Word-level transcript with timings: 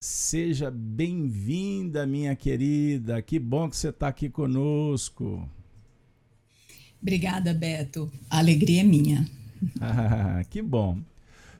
Seja 0.00 0.70
bem-vinda, 0.70 2.06
minha 2.06 2.36
querida. 2.36 3.20
Que 3.20 3.36
bom 3.36 3.68
que 3.68 3.76
você 3.76 3.88
está 3.88 4.06
aqui 4.06 4.30
conosco. 4.30 5.48
Obrigada, 7.02 7.52
Beto. 7.52 8.08
A 8.30 8.38
alegria 8.38 8.82
é 8.82 8.84
minha. 8.84 9.28
Ah, 9.80 10.40
que 10.48 10.62
bom. 10.62 11.00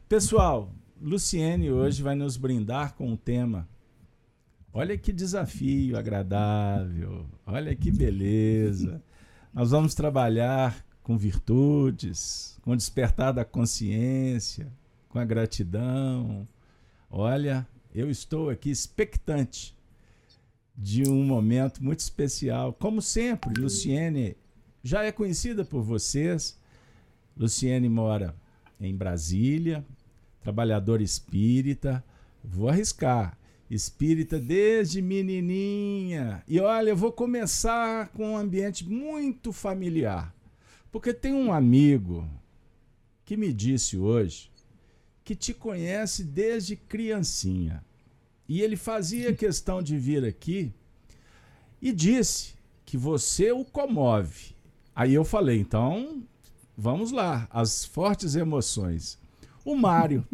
Pessoal, 0.09 0.72
Luciene 1.03 1.69
hoje 1.72 2.01
vai 2.01 2.14
nos 2.14 2.37
brindar 2.37 2.95
com 2.95 3.12
o 3.12 3.16
tema. 3.16 3.69
Olha 4.73 4.97
que 4.97 5.13
desafio 5.13 5.99
agradável. 5.99 7.27
Olha 7.45 7.75
que 7.75 7.91
beleza. 7.91 9.03
Nós 9.53 9.73
vamos 9.73 9.97
trabalhar 9.97 10.87
com 11.03 11.19
virtudes, 11.19 12.57
com 12.63 12.77
despertar 12.77 13.33
da 13.33 13.45
consciência, 13.45 14.69
com 15.09 15.19
a 15.19 15.25
gratidão. 15.25 16.47
Olha, 17.11 17.66
eu 17.95 18.11
estou 18.11 18.51
aqui 18.51 18.70
expectante 18.70 19.77
de 20.77 21.09
um 21.09 21.24
momento 21.24 21.83
muito 21.83 22.01
especial. 22.01 22.73
Como 22.73 23.02
sempre, 23.02 23.60
Luciene 23.60 24.37
já 24.83 25.02
é 25.02 25.10
conhecida 25.10 25.65
por 25.65 25.83
vocês. 25.83 26.56
Luciene 27.37 27.88
mora 27.88 28.34
em 28.80 28.95
Brasília, 28.95 29.84
trabalhadora 30.41 31.02
espírita. 31.02 32.05
Vou 32.45 32.69
arriscar. 32.69 33.37
Espírita 33.70 34.38
desde 34.38 35.02
menininha. 35.02 36.43
E 36.48 36.59
olha, 36.59 36.91
eu 36.91 36.96
vou 36.96 37.12
começar 37.12 38.09
com 38.09 38.32
um 38.32 38.37
ambiente 38.37 38.88
muito 38.88 39.52
familiar. 39.52 40.34
Porque 40.91 41.12
tem 41.12 41.34
um 41.34 41.52
amigo 41.52 42.27
que 43.27 43.37
me 43.37 43.52
disse 43.52 43.98
hoje 43.98 44.51
que 45.28 45.37
te 45.37 45.52
conhece 45.52 46.24
desde 46.24 46.74
criancinha. 46.74 47.84
E 48.48 48.62
ele 48.62 48.77
fazia 48.77 49.34
questão 49.34 49.82
de 49.82 49.95
vir 49.98 50.24
aqui 50.24 50.73
e 51.82 51.92
disse 51.92 52.54
que 52.87 52.96
você 52.96 53.52
o 53.52 53.62
comove. 53.62 54.56
Aí 54.96 55.12
eu 55.12 55.26
falei, 55.26 55.60
então 55.60 56.23
vamos 56.74 57.12
lá, 57.12 57.46
as 57.51 57.84
fortes 57.84 58.37
emoções. 58.37 59.18
O 59.66 59.76
Mário, 59.76 60.26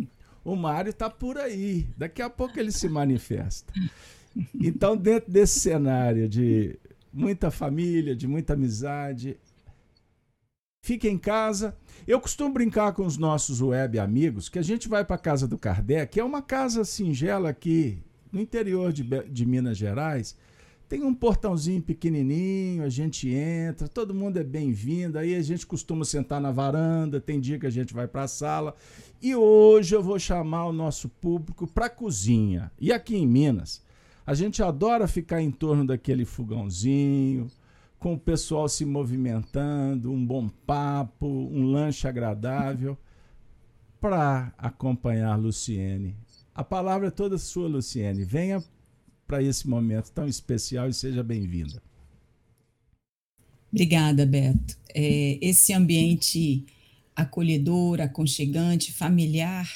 o 0.45 0.55
Mário 0.55 0.91
está 0.91 1.11
por 1.11 1.39
aí, 1.39 1.89
daqui 1.99 2.23
a 2.23 2.31
pouco 2.31 2.57
ele 2.61 2.71
se 2.71 2.89
manifesta. 2.89 3.73
Então, 4.55 4.97
dentro 4.97 5.29
desse 5.33 5.59
cenário 5.59 6.29
de 6.29 6.79
muita 7.13 7.51
família, 7.51 8.15
de 8.15 8.29
muita 8.29 8.53
amizade, 8.53 9.37
fique 10.85 11.09
em 11.09 11.17
casa. 11.17 11.75
Eu 12.07 12.21
costumo 12.21 12.53
brincar 12.53 12.93
com 12.93 13.07
os 13.07 13.17
nossos 13.17 13.63
web 13.63 13.99
amigos 13.99 14.51
que 14.51 14.59
a 14.59 14.63
gente 14.63 14.87
vai 14.87 15.03
para 15.03 15.17
a 15.17 15.19
casa 15.19 15.49
do 15.49 15.57
Kardec, 15.57 16.21
é 16.21 16.23
uma 16.23 16.43
casa 16.43 16.85
singela 16.85 17.49
aqui 17.49 18.03
no 18.31 18.39
interior 18.39 18.93
de, 18.93 19.03
de 19.03 19.47
Minas 19.47 19.79
Gerais. 19.79 20.37
Tem 20.87 21.03
um 21.03 21.15
portãozinho 21.15 21.81
pequenininho, 21.81 22.85
a 22.85 22.91
gente 22.91 23.31
entra, 23.31 23.89
todo 23.89 24.15
mundo 24.15 24.37
é 24.37 24.45
bem-vindo. 24.45 25.19
Aí 25.19 25.35
a 25.35 25.41
gente 25.41 25.67
costuma 25.67 26.05
sentar 26.05 26.39
na 26.39 26.53
varanda, 26.53 27.19
tem 27.19 27.41
dia 27.41 27.59
que 27.59 27.67
a 27.67 27.71
gente 27.71 27.95
vai 27.95 28.07
para 28.07 28.25
a 28.25 28.29
sala. 28.29 28.75
E 29.23 29.35
hoje 29.35 29.97
eu 29.97 30.03
vou 30.03 30.19
chamar 30.19 30.67
o 30.67 30.73
nosso 30.73 31.09
público 31.09 31.67
para 31.67 31.87
a 31.87 31.91
cozinha. 31.91 32.71
E 32.79 32.93
aqui 32.93 33.17
em 33.17 33.27
Minas, 33.27 33.83
a 34.27 34.35
gente 34.35 34.63
adora 34.63 35.09
ficar 35.09 35.41
em 35.41 35.51
torno 35.51 35.87
daquele 35.87 36.27
fogãozinho, 36.27 37.47
com 37.99 38.15
o 38.15 38.19
pessoal 38.19 38.69
se 38.69 38.85
movimentando, 38.85 40.13
um 40.13 40.25
bom 40.25 40.49
papo, 40.49 41.27
um 41.27 41.65
lanche 41.65 42.07
agradável, 42.07 42.97
para 44.01 44.53
acompanhar 44.59 45.37
Luciene. 45.37 46.15
A 46.55 46.63
palavra 46.63 47.09
é 47.09 47.11
toda 47.11 47.39
sua, 47.39 47.67
Luciene. 47.67 48.25
Venha 48.25 48.63
para 49.27 49.43
esse 49.43 49.67
momento 49.67 50.11
tão 50.11 50.29
especial 50.29 50.89
e 50.89 50.95
seja 50.95 51.23
bem-vinda. 51.23 51.83
Obrigada, 53.73 54.25
Beto. 54.25 54.79
É, 54.95 55.39
esse 55.41 55.73
ambiente 55.73 56.65
acolhedor, 57.17 58.01
aconchegante, 58.01 58.93
familiar, 58.93 59.69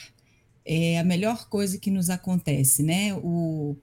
é 0.64 0.98
a 0.98 1.04
melhor 1.04 1.48
coisa 1.48 1.78
que 1.78 1.90
nos 1.90 2.10
acontece, 2.10 2.82
né? 2.82 3.14
O 3.14 3.76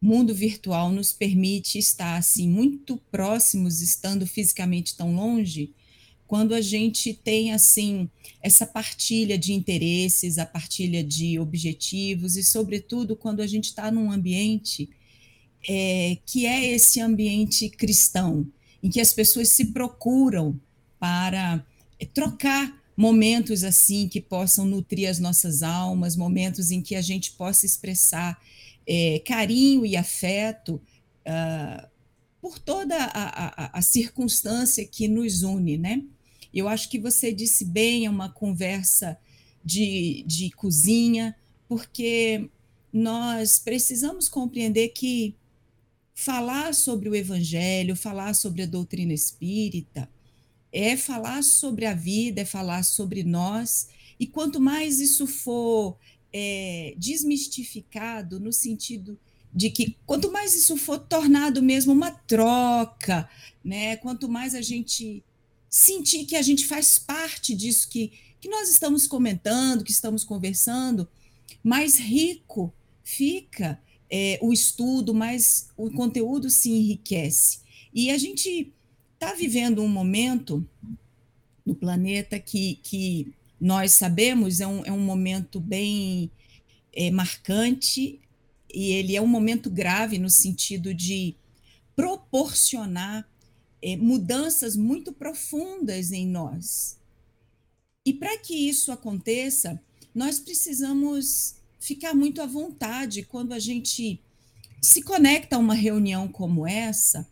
mundo 0.00 0.34
virtual 0.34 0.92
nos 0.92 1.12
permite 1.12 1.78
estar 1.78 2.16
assim 2.16 2.48
muito 2.48 2.96
próximos, 3.10 3.80
estando 3.80 4.26
fisicamente 4.26 4.96
tão 4.96 5.14
longe, 5.14 5.72
quando 6.26 6.54
a 6.54 6.60
gente 6.60 7.14
tem 7.14 7.52
assim 7.52 8.08
essa 8.42 8.66
partilha 8.66 9.38
de 9.38 9.52
interesses, 9.52 10.38
a 10.38 10.46
partilha 10.46 11.02
de 11.02 11.38
objetivos 11.38 12.36
e, 12.36 12.42
sobretudo, 12.42 13.16
quando 13.16 13.40
a 13.40 13.46
gente 13.46 13.66
está 13.66 13.90
num 13.90 14.10
ambiente 14.10 14.88
é, 15.68 16.18
que 16.26 16.46
é 16.46 16.66
esse 16.66 17.00
ambiente 17.00 17.68
cristão, 17.68 18.46
em 18.82 18.90
que 18.90 19.00
as 19.00 19.12
pessoas 19.12 19.48
se 19.48 19.66
procuram 19.66 20.58
para 20.98 21.64
é, 21.98 22.04
trocar 22.04 22.82
momentos 22.96 23.62
assim 23.62 24.08
que 24.08 24.20
possam 24.20 24.64
nutrir 24.64 25.08
as 25.08 25.18
nossas 25.18 25.62
almas, 25.62 26.16
momentos 26.16 26.70
em 26.70 26.80
que 26.80 26.94
a 26.94 27.02
gente 27.02 27.32
possa 27.32 27.66
expressar 27.66 28.40
é, 28.86 29.18
carinho 29.20 29.84
e 29.84 29.96
afeto 29.96 30.80
uh, 31.26 31.88
por 32.40 32.58
toda 32.58 32.96
a, 32.96 33.64
a, 33.64 33.78
a, 33.78 33.82
circunstância 33.82 34.86
que 34.86 35.08
nos 35.08 35.42
une, 35.42 35.76
né? 35.76 36.02
Eu 36.54 36.68
acho 36.68 36.88
que 36.88 36.98
você 36.98 37.32
disse 37.32 37.64
bem, 37.64 38.06
é 38.06 38.10
uma 38.10 38.28
conversa 38.28 39.18
de, 39.64 40.24
de 40.26 40.50
cozinha, 40.50 41.36
porque 41.68 42.48
nós 42.92 43.58
precisamos 43.58 44.28
compreender 44.28 44.88
que 44.90 45.34
falar 46.14 46.72
sobre 46.72 47.08
o 47.08 47.14
Evangelho, 47.14 47.96
falar 47.96 48.34
sobre 48.34 48.62
a 48.62 48.66
doutrina 48.66 49.12
espírita, 49.12 50.08
é 50.72 50.96
falar 50.96 51.42
sobre 51.42 51.84
a 51.84 51.94
vida, 51.94 52.40
é 52.40 52.44
falar 52.44 52.84
sobre 52.84 53.22
nós, 53.24 53.88
e 54.18 54.26
quanto 54.26 54.60
mais 54.60 55.00
isso 55.00 55.26
for 55.26 55.98
é, 56.38 56.94
desmistificado 56.98 58.38
no 58.38 58.52
sentido 58.52 59.18
de 59.54 59.70
que 59.70 59.96
quanto 60.04 60.30
mais 60.30 60.54
isso 60.54 60.76
for 60.76 60.98
tornado 60.98 61.62
mesmo 61.62 61.94
uma 61.94 62.10
troca, 62.10 63.26
né? 63.64 63.96
Quanto 63.96 64.28
mais 64.28 64.54
a 64.54 64.60
gente 64.60 65.24
sentir 65.70 66.26
que 66.26 66.36
a 66.36 66.42
gente 66.42 66.66
faz 66.66 66.98
parte 66.98 67.54
disso 67.54 67.88
que, 67.88 68.12
que 68.38 68.50
nós 68.50 68.68
estamos 68.68 69.06
comentando, 69.06 69.82
que 69.82 69.90
estamos 69.90 70.24
conversando, 70.24 71.08
mais 71.64 71.98
rico 71.98 72.70
fica 73.02 73.80
é, 74.10 74.38
o 74.42 74.52
estudo, 74.52 75.14
mais 75.14 75.70
o 75.74 75.90
conteúdo 75.90 76.50
se 76.50 76.70
enriquece. 76.70 77.60
E 77.94 78.10
a 78.10 78.18
gente 78.18 78.74
está 79.14 79.32
vivendo 79.32 79.82
um 79.82 79.88
momento 79.88 80.68
no 81.64 81.74
planeta 81.74 82.38
que, 82.38 82.78
que 82.82 83.32
nós 83.60 83.92
sabemos 83.92 84.60
é 84.60 84.66
um, 84.66 84.84
é 84.84 84.92
um 84.92 85.00
momento 85.00 85.58
bem 85.58 86.30
é, 86.92 87.10
marcante 87.10 88.20
e 88.72 88.92
ele 88.92 89.16
é 89.16 89.22
um 89.22 89.26
momento 89.26 89.70
grave 89.70 90.18
no 90.18 90.28
sentido 90.28 90.92
de 90.92 91.34
proporcionar 91.94 93.28
é, 93.80 93.96
mudanças 93.96 94.76
muito 94.76 95.12
profundas 95.12 96.12
em 96.12 96.26
nós. 96.26 96.98
E 98.04 98.12
para 98.12 98.38
que 98.38 98.54
isso 98.54 98.92
aconteça, 98.92 99.80
nós 100.14 100.38
precisamos 100.38 101.56
ficar 101.78 102.14
muito 102.14 102.42
à 102.42 102.46
vontade 102.46 103.22
quando 103.22 103.52
a 103.52 103.58
gente 103.58 104.20
se 104.80 105.02
conecta 105.02 105.56
a 105.56 105.58
uma 105.58 105.74
reunião 105.74 106.28
como 106.28 106.66
essa 106.66 107.26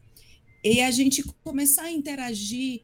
e 0.62 0.81
a 0.81 0.91
gente 0.91 1.23
começar 1.43 1.85
a 1.85 1.93
interagir 1.93 2.83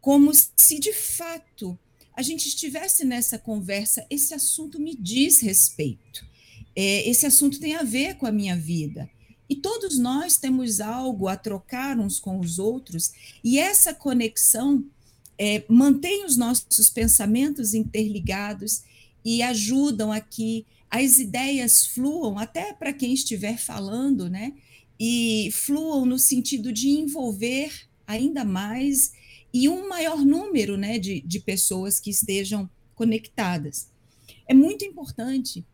como 0.00 0.32
se 0.34 0.78
de 0.78 0.92
fato 0.92 1.78
a 2.18 2.22
gente 2.22 2.48
estivesse 2.48 3.04
nessa 3.04 3.38
conversa, 3.38 4.04
esse 4.10 4.34
assunto 4.34 4.80
me 4.80 4.92
diz 4.92 5.38
respeito, 5.38 6.26
é, 6.74 7.08
esse 7.08 7.24
assunto 7.24 7.60
tem 7.60 7.76
a 7.76 7.84
ver 7.84 8.16
com 8.16 8.26
a 8.26 8.32
minha 8.32 8.56
vida. 8.56 9.08
E 9.48 9.54
todos 9.54 10.00
nós 10.00 10.36
temos 10.36 10.80
algo 10.80 11.28
a 11.28 11.36
trocar 11.36 11.96
uns 11.96 12.18
com 12.18 12.40
os 12.40 12.58
outros, 12.58 13.12
e 13.44 13.56
essa 13.56 13.94
conexão 13.94 14.84
é, 15.38 15.62
mantém 15.68 16.24
os 16.24 16.36
nossos 16.36 16.88
pensamentos 16.88 17.72
interligados 17.72 18.82
e 19.24 19.40
ajudam 19.40 20.10
a 20.10 20.18
que 20.18 20.66
as 20.90 21.18
ideias 21.18 21.86
fluam, 21.86 22.36
até 22.36 22.72
para 22.72 22.92
quem 22.92 23.14
estiver 23.14 23.56
falando, 23.56 24.28
né? 24.28 24.54
E 24.98 25.50
fluam 25.52 26.04
no 26.04 26.18
sentido 26.18 26.72
de 26.72 26.88
envolver 26.88 27.72
ainda 28.08 28.44
mais 28.44 29.12
e 29.52 29.68
um 29.68 29.88
maior 29.88 30.18
número 30.24 30.76
né, 30.76 30.98
de, 30.98 31.20
de 31.20 31.40
pessoas 31.40 31.98
que 31.98 32.10
estejam 32.10 32.68
conectadas. 32.94 33.88
É 34.46 34.54
muito 34.54 34.84
importante 34.84 35.64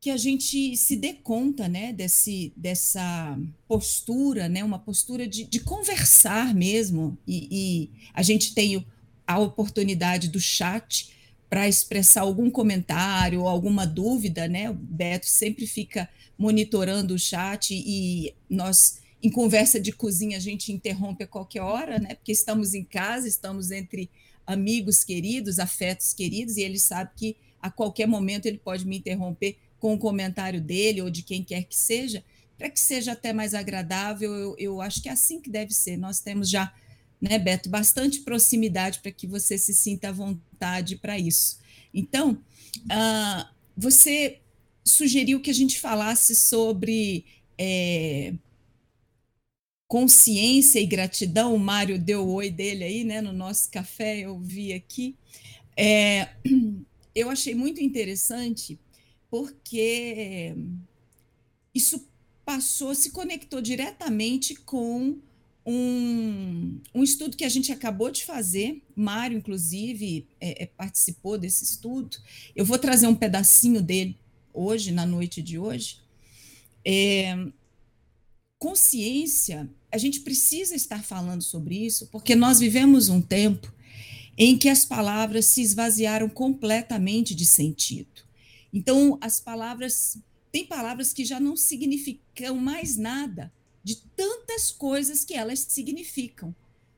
que 0.00 0.10
a 0.10 0.16
gente 0.16 0.76
se 0.76 0.96
dê 0.96 1.12
conta 1.12 1.68
né, 1.68 1.92
desse, 1.92 2.52
dessa 2.56 3.38
postura, 3.68 4.48
né, 4.48 4.64
uma 4.64 4.78
postura 4.78 5.28
de, 5.28 5.44
de 5.44 5.60
conversar 5.60 6.52
mesmo, 6.52 7.16
e, 7.26 7.48
e, 7.50 7.90
a 8.12 8.20
gente 8.20 8.52
tem 8.52 8.84
a 9.24 9.38
oportunidade 9.38 10.28
do 10.28 10.40
chat 10.40 11.12
para 11.48 11.68
expressar 11.68 12.22
algum 12.22 12.50
comentário 12.50 13.42
ou 13.42 13.48
alguma 13.48 13.86
dúvida, 13.86 14.48
né? 14.48 14.70
O 14.70 14.74
Beto 14.74 15.26
sempre 15.26 15.66
fica 15.66 16.08
monitorando 16.36 17.14
o 17.14 17.18
chat 17.18 17.72
e 17.72 18.34
nós 18.48 19.01
em 19.22 19.30
conversa 19.30 19.78
de 19.78 19.92
cozinha 19.92 20.36
a 20.36 20.40
gente 20.40 20.72
interrompe 20.72 21.24
a 21.24 21.26
qualquer 21.26 21.62
hora, 21.62 21.98
né? 21.98 22.14
Porque 22.14 22.32
estamos 22.32 22.74
em 22.74 22.82
casa, 22.82 23.28
estamos 23.28 23.70
entre 23.70 24.10
amigos 24.46 25.04
queridos, 25.04 25.58
afetos 25.58 26.12
queridos, 26.12 26.56
e 26.56 26.62
ele 26.62 26.78
sabe 26.78 27.12
que 27.16 27.36
a 27.60 27.70
qualquer 27.70 28.06
momento 28.06 28.46
ele 28.46 28.58
pode 28.58 28.84
me 28.86 28.98
interromper 28.98 29.56
com 29.78 29.94
um 29.94 29.98
comentário 29.98 30.60
dele 30.60 31.02
ou 31.02 31.08
de 31.08 31.22
quem 31.22 31.44
quer 31.44 31.64
que 31.64 31.76
seja, 31.76 32.24
para 32.58 32.68
que 32.68 32.80
seja 32.80 33.12
até 33.12 33.32
mais 33.32 33.54
agradável. 33.54 34.32
Eu, 34.34 34.56
eu 34.58 34.80
acho 34.80 35.00
que 35.00 35.08
é 35.08 35.12
assim 35.12 35.40
que 35.40 35.48
deve 35.50 35.72
ser. 35.72 35.96
Nós 35.96 36.18
temos 36.18 36.50
já 36.50 36.74
né, 37.20 37.38
Beto, 37.38 37.70
bastante 37.70 38.20
proximidade 38.20 38.98
para 38.98 39.12
que 39.12 39.28
você 39.28 39.56
se 39.56 39.72
sinta 39.72 40.08
à 40.08 40.12
vontade 40.12 40.96
para 40.96 41.16
isso. 41.16 41.60
Então, 41.94 42.32
uh, 42.80 43.48
você 43.76 44.40
sugeriu 44.84 45.40
que 45.40 45.50
a 45.50 45.54
gente 45.54 45.78
falasse 45.78 46.34
sobre 46.34 47.24
é, 47.56 48.34
consciência 49.92 50.80
e 50.80 50.86
gratidão. 50.86 51.54
O 51.54 51.58
Mário 51.58 51.98
deu 51.98 52.26
o 52.26 52.32
oi 52.32 52.50
dele 52.50 52.82
aí, 52.82 53.04
né, 53.04 53.20
no 53.20 53.30
nosso 53.30 53.70
café, 53.70 54.20
eu 54.20 54.38
vi 54.38 54.72
aqui. 54.72 55.14
É, 55.76 56.30
eu 57.14 57.28
achei 57.28 57.54
muito 57.54 57.78
interessante 57.82 58.80
porque 59.30 60.56
isso 61.74 62.08
passou, 62.42 62.94
se 62.94 63.10
conectou 63.10 63.60
diretamente 63.60 64.54
com 64.54 65.18
um, 65.66 66.80
um 66.94 67.02
estudo 67.02 67.36
que 67.36 67.44
a 67.44 67.50
gente 67.50 67.70
acabou 67.70 68.10
de 68.10 68.24
fazer, 68.24 68.80
Mário, 68.96 69.36
inclusive, 69.36 70.26
é, 70.40 70.62
é, 70.62 70.66
participou 70.68 71.36
desse 71.36 71.64
estudo. 71.64 72.16
Eu 72.56 72.64
vou 72.64 72.78
trazer 72.78 73.08
um 73.08 73.14
pedacinho 73.14 73.82
dele 73.82 74.16
hoje, 74.54 74.90
na 74.90 75.04
noite 75.04 75.42
de 75.42 75.58
hoje. 75.58 75.98
É, 76.82 77.36
consciência, 78.62 79.68
a 79.90 79.98
gente 79.98 80.20
precisa 80.20 80.76
estar 80.76 81.02
falando 81.02 81.42
sobre 81.42 81.84
isso, 81.84 82.06
porque 82.12 82.36
nós 82.36 82.60
vivemos 82.60 83.08
um 83.08 83.20
tempo 83.20 83.74
em 84.38 84.56
que 84.56 84.68
as 84.68 84.84
palavras 84.84 85.46
se 85.46 85.62
esvaziaram 85.62 86.28
completamente 86.28 87.34
de 87.34 87.44
sentido. 87.44 88.22
Então, 88.72 89.18
as 89.20 89.40
palavras, 89.40 90.16
tem 90.52 90.64
palavras 90.64 91.12
que 91.12 91.24
já 91.24 91.40
não 91.40 91.56
significam 91.56 92.54
mais 92.54 92.96
nada 92.96 93.52
de 93.82 93.96
tantas 94.16 94.70
coisas 94.70 95.24
que 95.24 95.34
elas 95.34 95.58
significam. 95.68 96.54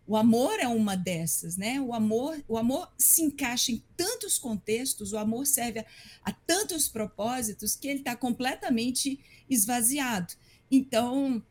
O 0.07 0.19
amor 0.19 0.61
é 0.61 0.69
uma 0.69 0.95
dessas, 0.95 1.57
né? 1.57 1.81
O 1.81 1.95
amor, 1.95 2.45
o 2.47 2.59
amor 2.59 2.93
se 2.99 3.23
encaixa 3.23 3.73
em 3.73 3.83
tantos 3.97 4.39
contextos, 4.39 5.15
o 5.15 5.19
amor 5.19 5.47
serve 5.47 5.79
a, 5.79 5.87
a 6.25 6.31
tantos 6.31 6.91
propósitos 6.91 7.75
que 7.75 7.89
ele 7.89 8.01
está 8.01 8.15
completamente 8.15 9.19
esvaziado. 9.49 10.35
Então, 10.71 11.43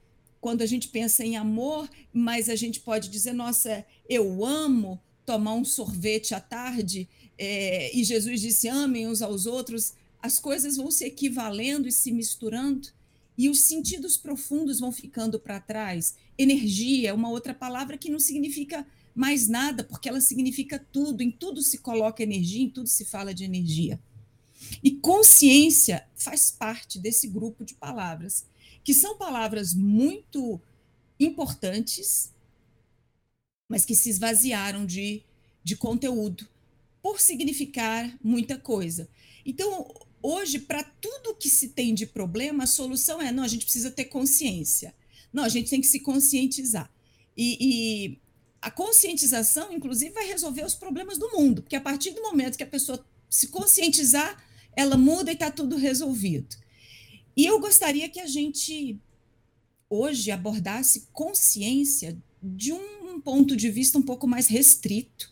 quando 0.44 0.62
a 0.62 0.66
gente 0.66 0.90
pensa 0.90 1.24
em 1.24 1.38
amor, 1.38 1.90
mas 2.12 2.50
a 2.50 2.56
gente 2.58 2.82
pode 2.82 3.08
dizer, 3.08 3.32
nossa, 3.32 3.86
eu 4.10 4.44
amo 4.44 5.02
tomar 5.26 5.54
um 5.54 5.64
sorvete 5.64 6.36
à 6.36 6.40
tarde, 6.42 7.08
é, 7.38 7.98
e 7.98 8.04
Jesus 8.04 8.42
disse, 8.42 8.68
amem 8.68 9.08
uns 9.08 9.22
aos 9.22 9.46
outros, 9.46 9.94
as 10.22 10.42
coisas 10.42 10.76
vão 10.76 10.92
se 10.92 11.06
equivalendo 11.06 11.88
e 11.88 11.94
se 11.94 12.12
misturando 12.12 12.90
e 13.38 13.50
os 13.50 13.62
sentidos 13.62 14.18
profundos 14.18 14.82
vão 14.82 14.92
ficando 14.92 15.40
para 15.40 15.62
trás. 15.62 16.16
Energia 16.38 17.12
é 17.12 17.14
uma 17.14 17.30
outra 17.30 17.54
palavra 17.54 17.98
que 17.98 18.12
não 18.12 18.20
significa 18.20 18.86
mais 19.16 19.48
nada, 19.48 19.82
porque 19.82 20.10
ela 20.10 20.20
significa 20.20 20.78
tudo, 20.78 21.24
em 21.24 21.32
tudo 21.32 21.62
se 21.62 21.78
coloca 21.78 22.22
energia, 22.22 22.64
em 22.64 22.70
tudo 22.70 22.90
se 22.90 23.06
fala 23.06 23.34
de 23.34 23.46
energia. 23.46 23.98
E 24.84 24.92
consciência 24.92 26.06
faz 26.14 26.52
parte 26.52 27.00
desse 27.00 27.30
grupo 27.30 27.64
de 27.64 27.76
palavras, 27.76 28.46
que 28.84 28.94
são 28.94 29.18
palavras 29.18 29.74
muito 29.74 30.60
importantes, 31.20 32.32
mas 33.70 33.86
que 33.86 33.96
se 33.96 34.10
esvaziaram 34.10 34.86
de, 34.86 35.24
de 35.64 35.76
conteúdo, 35.76 36.48
por 37.02 37.20
significar 37.20 38.18
muita 38.22 38.58
coisa. 38.58 39.10
Então, 39.46 39.94
Hoje, 40.26 40.58
para 40.58 40.82
tudo 40.82 41.36
que 41.36 41.50
se 41.50 41.68
tem 41.68 41.94
de 41.94 42.08
problema, 42.08 42.64
a 42.64 42.68
solução 42.68 43.22
é: 43.22 43.30
não, 43.30 43.44
a 43.44 43.48
gente 43.48 43.66
precisa 43.66 43.92
ter 43.92 44.06
consciência. 44.06 44.96
Não, 45.34 45.44
a 45.44 45.50
gente 45.50 45.70
tem 45.70 45.82
que 45.82 45.88
se 45.88 46.00
conscientizar. 46.00 46.90
E, 47.36 47.58
e 47.60 48.20
a 48.62 48.72
conscientização, 48.72 49.74
inclusive, 49.74 50.14
vai 50.14 50.26
resolver 50.26 50.64
os 50.64 50.76
problemas 50.76 51.18
do 51.18 51.30
mundo, 51.32 51.62
porque 51.62 51.76
a 51.76 51.82
partir 51.82 52.12
do 52.12 52.22
momento 52.22 52.56
que 52.56 52.64
a 52.64 52.68
pessoa 52.68 53.06
se 53.30 53.48
conscientizar, 53.48 54.42
ela 54.78 54.96
muda 54.96 55.30
e 55.30 55.34
está 55.34 55.52
tudo 55.52 55.76
resolvido. 55.76 56.56
E 57.36 57.46
eu 57.46 57.60
gostaria 57.60 58.08
que 58.10 58.20
a 58.20 58.28
gente 58.28 59.00
hoje 59.90 60.32
abordasse 60.32 61.08
consciência 61.12 62.18
de 62.42 62.72
um 62.74 63.20
ponto 63.22 63.56
de 63.56 63.70
vista 63.70 63.98
um 63.98 64.02
pouco 64.02 64.28
mais 64.28 64.48
restrito 64.48 65.32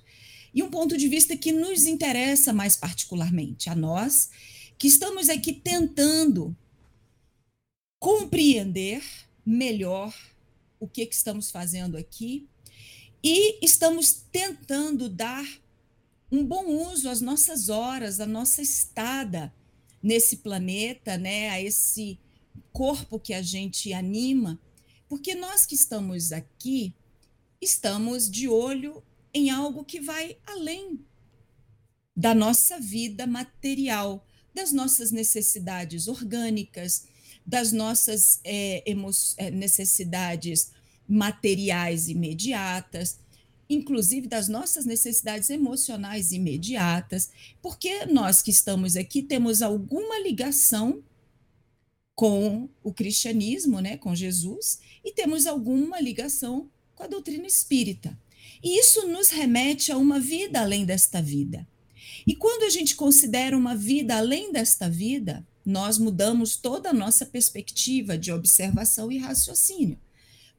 e 0.54 0.64
um 0.64 0.70
ponto 0.70 0.98
de 0.98 1.08
vista 1.08 1.36
que 1.36 1.52
nos 1.52 1.86
interessa 1.86 2.54
mais 2.54 2.76
particularmente 2.76 3.70
a 3.70 3.76
nós 3.76 4.30
que 4.78 4.88
estamos 4.88 5.30
aqui 5.30 5.54
tentando 5.54 6.56
compreender 8.00 9.04
melhor 9.46 10.14
o 10.80 10.88
que, 10.88 11.06
que 11.06 11.16
estamos 11.16 11.52
fazendo 11.52 11.98
aqui 11.98 12.48
e 13.24 13.64
estamos 13.64 14.14
tentando 14.32 15.08
dar 15.08 15.46
um 16.32 16.44
bom 16.44 16.66
uso 16.92 17.10
às 17.10 17.22
nossas 17.22 17.70
horas, 17.70 18.20
à 18.20 18.26
nossa 18.26 18.62
estada 18.62 19.54
nesse 20.02 20.38
planeta, 20.38 21.18
né, 21.18 21.50
a 21.50 21.62
esse 21.62 22.20
corpo 22.72 23.20
que 23.20 23.34
a 23.34 23.42
gente 23.42 23.94
anima, 23.94 24.60
porque 25.08 25.36
nós 25.36 25.66
que 25.66 25.76
estamos 25.76 26.32
aqui 26.32 26.94
estamos 27.62 28.30
de 28.30 28.48
olho 28.48 29.04
em 29.34 29.50
algo 29.50 29.86
que 29.86 30.00
vai 30.00 30.38
além 30.46 31.00
da 32.16 32.34
nossa 32.34 32.80
vida 32.80 33.26
material, 33.28 34.26
das 34.54 34.72
nossas 34.72 35.12
necessidades 35.12 36.08
orgânicas, 36.08 37.08
das 37.46 37.72
nossas 37.72 38.40
é, 38.44 38.84
necessidades 39.52 40.72
materiais 41.08 42.08
imediatas, 42.08 43.20
inclusive 43.70 44.28
das 44.28 44.48
nossas 44.48 44.86
necessidades 44.86 45.50
emocionais 45.50 46.32
imediatas, 46.32 47.30
porque 47.62 48.06
nós 48.06 48.42
que 48.42 48.52
estamos 48.52 48.96
aqui 48.96 49.22
temos 49.22 49.62
alguma 49.62 50.20
ligação 50.20 51.04
com 52.14 52.70
o 52.84 52.94
cristianismo, 52.94 53.80
né, 53.80 53.98
com 53.98 54.14
Jesus, 54.14 54.80
e 55.04 55.12
temos 55.12 55.48
alguma 55.48 56.00
ligação 56.00 56.70
com 56.94 57.04
a 57.04 57.08
doutrina 57.08 57.48
espírita. 57.48 58.18
E 58.64 58.80
isso 58.80 59.08
nos 59.08 59.30
remete 59.30 59.92
a 59.92 59.98
uma 59.98 60.20
vida 60.20 60.62
além 60.62 60.86
desta 60.86 61.22
vida. 61.22 61.68
E 62.28 62.36
quando 62.36 62.64
a 62.64 62.70
gente 62.70 62.96
considera 62.96 63.58
uma 63.58 63.76
vida 63.76 64.16
além 64.18 64.52
desta 64.52 64.90
vida, 64.90 65.46
nós 65.66 65.98
mudamos 65.98 66.56
toda 66.56 66.90
a 66.90 66.94
nossa 66.94 67.26
perspectiva 67.26 68.18
de 68.18 68.32
observação 68.32 69.12
e 69.12 69.18
raciocínio, 69.18 70.00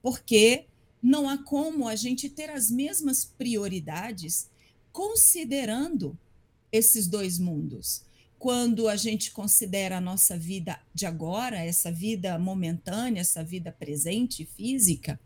porque 0.00 0.66
não 1.02 1.28
há 1.28 1.36
como 1.36 1.88
a 1.88 1.96
gente 1.96 2.28
ter 2.28 2.50
as 2.50 2.70
mesmas 2.70 3.24
prioridades 3.24 4.48
considerando 4.92 6.16
esses 6.70 7.06
dois 7.06 7.38
mundos. 7.38 8.02
Quando 8.38 8.88
a 8.88 8.96
gente 8.96 9.30
considera 9.30 9.98
a 9.98 10.00
nossa 10.00 10.36
vida 10.36 10.80
de 10.94 11.06
agora, 11.06 11.58
essa 11.58 11.90
vida 11.90 12.38
momentânea, 12.38 13.20
essa 13.20 13.42
vida 13.42 13.72
presente, 13.72 14.44
física, 14.44 15.18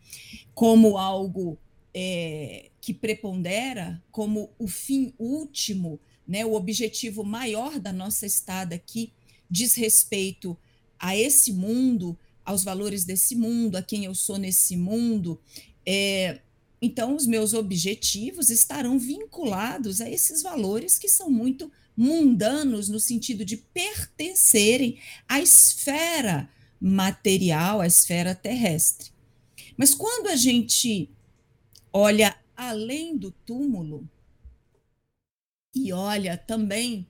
como 0.54 0.98
algo 0.98 1.58
é, 1.94 2.70
que 2.80 2.92
prepondera, 2.92 4.02
como 4.10 4.50
o 4.58 4.68
fim 4.68 5.14
último 5.18 5.98
né, 6.26 6.44
o 6.44 6.54
objetivo 6.54 7.22
maior 7.22 7.78
da 7.78 7.92
nossa 7.92 8.26
estada 8.26 8.74
aqui 8.74 9.12
diz 9.48 9.74
respeito 9.74 10.56
a 10.98 11.16
esse 11.16 11.52
mundo, 11.52 12.18
aos 12.46 12.64
valores 12.64 13.04
desse 13.04 13.34
mundo, 13.34 13.76
a 13.76 13.82
quem 13.82 14.04
eu 14.04 14.14
sou 14.14 14.38
nesse 14.38 14.76
mundo. 14.76 15.38
É, 15.84 16.40
então, 16.80 17.16
os 17.16 17.26
meus 17.26 17.52
objetivos 17.52 18.48
estarão 18.48 18.98
vinculados 18.98 20.00
a 20.00 20.08
esses 20.08 20.42
valores 20.42 20.98
que 20.98 21.08
são 21.08 21.28
muito 21.28 21.70
mundanos, 21.96 22.88
no 22.88 23.00
sentido 23.00 23.44
de 23.44 23.56
pertencerem 23.56 24.98
à 25.28 25.40
esfera 25.40 26.48
material, 26.80 27.80
à 27.80 27.86
esfera 27.86 28.34
terrestre. 28.34 29.10
Mas 29.76 29.94
quando 29.94 30.28
a 30.28 30.36
gente 30.36 31.10
olha 31.92 32.36
além 32.54 33.16
do 33.16 33.30
túmulo, 33.30 34.08
e 35.74 35.92
olha 35.92 36.38
também 36.38 37.06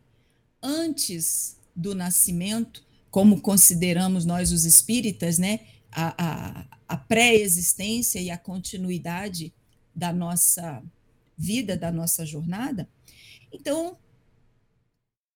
antes 0.62 1.56
do 1.74 1.94
nascimento, 1.94 2.85
como 3.10 3.40
consideramos 3.40 4.24
nós 4.24 4.52
os 4.52 4.64
espíritas, 4.64 5.38
né? 5.38 5.60
A, 5.90 6.14
a, 6.18 6.66
a 6.88 6.96
pré-existência 6.96 8.20
e 8.20 8.30
a 8.30 8.36
continuidade 8.36 9.52
da 9.94 10.12
nossa 10.12 10.82
vida, 11.36 11.76
da 11.76 11.90
nossa 11.90 12.26
jornada. 12.26 12.88
Então, 13.52 13.96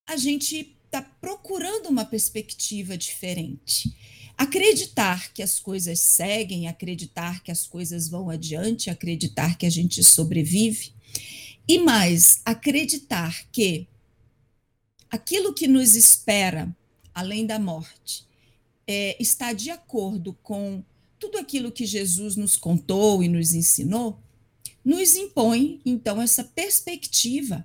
a 0.07 0.17
gente 0.17 0.77
está 0.85 1.01
procurando 1.01 1.89
uma 1.89 2.05
perspectiva 2.05 2.97
diferente. 2.97 3.97
Acreditar 4.37 5.33
que 5.33 5.43
as 5.43 5.61
coisas 5.61 6.01
seguem, 6.01 6.67
acreditar 6.67 7.43
que 7.43 7.51
as 7.51 7.67
coisas 7.67 8.09
vão 8.09 8.29
adiante, 8.29 8.91
acreditar 8.91 9.57
que 9.57 9.67
a 9.67 9.71
gente 9.71 10.03
sobrevive, 10.03 10.93
e 11.69 11.79
mais, 11.79 12.41
acreditar 12.45 13.47
que 13.53 13.87
aquilo 15.09 15.55
que 15.55 15.69
nos 15.69 15.95
espera 15.95 16.75
além 17.21 17.47
da 17.47 17.59
morte 17.59 18.27
é, 18.87 19.17
está 19.21 19.53
de 19.53 19.71
acordo 19.71 20.33
com 20.43 20.83
tudo 21.19 21.39
aquilo 21.39 21.71
que 21.71 21.87
Jesus 21.87 22.35
nos 22.35 22.57
contou 22.57 23.23
e 23.23 23.29
nos 23.29 23.53
ensinou, 23.53 24.19
nos 24.85 25.15
impõe, 25.15 25.81
então, 25.85 26.21
essa 26.21 26.43
perspectiva 26.43 27.65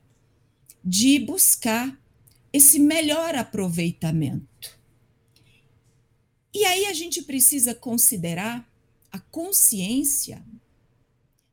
de 0.84 1.18
buscar 1.20 1.98
esse 2.52 2.80
melhor 2.80 3.34
aproveitamento. 3.34 4.78
E 6.54 6.64
aí 6.66 6.86
a 6.86 6.94
gente 6.94 7.22
precisa 7.22 7.74
considerar 7.74 8.70
a 9.12 9.20
consciência 9.20 10.46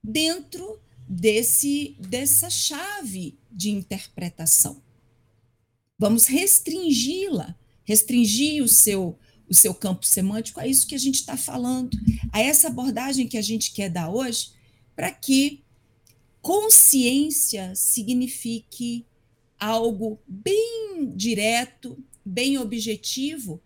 dentro 0.03 0.81
desse 1.09 1.97
dessa 1.99 2.51
chave 2.51 3.39
de 3.51 3.71
interpretação. 3.71 4.83
Vamos 5.99 6.27
restringi-la, 6.27 7.57
restringir 7.85 8.63
o 8.63 8.69
seu 8.69 9.19
o 9.49 9.55
seu 9.55 9.75
campo 9.75 10.07
semântico 10.07 10.59
a 10.61 10.67
isso 10.67 10.87
que 10.87 10.95
a 10.95 10.99
gente 10.99 11.17
está 11.17 11.37
falando, 11.37 11.91
a 12.33 12.41
essa 12.41 12.69
abordagem 12.69 13.29
que 13.29 13.37
a 13.37 13.43
gente 13.43 13.73
quer 13.73 13.91
dar 13.91 14.09
hoje, 14.09 14.51
para 14.97 15.11
que 15.11 15.63
consciência 16.41 17.75
signifique 17.77 19.05
algo 19.61 20.19
bem 20.27 21.13
direto, 21.15 22.03
bem 22.25 22.57
objetivo 22.57 23.61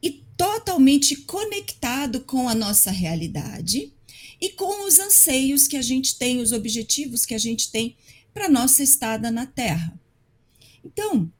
e 0.00 0.22
totalmente 0.36 1.16
conectado 1.16 2.20
com 2.20 2.48
a 2.48 2.54
nossa 2.54 2.90
realidade 2.90 3.92
e 4.40 4.50
com 4.50 4.86
os 4.86 4.98
anseios 4.98 5.66
que 5.66 5.76
a 5.76 5.82
gente 5.82 6.16
tem, 6.16 6.40
os 6.40 6.52
objetivos 6.52 7.26
que 7.26 7.34
a 7.34 7.38
gente 7.38 7.70
tem 7.70 7.96
para 8.32 8.48
nossa 8.48 8.82
estada 8.82 9.30
na 9.30 9.46
Terra. 9.46 9.98
Então, 10.84 11.30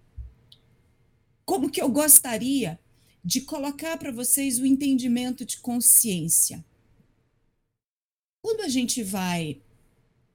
como 1.44 1.70
que 1.70 1.80
eu 1.80 1.88
gostaria 1.88 2.78
de 3.24 3.40
colocar 3.40 3.96
para 3.96 4.12
vocês 4.12 4.58
o 4.58 4.66
entendimento 4.66 5.44
de 5.44 5.58
consciência? 5.58 6.64
Quando 8.42 8.60
a 8.60 8.68
gente 8.68 9.02
vai 9.02 9.60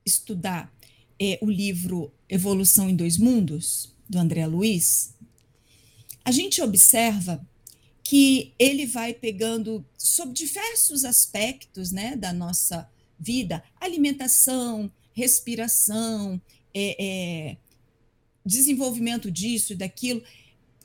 estudar 0.05 0.73
é, 1.19 1.37
o 1.41 1.49
livro 1.49 2.11
Evolução 2.27 2.89
em 2.89 2.95
Dois 2.95 3.17
Mundos, 3.17 3.93
do 4.09 4.17
André 4.17 4.47
Luiz, 4.47 5.13
a 6.25 6.31
gente 6.31 6.61
observa 6.61 7.47
que 8.03 8.53
ele 8.57 8.87
vai 8.87 9.13
pegando 9.13 9.85
sobre 9.95 10.33
diversos 10.33 11.05
aspectos 11.05 11.91
né, 11.91 12.15
da 12.15 12.33
nossa 12.33 12.89
vida, 13.19 13.63
alimentação, 13.79 14.91
respiração, 15.13 16.41
é, 16.73 16.95
é, 16.99 17.57
desenvolvimento 18.43 19.29
disso 19.29 19.73
e 19.73 19.75
daquilo. 19.75 20.23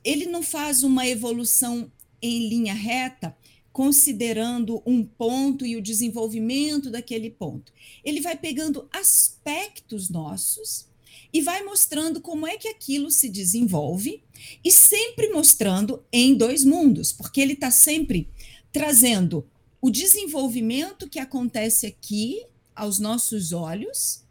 Ele 0.05 0.27
não 0.27 0.43
faz 0.43 0.83
uma 0.83 1.07
evolução 1.07 1.91
em 2.21 2.49
linha 2.49 2.75
reta, 2.75 3.37
considerando 3.73 4.83
um 4.87 5.05
ponto 5.05 5.67
e 5.67 5.77
o 5.77 5.83
desenvolvimento 5.83 6.91
daquele 6.91 7.31
ponto. 7.31 7.73
Ele 8.05 8.21
vai 8.21 8.37
pegando 8.37 8.89
aspectos 8.93 10.09
nossos 10.09 10.87
e 11.33 11.41
vai 11.41 11.65
mostrando 11.65 12.21
como 12.21 12.47
é 12.47 12.57
que 12.57 12.69
aquilo 12.69 13.11
se 13.11 13.29
desenvolve 13.29 14.23
e 14.65 14.71
sempre 14.71 15.29
mostrando 15.31 16.05
em 16.13 16.37
dois 16.37 16.65
mundos, 16.65 17.13
porque 17.13 17.41
ele 17.41 17.55
está 17.55 17.71
sempre 17.71 18.29
trazendo 18.73 19.45
o 19.81 19.91
desenvolvimento 19.91 21.09
que 21.09 21.19
acontece 21.19 21.87
aqui 21.87 22.47
aos 22.75 22.99
nossos 22.99 23.53
olhos, 23.53 24.23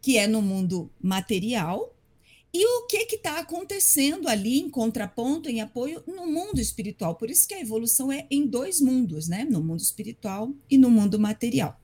que 0.00 0.16
é 0.16 0.26
no 0.26 0.40
mundo 0.40 0.90
material, 1.00 1.94
e 2.54 2.66
o 2.66 2.86
que 2.86 3.06
está 3.14 3.38
acontecendo 3.38 4.28
ali 4.28 4.60
em 4.60 4.68
contraponto, 4.68 5.48
em 5.48 5.62
apoio 5.62 6.02
no 6.06 6.26
mundo 6.26 6.60
espiritual. 6.60 7.14
Por 7.14 7.30
isso 7.30 7.48
que 7.48 7.54
a 7.54 7.60
evolução 7.60 8.12
é 8.12 8.26
em 8.30 8.46
dois 8.46 8.80
mundos, 8.80 9.26
né? 9.26 9.44
No 9.44 9.62
mundo 9.62 9.80
espiritual 9.80 10.52
e 10.70 10.76
no 10.76 10.90
mundo 10.90 11.18
material. 11.18 11.80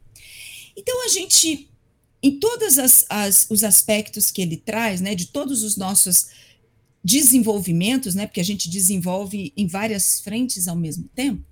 Então 0.76 1.04
a 1.06 1.08
gente, 1.08 1.70
em 2.22 2.38
todos 2.38 2.76
os 3.48 3.64
aspectos 3.64 4.30
que 4.30 4.42
ele 4.42 4.58
traz, 4.58 5.00
né? 5.00 5.14
De 5.14 5.26
todos 5.28 5.62
os 5.62 5.76
nossos 5.76 6.28
desenvolvimentos, 7.02 8.14
né? 8.14 8.26
Porque 8.26 8.40
a 8.40 8.44
gente 8.44 8.68
desenvolve 8.68 9.54
em 9.56 9.66
várias 9.66 10.20
frentes 10.20 10.68
ao 10.68 10.76
mesmo 10.76 11.08
tempo. 11.14 11.42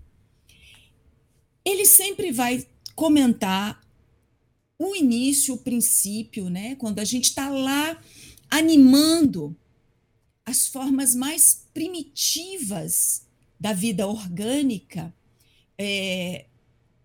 Ele 1.65 1.87
sempre 1.87 2.31
vai 2.33 2.67
comentar 2.95 3.81
o 4.79 4.95
início, 4.95 5.55
o 5.55 5.59
princípio, 5.59 6.51
né? 6.51 6.75
Quando 6.77 6.99
a 6.99 7.05
gente 7.05 7.31
está 7.31 7.49
lá 7.49 7.99
animando 8.57 9.55
as 10.47 10.67
formas 10.67 11.15
mais 11.15 11.67
primitivas 11.75 13.27
da 13.61 13.75
vida 13.75 14.07
orgânica 14.07 15.15
é, 15.77 16.47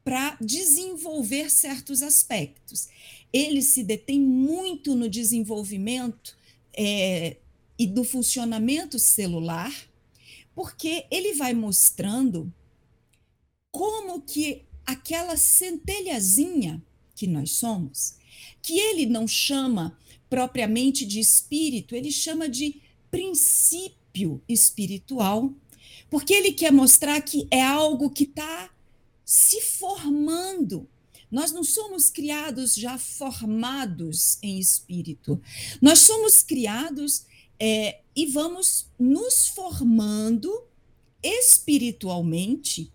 para 0.01 0.38
desenvolver 0.39 1.51
certos 1.51 2.01
aspectos. 2.01 2.88
Ele 3.34 3.62
se 3.62 3.84
detém 3.84 4.17
muito 4.17 4.96
no 4.96 5.10
desenvolvimento 5.10 6.38
é, 6.74 7.36
e 7.77 7.86
do 7.86 8.05
funcionamento 8.05 8.98
celular, 8.98 9.74
porque 10.55 11.05
ele 11.12 11.34
vai 11.34 11.53
mostrando 11.53 12.53
como 13.72 14.22
que 14.22 14.63
aquela 14.86 15.36
centelhazinha 15.36 16.81
que 17.13 17.27
nós 17.27 17.51
somos, 17.51 18.15
que 18.62 18.79
ele 18.79 19.05
não 19.05 19.27
chama 19.27 19.98
propriamente 20.32 21.06
de 21.06 21.20
espírito, 21.20 21.94
ele 21.94 22.10
chama 22.10 22.48
de 22.48 22.82
princípio 23.12 24.42
espiritual, 24.48 25.54
porque 26.10 26.34
ele 26.34 26.54
quer 26.54 26.72
mostrar 26.72 27.20
que 27.20 27.46
é 27.52 27.62
algo 27.62 28.10
que 28.10 28.24
está 28.24 28.74
se 29.26 29.60
formando. 29.60 30.88
Nós 31.30 31.52
não 31.52 31.66
somos 31.66 32.10
criados 32.10 32.76
já 32.76 32.98
formados 32.98 34.38
em 34.42 34.58
espírito, 34.58 35.42
nós 35.82 36.00
somos 36.00 36.42
criados 36.42 37.26
é, 37.60 38.00
e 38.16 38.26
vamos 38.28 38.88
nos 38.98 39.50
formando 39.50 40.50
espiritualmente 41.22 42.90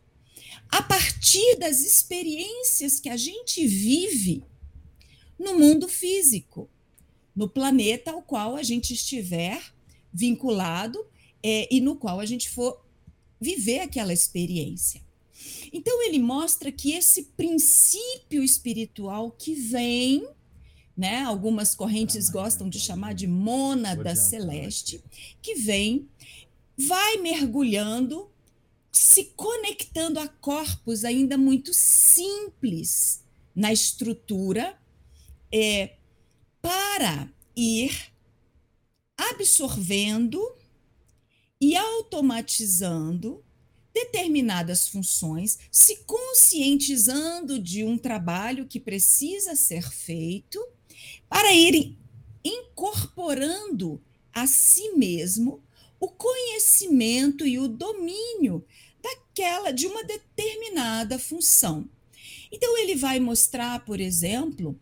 a 0.71 0.83
partir 0.83 1.57
das 1.57 1.81
experiências 1.81 2.99
que 2.99 3.11
a 3.11 3.17
gente 3.19 3.67
vive 3.67 4.43
no 5.39 5.59
mundo 5.59 5.87
físico 5.87 6.71
no 7.37 7.47
planeta 7.49 8.11
ao 8.13 8.23
qual 8.23 8.57
a 8.57 8.63
gente 8.63 8.95
estiver 8.95 9.63
vinculado 10.13 11.07
é, 11.43 11.69
e 11.71 11.81
no 11.81 11.95
qual 11.95 12.19
a 12.19 12.25
gente 12.25 12.49
for 12.49 12.83
viver 13.39 13.81
aquela 13.81 14.13
experiência. 14.13 15.05
Então, 15.71 16.03
ele 16.03 16.19
mostra 16.19 16.73
que 16.73 16.93
esse 16.93 17.25
princípio 17.37 18.43
espiritual 18.43 19.31
que 19.31 19.55
vem, 19.55 20.27
né, 20.97 21.23
algumas 21.23 21.75
correntes 21.75 22.31
gostam 22.31 22.71
de 22.71 22.81
chamar 22.81 23.13
de 23.13 23.27
mônada 23.27 24.17
celeste, 24.17 25.03
que 25.43 25.57
vem, 25.57 26.09
vai 26.77 27.19
mergulhando, 27.19 28.31
se 28.91 29.25
conectando 29.37 30.19
a 30.19 30.27
corpos 30.27 31.05
ainda 31.05 31.37
muito 31.37 31.73
simples 31.75 33.23
na 33.55 33.73
estrutura, 33.73 34.79
é, 35.53 35.96
para 36.67 37.33
ir 37.55 38.13
absorvendo 39.17 40.43
e 41.61 41.77
automatizando 41.77 43.45
determinadas 43.95 44.89
funções, 44.89 45.61
se 45.71 45.99
conscientizando 45.99 47.61
de 47.61 47.85
um 47.85 47.97
trabalho 47.97 48.67
que 48.67 48.81
precisa 48.81 49.55
ser 49.55 49.89
feito, 49.93 50.61
para 51.29 51.53
ir 51.53 51.97
incorporando 52.45 54.03
a 54.33 54.49
si 54.49 54.91
mesmo 54.91 55.63
o 56.01 56.09
conhecimento 56.09 57.47
e 57.47 57.61
o 57.61 57.69
domínio 57.69 58.67
daquela 59.01 59.71
de 59.71 59.87
uma 59.87 60.03
determinada 60.03 61.17
função. 61.17 61.89
Então 62.51 62.77
ele 62.77 62.97
vai 62.97 63.21
mostrar, 63.21 63.85
por 63.85 64.01
exemplo, 64.01 64.77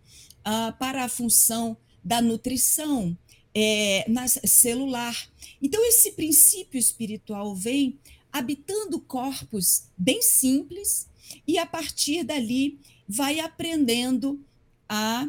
ah, 0.45 0.75
para 0.79 1.05
a 1.05 1.09
função 1.09 1.77
da 2.03 2.21
nutrição 2.21 3.17
é, 3.55 4.05
celular. 4.45 5.17
Então, 5.63 5.85
esse 5.87 6.13
princípio 6.13 6.79
espiritual 6.79 7.55
vem 7.55 7.99
habitando 8.33 9.01
corpos 9.01 9.85
bem 9.97 10.21
simples 10.21 11.09
e, 11.47 11.57
a 11.57 11.65
partir 11.65 12.25
dali, 12.25 12.79
vai 13.09 13.41
aprendendo 13.41 14.45
a 14.89 15.29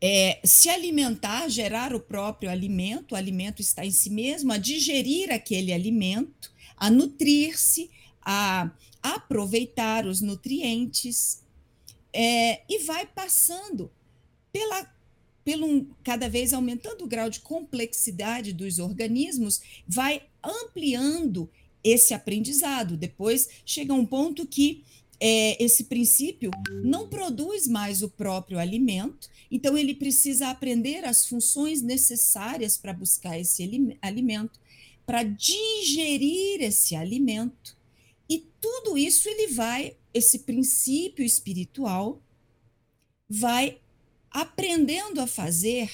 é, 0.00 0.40
se 0.42 0.68
alimentar, 0.68 1.48
gerar 1.48 1.94
o 1.94 2.00
próprio 2.00 2.50
alimento, 2.50 3.12
o 3.12 3.16
alimento 3.16 3.60
está 3.60 3.86
em 3.86 3.92
si 3.92 4.10
mesmo, 4.10 4.52
a 4.52 4.58
digerir 4.58 5.30
aquele 5.30 5.72
alimento, 5.72 6.50
a 6.76 6.90
nutrir-se, 6.90 7.88
a 8.20 8.70
aproveitar 9.00 10.06
os 10.06 10.20
nutrientes, 10.20 11.41
é, 12.12 12.62
e 12.68 12.80
vai 12.80 13.06
passando 13.06 13.90
pela 14.52 14.90
pelo 15.44 15.86
cada 16.04 16.28
vez 16.28 16.52
aumentando 16.52 17.04
o 17.04 17.08
grau 17.08 17.28
de 17.28 17.40
complexidade 17.40 18.52
dos 18.52 18.78
organismos, 18.78 19.60
vai 19.88 20.22
ampliando 20.42 21.50
esse 21.82 22.14
aprendizado. 22.14 22.96
Depois 22.96 23.48
chega 23.66 23.92
um 23.92 24.06
ponto 24.06 24.46
que 24.46 24.84
é, 25.24 25.62
esse 25.62 25.84
princípio 25.84 26.50
não 26.82 27.08
produz 27.08 27.68
mais 27.68 28.02
o 28.02 28.08
próprio 28.08 28.58
alimento, 28.58 29.30
então 29.50 29.78
ele 29.78 29.94
precisa 29.94 30.48
aprender 30.48 31.04
as 31.04 31.26
funções 31.26 31.80
necessárias 31.80 32.76
para 32.76 32.92
buscar 32.92 33.38
esse 33.38 33.62
alimento, 34.02 34.58
para 35.06 35.22
digerir 35.22 36.60
esse 36.62 36.96
alimento. 36.96 37.76
E 38.28 38.46
tudo 38.60 38.98
isso 38.98 39.28
ele 39.28 39.48
vai, 39.48 39.96
esse 40.12 40.40
princípio 40.40 41.24
espiritual, 41.24 42.22
vai 43.28 43.78
aprendendo 44.30 45.20
a 45.20 45.26
fazer 45.26 45.90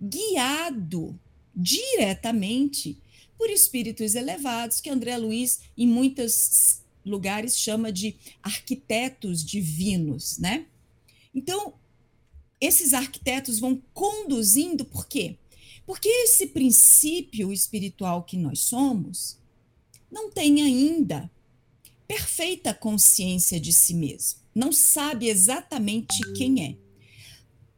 guiado 0.00 1.18
diretamente 1.54 3.00
por 3.36 3.50
espíritos 3.50 4.14
elevados, 4.14 4.80
que 4.80 4.90
André 4.90 5.16
Luiz, 5.16 5.60
em 5.76 5.86
muitos 5.86 6.80
lugares, 7.04 7.58
chama 7.58 7.92
de 7.92 8.16
arquitetos 8.42 9.44
divinos, 9.44 10.38
né? 10.38 10.66
Então, 11.34 11.74
esses 12.60 12.92
arquitetos 12.92 13.60
vão 13.60 13.80
conduzindo, 13.94 14.84
por 14.84 15.06
quê? 15.06 15.36
Porque 15.86 16.08
esse 16.08 16.48
princípio 16.48 17.52
espiritual 17.52 18.24
que 18.24 18.36
nós 18.36 18.60
somos 18.60 19.38
não 20.10 20.30
tem 20.30 20.62
ainda 20.62 21.30
perfeita 22.08 22.72
consciência 22.72 23.60
de 23.60 23.70
si 23.70 23.94
mesmo, 23.94 24.40
não 24.54 24.72
sabe 24.72 25.28
exatamente 25.28 26.18
quem 26.32 26.64
é. 26.64 26.76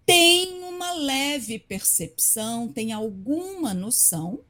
Tem 0.07 0.63
uma 0.63 0.93
leve 0.93 1.59
percepção, 1.59 2.69
tem 2.69 2.93
alguma 2.93 3.75
noção, 3.75 4.41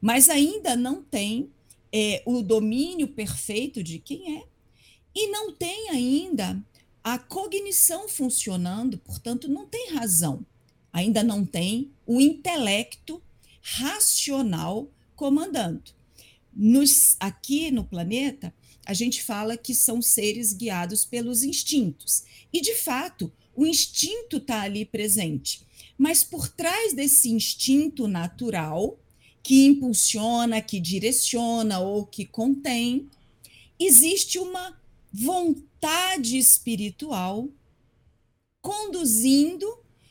mas 0.00 0.30
ainda 0.30 0.74
não 0.74 1.02
tem 1.02 1.50
é, 1.92 2.22
o 2.24 2.40
domínio 2.42 3.08
perfeito 3.08 3.82
de 3.82 3.98
quem 3.98 4.38
é, 4.38 4.44
e 5.14 5.28
não 5.28 5.52
tem 5.52 5.90
ainda 5.90 6.62
a 7.02 7.18
cognição 7.18 8.08
funcionando, 8.08 8.98
portanto, 8.98 9.48
não 9.48 9.66
tem 9.66 9.92
razão, 9.92 10.44
ainda 10.92 11.22
não 11.22 11.44
tem 11.44 11.90
o 12.06 12.20
intelecto 12.20 13.22
racional 13.60 14.88
comandando. 15.14 15.92
Nos, 16.52 17.16
aqui 17.20 17.70
no 17.70 17.84
planeta, 17.84 18.52
a 18.84 18.94
gente 18.94 19.22
fala 19.22 19.56
que 19.56 19.74
são 19.74 20.00
seres 20.02 20.52
guiados 20.52 21.04
pelos 21.04 21.42
instintos. 21.42 22.24
E, 22.52 22.60
de 22.60 22.74
fato, 22.74 23.32
o 23.54 23.66
instinto 23.66 24.38
está 24.38 24.62
ali 24.62 24.84
presente. 24.84 25.62
Mas 25.96 26.24
por 26.24 26.48
trás 26.48 26.94
desse 26.94 27.30
instinto 27.30 28.08
natural, 28.08 28.98
que 29.42 29.66
impulsiona, 29.66 30.60
que 30.60 30.80
direciona 30.80 31.80
ou 31.80 32.06
que 32.06 32.24
contém, 32.24 33.08
existe 33.78 34.38
uma 34.38 34.78
vontade 35.12 36.38
espiritual 36.38 37.48
conduzindo 38.62 39.66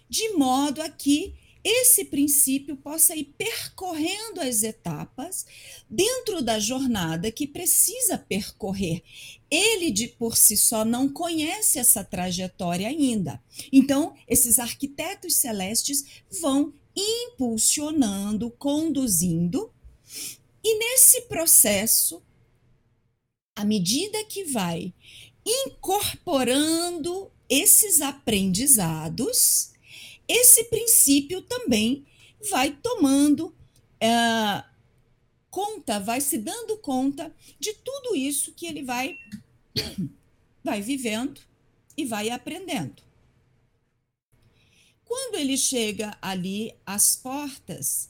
de 0.10 0.30
modo 0.30 0.82
a 0.82 0.90
que 0.90 1.36
esse 1.64 2.06
princípio 2.06 2.78
possa 2.78 3.16
ir 3.16 3.34
percorrendo 3.38 4.40
as 4.42 4.64
etapas 4.64 5.46
dentro 5.90 6.42
da 6.42 6.60
jornada 6.60 7.32
que 7.32 7.46
precisa 7.46 8.18
percorrer. 8.18 9.04
Ele 9.52 9.92
de 9.92 10.08
por 10.08 10.38
si 10.38 10.56
só 10.56 10.86
não 10.86 11.10
conhece 11.10 11.80
essa 11.80 12.04
trajetória 12.04 12.88
ainda. 12.88 13.42
Então, 13.72 14.16
esses 14.28 14.60
arquitetos 14.60 15.36
celestes 15.36 16.24
vão 16.42 16.74
impulsionando, 16.96 18.52
conduzindo, 18.52 19.72
e 20.64 20.78
nesse 20.78 21.22
processo, 21.22 22.22
à 23.56 23.64
medida 23.64 24.24
que 24.26 24.44
vai 24.46 24.94
incorporando 25.46 27.32
esses 27.50 28.02
aprendizados, 28.02 29.72
esse 30.30 30.66
princípio 30.66 31.42
também 31.42 32.06
vai 32.52 32.72
tomando 32.72 33.54
é, 34.00 34.64
conta, 35.50 36.00
vai 36.00 36.22
se 36.22 36.38
dando 36.38 36.78
conta 36.78 37.34
de 37.60 37.74
tudo 37.74 38.16
isso 38.16 38.54
que 38.54 38.68
ele 38.68 38.84
vai, 38.84 39.18
vai 40.64 40.82
vivendo 40.82 41.42
e 41.98 42.06
vai 42.06 42.30
aprendendo. 42.30 43.02
Quando 45.04 45.36
ele 45.36 45.58
chega 45.58 46.16
ali 46.22 46.76
às 46.86 47.16
portas 47.16 48.10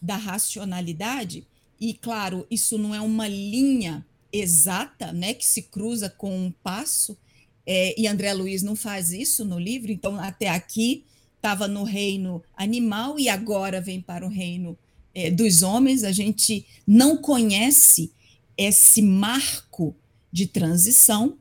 da 0.00 0.16
racionalidade, 0.16 1.46
e 1.78 1.92
claro, 1.92 2.46
isso 2.50 2.78
não 2.78 2.94
é 2.94 3.00
uma 3.00 3.28
linha 3.28 4.04
exata, 4.32 5.12
né, 5.12 5.34
que 5.34 5.44
se 5.46 5.62
cruza 5.62 6.08
com 6.08 6.34
um 6.34 6.50
passo, 6.50 7.18
é, 7.66 8.00
e 8.00 8.06
André 8.06 8.32
Luiz 8.32 8.62
não 8.62 8.74
faz 8.74 9.12
isso 9.12 9.44
no 9.44 9.58
livro, 9.58 9.92
então 9.92 10.18
até 10.18 10.48
aqui 10.48 11.04
estava 11.46 11.68
no 11.68 11.84
reino 11.84 12.42
animal 12.56 13.20
e 13.20 13.28
agora 13.28 13.80
vem 13.80 14.00
para 14.00 14.26
o 14.26 14.28
reino 14.28 14.76
é, 15.14 15.30
dos 15.30 15.62
homens. 15.62 16.02
A 16.02 16.10
gente 16.10 16.66
não 16.84 17.16
conhece 17.16 18.12
esse 18.56 19.00
marco 19.00 19.94
de 20.32 20.48
transição, 20.48 21.38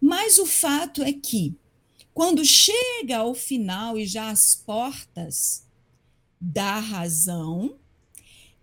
mas 0.00 0.38
o 0.40 0.46
fato 0.46 1.04
é 1.04 1.12
que, 1.12 1.54
quando 2.12 2.44
chega 2.44 3.18
ao 3.18 3.32
final 3.32 3.96
e 3.96 4.06
já 4.06 4.28
às 4.28 4.56
portas 4.56 5.62
da 6.40 6.80
razão, 6.80 7.76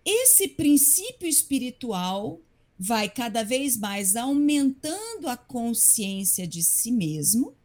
esse 0.04 0.46
princípio 0.46 1.26
espiritual 1.26 2.38
vai 2.78 3.08
cada 3.08 3.42
vez 3.42 3.78
mais 3.78 4.14
aumentando 4.14 5.26
a 5.26 5.38
consciência 5.38 6.46
de 6.46 6.62
si 6.62 6.92
mesmo 6.92 7.55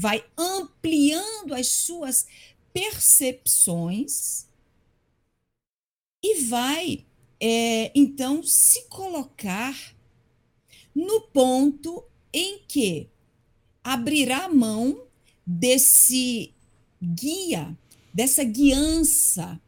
vai 0.00 0.24
ampliando 0.34 1.52
as 1.52 1.66
suas 1.66 2.26
percepções 2.72 4.46
e 6.24 6.44
vai, 6.44 7.04
é, 7.38 7.92
então, 7.94 8.42
se 8.42 8.88
colocar 8.88 9.76
no 10.94 11.20
ponto 11.20 12.02
em 12.32 12.60
que 12.66 13.10
abrirá 13.84 14.48
mão 14.48 15.02
desse 15.46 16.54
guia, 17.02 17.76
dessa 18.12 18.42
guiança 18.42 19.60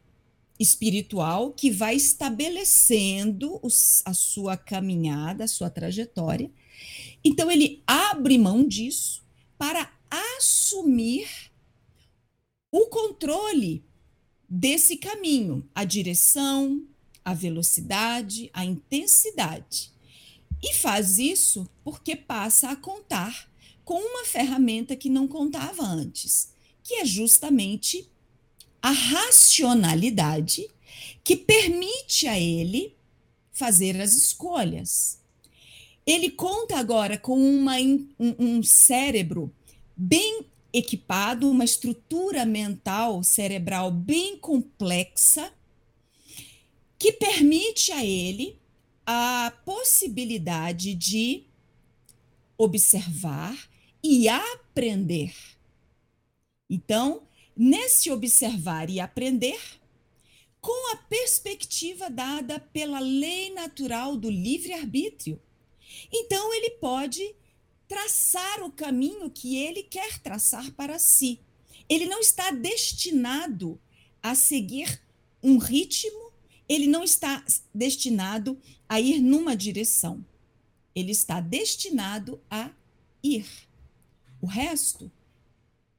espiritual 0.59 1.51
que 1.51 1.69
vai 1.69 1.95
estabelecendo 1.95 3.59
os, 3.61 4.01
a 4.03 4.15
sua 4.15 4.57
caminhada, 4.57 5.43
a 5.43 5.47
sua 5.47 5.69
trajetória. 5.69 6.49
Então, 7.23 7.51
ele 7.51 7.83
abre 7.85 8.39
mão 8.39 8.67
disso 8.67 9.22
para 9.63 9.89
assumir 10.11 11.25
o 12.69 12.87
controle 12.87 13.81
desse 14.49 14.97
caminho, 14.97 15.65
a 15.73 15.85
direção, 15.85 16.85
a 17.23 17.33
velocidade, 17.33 18.49
a 18.51 18.65
intensidade. 18.65 19.89
E 20.61 20.73
faz 20.73 21.17
isso 21.17 21.65
porque 21.81 22.13
passa 22.13 22.71
a 22.71 22.75
contar 22.75 23.49
com 23.85 24.01
uma 24.01 24.25
ferramenta 24.25 24.97
que 24.97 25.07
não 25.07 25.29
contava 25.29 25.83
antes, 25.83 26.53
que 26.83 26.95
é 26.95 27.05
justamente 27.05 28.11
a 28.81 28.91
racionalidade 28.91 30.69
que 31.23 31.37
permite 31.37 32.27
a 32.27 32.37
ele 32.37 32.97
fazer 33.53 34.01
as 34.01 34.13
escolhas. 34.13 35.22
Ele 36.05 36.29
conta 36.29 36.77
agora 36.77 37.17
com 37.17 37.37
uma, 37.37 37.77
um, 37.79 38.35
um 38.37 38.63
cérebro 38.63 39.53
bem 39.95 40.45
equipado, 40.73 41.49
uma 41.49 41.63
estrutura 41.63 42.45
mental 42.45 43.23
cerebral 43.23 43.91
bem 43.91 44.37
complexa, 44.37 45.53
que 46.97 47.11
permite 47.11 47.91
a 47.91 48.03
ele 48.03 48.57
a 49.05 49.53
possibilidade 49.65 50.95
de 50.95 51.43
observar 52.57 53.55
e 54.03 54.27
aprender. 54.27 55.33
Então, 56.69 57.23
nesse 57.55 58.09
observar 58.09 58.89
e 58.89 58.99
aprender, 58.99 59.59
com 60.59 60.93
a 60.93 60.95
perspectiva 60.95 62.09
dada 62.09 62.59
pela 62.59 62.99
lei 62.99 63.53
natural 63.53 64.15
do 64.15 64.29
livre-arbítrio, 64.29 65.39
então 66.11 66.53
ele 66.53 66.71
pode 66.71 67.35
traçar 67.87 68.63
o 68.63 68.71
caminho 68.71 69.29
que 69.29 69.57
ele 69.57 69.83
quer 69.83 70.19
traçar 70.19 70.71
para 70.71 70.97
si. 70.97 71.39
ele 71.89 72.05
não 72.05 72.19
está 72.19 72.49
destinado 72.49 73.79
a 74.21 74.33
seguir 74.35 75.01
um 75.43 75.57
ritmo, 75.57 76.31
ele 76.67 76.87
não 76.87 77.03
está 77.03 77.43
destinado 77.73 78.57
a 78.87 78.99
ir 79.01 79.19
numa 79.19 79.55
direção. 79.55 80.25
Ele 80.95 81.11
está 81.11 81.41
destinado 81.41 82.41
a 82.49 82.71
ir. 83.21 83.45
O 84.41 84.45
resto 84.45 85.11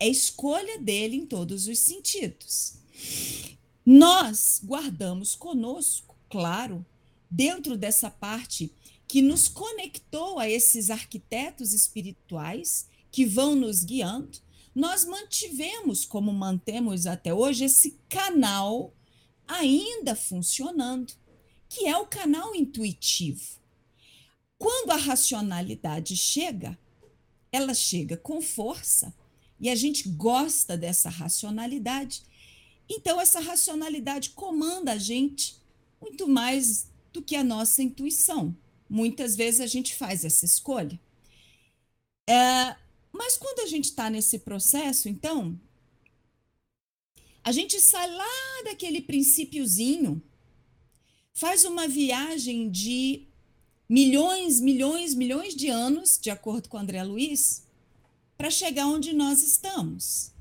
é 0.00 0.08
escolha 0.08 0.78
dele 0.78 1.16
em 1.16 1.26
todos 1.26 1.66
os 1.66 1.78
sentidos. 1.78 2.74
Nós 3.84 4.60
guardamos 4.64 5.34
conosco, 5.34 6.16
claro, 6.30 6.84
dentro 7.30 7.76
dessa 7.76 8.10
parte 8.10 8.72
que 9.14 9.22
nos 9.22 9.46
conectou 9.46 10.40
a 10.40 10.50
esses 10.50 10.90
arquitetos 10.90 11.72
espirituais 11.72 12.88
que 13.12 13.24
vão 13.24 13.54
nos 13.54 13.84
guiando, 13.84 14.40
nós 14.74 15.04
mantivemos, 15.04 16.04
como 16.04 16.32
mantemos 16.32 17.06
até 17.06 17.32
hoje, 17.32 17.66
esse 17.66 17.96
canal 18.08 18.92
ainda 19.46 20.16
funcionando, 20.16 21.14
que 21.68 21.86
é 21.86 21.96
o 21.96 22.08
canal 22.08 22.56
intuitivo. 22.56 23.60
Quando 24.58 24.90
a 24.90 24.96
racionalidade 24.96 26.16
chega, 26.16 26.76
ela 27.52 27.72
chega 27.72 28.16
com 28.16 28.42
força 28.42 29.14
e 29.60 29.70
a 29.70 29.76
gente 29.76 30.08
gosta 30.08 30.76
dessa 30.76 31.08
racionalidade. 31.08 32.24
Então, 32.88 33.20
essa 33.20 33.38
racionalidade 33.38 34.30
comanda 34.30 34.90
a 34.90 34.98
gente 34.98 35.54
muito 36.00 36.26
mais 36.26 36.90
do 37.12 37.22
que 37.22 37.36
a 37.36 37.44
nossa 37.44 37.80
intuição. 37.80 38.56
Muitas 38.88 39.34
vezes 39.34 39.60
a 39.60 39.66
gente 39.66 39.94
faz 39.94 40.24
essa 40.24 40.44
escolha. 40.44 40.98
É, 42.28 42.76
mas 43.12 43.36
quando 43.36 43.60
a 43.60 43.66
gente 43.66 43.86
está 43.86 44.10
nesse 44.10 44.38
processo, 44.40 45.08
então, 45.08 45.58
a 47.42 47.52
gente 47.52 47.80
sai 47.80 48.10
lá 48.10 48.62
daquele 48.64 49.00
princípiozinho, 49.00 50.22
faz 51.32 51.64
uma 51.64 51.86
viagem 51.86 52.70
de 52.70 53.26
milhões, 53.88 54.60
milhões, 54.60 55.14
milhões 55.14 55.54
de 55.54 55.68
anos, 55.68 56.18
de 56.20 56.30
acordo 56.30 56.68
com 56.68 56.78
André 56.78 57.02
Luiz, 57.02 57.64
para 58.36 58.50
chegar 58.50 58.86
onde 58.86 59.12
nós 59.12 59.42
estamos. 59.42 60.32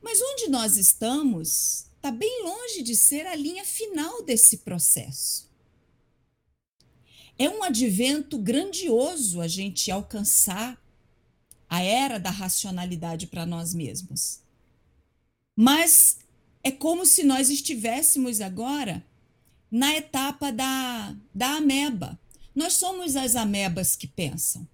Mas 0.00 0.20
onde 0.20 0.48
nós 0.48 0.76
estamos 0.76 1.86
está 1.96 2.10
bem 2.10 2.42
longe 2.42 2.82
de 2.82 2.96
ser 2.96 3.26
a 3.26 3.36
linha 3.36 3.64
final 3.64 4.24
desse 4.24 4.58
processo. 4.58 5.51
É 7.38 7.48
um 7.48 7.62
advento 7.62 8.38
grandioso 8.38 9.40
a 9.40 9.48
gente 9.48 9.90
alcançar 9.90 10.80
a 11.68 11.82
era 11.82 12.18
da 12.18 12.30
racionalidade 12.30 13.26
para 13.26 13.46
nós 13.46 13.72
mesmos. 13.72 14.40
Mas 15.56 16.18
é 16.62 16.70
como 16.70 17.04
se 17.06 17.24
nós 17.24 17.50
estivéssemos 17.50 18.40
agora 18.40 19.04
na 19.70 19.96
etapa 19.96 20.52
da, 20.52 21.16
da 21.34 21.56
ameba. 21.56 22.20
Nós 22.54 22.74
somos 22.74 23.16
as 23.16 23.34
amebas 23.34 23.96
que 23.96 24.06
pensam. 24.06 24.68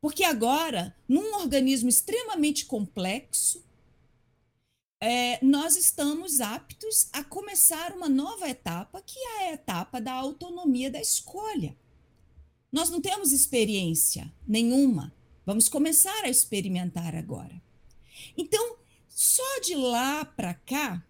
Porque 0.00 0.22
agora, 0.22 0.94
num 1.08 1.34
organismo 1.34 1.88
extremamente 1.88 2.66
complexo, 2.66 3.65
é, 5.00 5.44
nós 5.44 5.76
estamos 5.76 6.40
aptos 6.40 7.08
a 7.12 7.22
começar 7.22 7.92
uma 7.92 8.08
nova 8.08 8.48
etapa, 8.48 9.02
que 9.02 9.18
é 9.18 9.50
a 9.50 9.52
etapa 9.52 10.00
da 10.00 10.12
autonomia 10.12 10.90
da 10.90 11.00
escolha. 11.00 11.76
Nós 12.72 12.90
não 12.90 13.00
temos 13.00 13.32
experiência 13.32 14.32
nenhuma. 14.46 15.14
Vamos 15.44 15.68
começar 15.68 16.24
a 16.24 16.28
experimentar 16.28 17.14
agora. 17.14 17.62
Então, 18.36 18.76
só 19.08 19.60
de 19.60 19.74
lá 19.74 20.24
para 20.24 20.54
cá, 20.54 21.04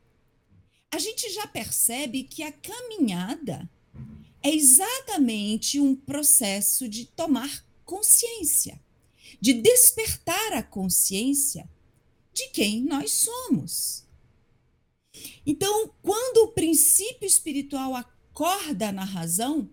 a 0.91 0.99
gente 0.99 1.29
já 1.31 1.47
percebe 1.47 2.25
que 2.25 2.43
a 2.43 2.53
caminhada 2.53 3.69
é 4.43 4.55
exatamente 4.55 5.81
um 5.81 5.95
processo 5.95 6.89
de 6.89 7.07
tomar 7.07 7.65
consciência, 7.85 8.81
de 9.41 9.55
despertar 9.55 10.53
a 10.53 10.63
consciência 10.63 11.69
de 12.37 12.49
quem 12.49 12.83
nós 12.83 13.13
somos. 13.13 14.05
Então, 15.47 15.91
quando 16.03 16.45
o 16.45 16.53
princípio 16.53 17.27
espiritual 17.27 17.95
acorda 17.95 18.93
na 18.93 19.05
razão, 19.05 19.71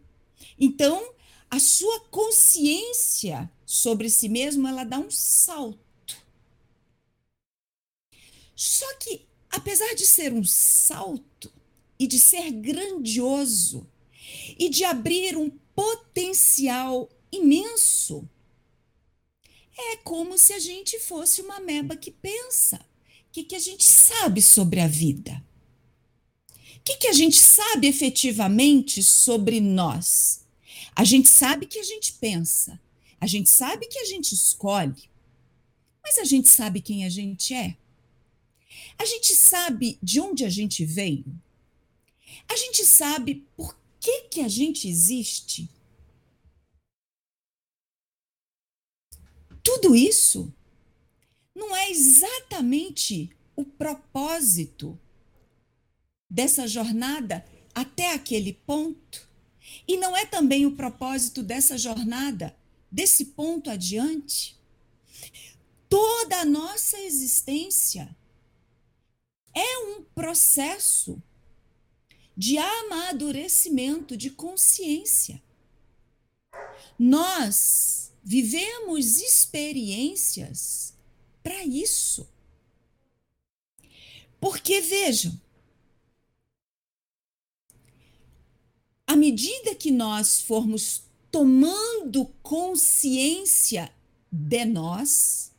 então 0.58 1.14
a 1.50 1.60
sua 1.60 2.00
consciência 2.06 3.52
sobre 3.66 4.10
si 4.10 4.30
mesmo 4.30 4.66
ela 4.66 4.86
dá 4.86 4.98
um 4.98 5.12
salto. 5.12 6.18
Só 8.56 8.96
que 8.96 9.28
apesar 9.50 9.94
de 9.94 10.06
ser 10.08 10.32
um 10.32 10.44
salto 10.46 11.52
e 12.00 12.08
de 12.08 12.18
ser 12.18 12.50
grandioso 12.50 13.86
e 14.58 14.70
de 14.70 14.86
abrir 14.86 15.36
um 15.36 15.50
potencial 15.76 17.10
imenso, 17.30 18.28
é 19.78 19.98
como 19.98 20.38
se 20.38 20.54
a 20.54 20.60
gente 20.60 21.00
fosse 21.00 21.42
uma 21.42 21.60
meba 21.60 21.96
que 21.96 22.12
pensa. 22.12 22.78
O 22.78 23.32
que, 23.32 23.44
que 23.44 23.56
a 23.56 23.60
gente 23.60 23.84
sabe 23.84 24.42
sobre 24.42 24.80
a 24.80 24.88
vida? 24.88 25.44
O 26.78 26.84
que, 26.84 26.98
que 26.98 27.08
a 27.08 27.14
gente 27.14 27.38
sabe 27.38 27.88
efetivamente 27.88 29.02
sobre 29.02 29.60
nós? 29.60 30.46
A 30.96 31.04
gente 31.04 31.30
sabe 31.30 31.66
que 31.66 31.80
a 31.80 31.84
gente 31.84 32.14
pensa, 32.14 32.80
a 33.20 33.26
gente 33.26 33.50
sabe 33.50 33.88
que 33.88 33.98
a 33.98 34.06
gente 34.06 34.34
escolhe, 34.34 35.10
mas 36.04 36.18
a 36.18 36.24
gente 36.24 36.50
sabe 36.50 36.82
quem 36.82 37.06
a 37.06 37.10
gente 37.10 37.54
é? 37.54 37.76
A 38.98 39.06
gente 39.06 39.34
sabe 39.34 39.98
de 40.04 40.20
onde 40.20 40.46
a 40.46 40.50
gente 40.50 40.86
veio? 40.86 41.26
A 42.48 42.56
gente 42.56 42.86
sabe 42.86 43.44
por 43.56 43.76
que, 44.00 44.24
que 44.24 44.42
a 44.42 44.48
gente 44.48 44.88
existe? 44.88 45.70
Tudo 49.64 49.96
isso 49.96 50.54
não 51.56 51.76
é 51.76 51.90
exatamente 51.90 53.30
o 53.56 53.64
propósito 53.64 55.00
dessa 56.30 56.68
jornada 56.68 57.46
até 57.74 58.14
aquele 58.14 58.54
ponto? 58.54 59.30
E 59.88 59.98
não 59.98 60.16
é 60.16 60.26
também 60.26 60.66
o 60.66 60.76
propósito 60.76 61.42
dessa 61.42 61.78
jornada 61.78 62.56
desse 62.92 63.26
ponto 63.26 63.70
adiante? 63.70 64.60
Toda 65.90 66.42
a 66.42 66.46
nossa 66.46 67.00
existência 67.00 68.16
é 69.54 69.78
um 69.80 70.04
processo 70.04 71.22
de 72.36 72.58
amadurecimento 72.58 74.18
de 74.18 74.32
consciência. 74.32 75.42
Nós 76.98 78.03
vivemos 78.24 79.18
experiências 79.18 80.94
para 81.42 81.64
isso. 81.66 82.28
Porque 84.40 84.82
vejam, 84.82 85.40
à 89.06 89.16
medida 89.16 89.76
que 89.76 89.92
nós 89.92 90.42
formos 90.42 91.04
tomando 91.32 92.26
consciência 92.42 93.94
de 94.32 94.66
nós, 94.66 95.52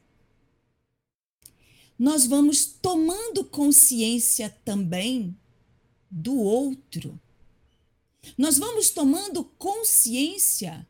nós 1.99 2.27
vamos 2.27 2.65
tomando 2.67 3.45
consciência 3.45 4.51
também 4.65 5.37
do 6.11 6.37
outro. 6.37 7.19
Nós 8.37 8.59
vamos 8.59 8.91
tomando 8.91 9.45
consciência 9.45 10.87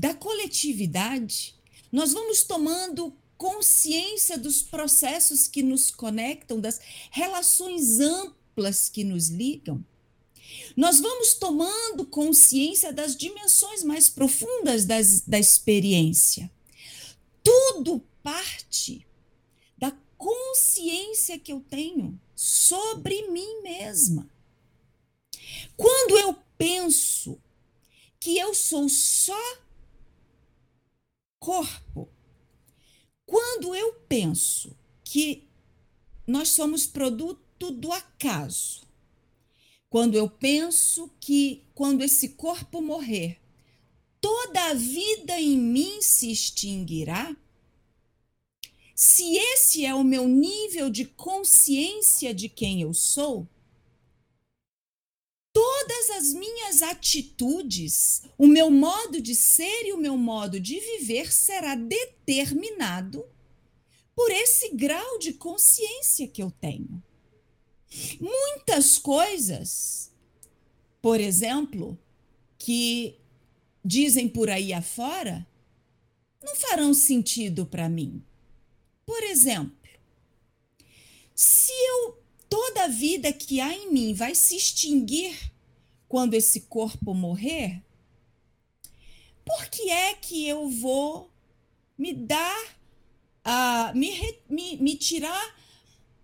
da 0.00 0.14
coletividade. 0.14 1.54
Nós 1.92 2.14
vamos 2.14 2.42
tomando 2.42 3.14
consciência 3.36 4.38
dos 4.38 4.62
processos 4.62 5.46
que 5.46 5.62
nos 5.62 5.90
conectam, 5.90 6.58
das 6.58 6.80
relações 7.10 8.00
amplas 8.00 8.88
que 8.88 9.04
nos 9.04 9.28
ligam. 9.28 9.84
Nós 10.74 11.00
vamos 11.00 11.34
tomando 11.34 12.06
consciência 12.06 12.94
das 12.94 13.14
dimensões 13.14 13.84
mais 13.84 14.08
profundas 14.08 14.86
das, 14.86 15.20
da 15.20 15.38
experiência. 15.38 16.50
Tudo 17.44 18.02
parte 18.22 19.06
da 19.76 19.92
consciência 20.16 21.38
que 21.38 21.52
eu 21.52 21.60
tenho 21.60 22.18
sobre 22.34 23.28
mim 23.28 23.60
mesma. 23.62 24.30
Quando 25.76 26.16
eu 26.16 26.34
penso 26.56 27.38
que 28.18 28.38
eu 28.38 28.54
sou 28.54 28.88
só 28.88 29.60
corpo, 31.40 32.08
quando 33.26 33.74
eu 33.74 33.94
penso 34.08 34.76
que 35.02 35.48
nós 36.26 36.50
somos 36.50 36.86
produto 36.86 37.70
do 37.70 37.90
acaso, 37.90 38.82
quando 39.88 40.14
eu 40.14 40.28
penso 40.30 41.10
que 41.18 41.64
quando 41.74 42.02
esse 42.02 42.30
corpo 42.30 42.80
morrer, 42.80 43.40
toda 44.20 44.66
a 44.66 44.74
vida 44.74 45.40
em 45.40 45.58
mim 45.58 46.02
se 46.02 46.30
extinguirá, 46.30 47.34
se 48.94 49.34
esse 49.36 49.86
é 49.86 49.94
o 49.94 50.04
meu 50.04 50.28
nível 50.28 50.90
de 50.90 51.06
consciência 51.06 52.34
de 52.34 52.50
quem 52.50 52.82
eu 52.82 52.92
sou, 52.92 53.48
todas 55.60 56.10
as 56.16 56.32
minhas 56.32 56.80
atitudes, 56.80 58.22
o 58.38 58.46
meu 58.46 58.70
modo 58.70 59.20
de 59.20 59.34
ser 59.34 59.84
e 59.84 59.92
o 59.92 59.98
meu 59.98 60.16
modo 60.16 60.58
de 60.58 60.80
viver 60.80 61.30
será 61.30 61.74
determinado 61.74 63.28
por 64.16 64.30
esse 64.30 64.74
grau 64.74 65.18
de 65.18 65.34
consciência 65.34 66.26
que 66.26 66.42
eu 66.42 66.50
tenho. 66.50 67.02
Muitas 68.18 68.96
coisas, 68.96 70.10
por 71.02 71.20
exemplo, 71.20 71.98
que 72.56 73.18
dizem 73.84 74.30
por 74.30 74.48
aí 74.48 74.72
afora, 74.72 75.46
não 76.42 76.56
farão 76.56 76.94
sentido 76.94 77.66
para 77.66 77.86
mim. 77.86 78.24
Por 79.04 79.22
exemplo, 79.24 79.76
se 81.34 81.70
eu 81.70 82.18
toda 82.48 82.84
a 82.84 82.88
vida 82.88 83.30
que 83.30 83.60
há 83.60 83.74
em 83.74 83.92
mim 83.92 84.14
vai 84.14 84.34
se 84.34 84.56
extinguir 84.56 85.49
quando 86.10 86.34
esse 86.34 86.62
corpo 86.62 87.14
morrer, 87.14 87.82
por 89.46 89.70
que 89.70 89.88
é 89.88 90.12
que 90.12 90.46
eu 90.46 90.68
vou 90.68 91.30
me 91.96 92.12
dar, 92.12 92.78
me, 93.94 94.38
me, 94.46 94.76
me 94.76 94.96
tirar 94.96 95.56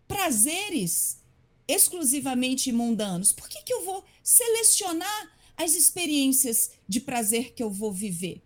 prazeres 0.07 1.23
exclusivamente 1.67 2.71
mundanos? 2.71 3.33
Por 3.33 3.49
que, 3.49 3.63
que 3.63 3.73
eu 3.73 3.83
vou 3.83 4.05
selecionar 4.23 5.35
as 5.57 5.75
experiências 5.75 6.73
de 6.87 7.01
prazer 7.01 7.55
que 7.55 7.63
eu 7.63 7.71
vou 7.71 7.91
viver? 7.91 8.43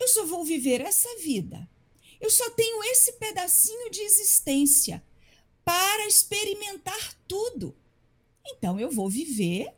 Eu 0.00 0.08
só 0.08 0.24
vou 0.24 0.42
viver 0.42 0.80
essa 0.80 1.14
vida 1.18 1.68
eu 2.20 2.30
só 2.30 2.48
tenho 2.50 2.82
esse 2.84 3.12
pedacinho 3.12 3.90
de 3.90 4.00
existência 4.00 5.02
para 5.64 6.06
experimentar 6.06 7.14
tudo. 7.26 7.76
Então 8.46 8.78
eu 8.78 8.90
vou 8.90 9.08
viver 9.10 9.72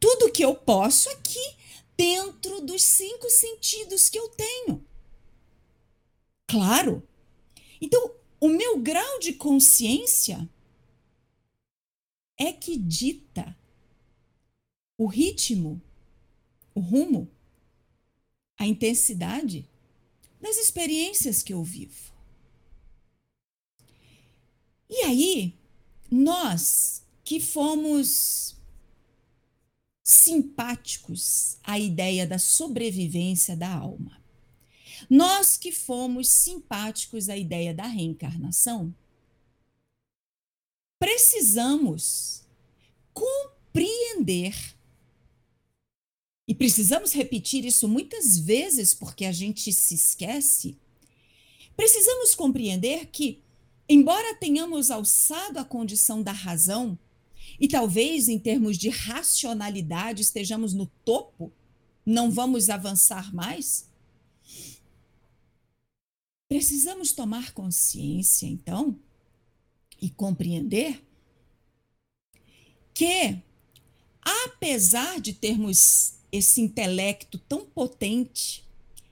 tudo 0.00 0.32
que 0.32 0.42
eu 0.42 0.54
posso 0.54 1.10
aqui 1.10 1.56
dentro 1.96 2.62
dos 2.62 2.82
cinco 2.82 3.28
sentidos 3.28 4.08
que 4.08 4.18
eu 4.18 4.28
tenho. 4.30 4.82
Claro. 6.48 7.06
Então, 7.80 8.14
o 8.40 8.48
meu 8.48 8.80
grau 8.80 9.18
de 9.20 9.34
consciência 9.34 10.48
é 12.38 12.52
que 12.52 12.76
dita 12.78 13.54
o 14.96 15.06
ritmo, 15.06 15.80
o 16.74 16.80
rumo, 16.80 17.30
a 18.58 18.66
intensidade 18.66 19.68
das 20.40 20.56
experiências 20.56 21.42
que 21.42 21.52
eu 21.52 21.62
vivo. 21.62 22.12
E 24.88 25.02
aí, 25.02 25.54
nós 26.10 27.02
que 27.22 27.38
fomos 27.38 28.56
simpáticos 30.10 31.56
à 31.62 31.78
ideia 31.78 32.26
da 32.26 32.36
sobrevivência 32.36 33.56
da 33.56 33.72
alma, 33.72 34.20
nós 35.08 35.56
que 35.56 35.70
fomos 35.70 36.28
simpáticos 36.28 37.28
à 37.28 37.36
ideia 37.36 37.72
da 37.72 37.86
reencarnação, 37.86 38.92
precisamos 40.98 42.42
compreender 43.14 44.74
e 46.46 46.54
precisamos 46.56 47.12
repetir 47.12 47.64
isso 47.64 47.86
muitas 47.86 48.36
vezes 48.36 48.92
porque 48.92 49.24
a 49.24 49.32
gente 49.32 49.72
se 49.72 49.94
esquece. 49.94 50.76
Precisamos 51.76 52.34
compreender 52.34 53.06
que, 53.06 53.40
embora 53.88 54.34
tenhamos 54.34 54.90
alçado 54.90 55.60
a 55.60 55.64
condição 55.64 56.20
da 56.20 56.32
razão, 56.32 56.98
e 57.60 57.68
talvez 57.68 58.28
em 58.28 58.38
termos 58.38 58.78
de 58.78 58.88
racionalidade 58.88 60.22
estejamos 60.22 60.72
no 60.72 60.86
topo, 61.04 61.52
não 62.06 62.30
vamos 62.30 62.70
avançar 62.70 63.34
mais, 63.34 63.86
precisamos 66.48 67.12
tomar 67.12 67.52
consciência, 67.52 68.46
então, 68.46 68.98
e 70.00 70.08
compreender 70.08 71.04
que, 72.94 73.38
apesar 74.22 75.20
de 75.20 75.34
termos 75.34 76.14
esse 76.32 76.62
intelecto 76.62 77.38
tão 77.38 77.66
potente, 77.66 78.64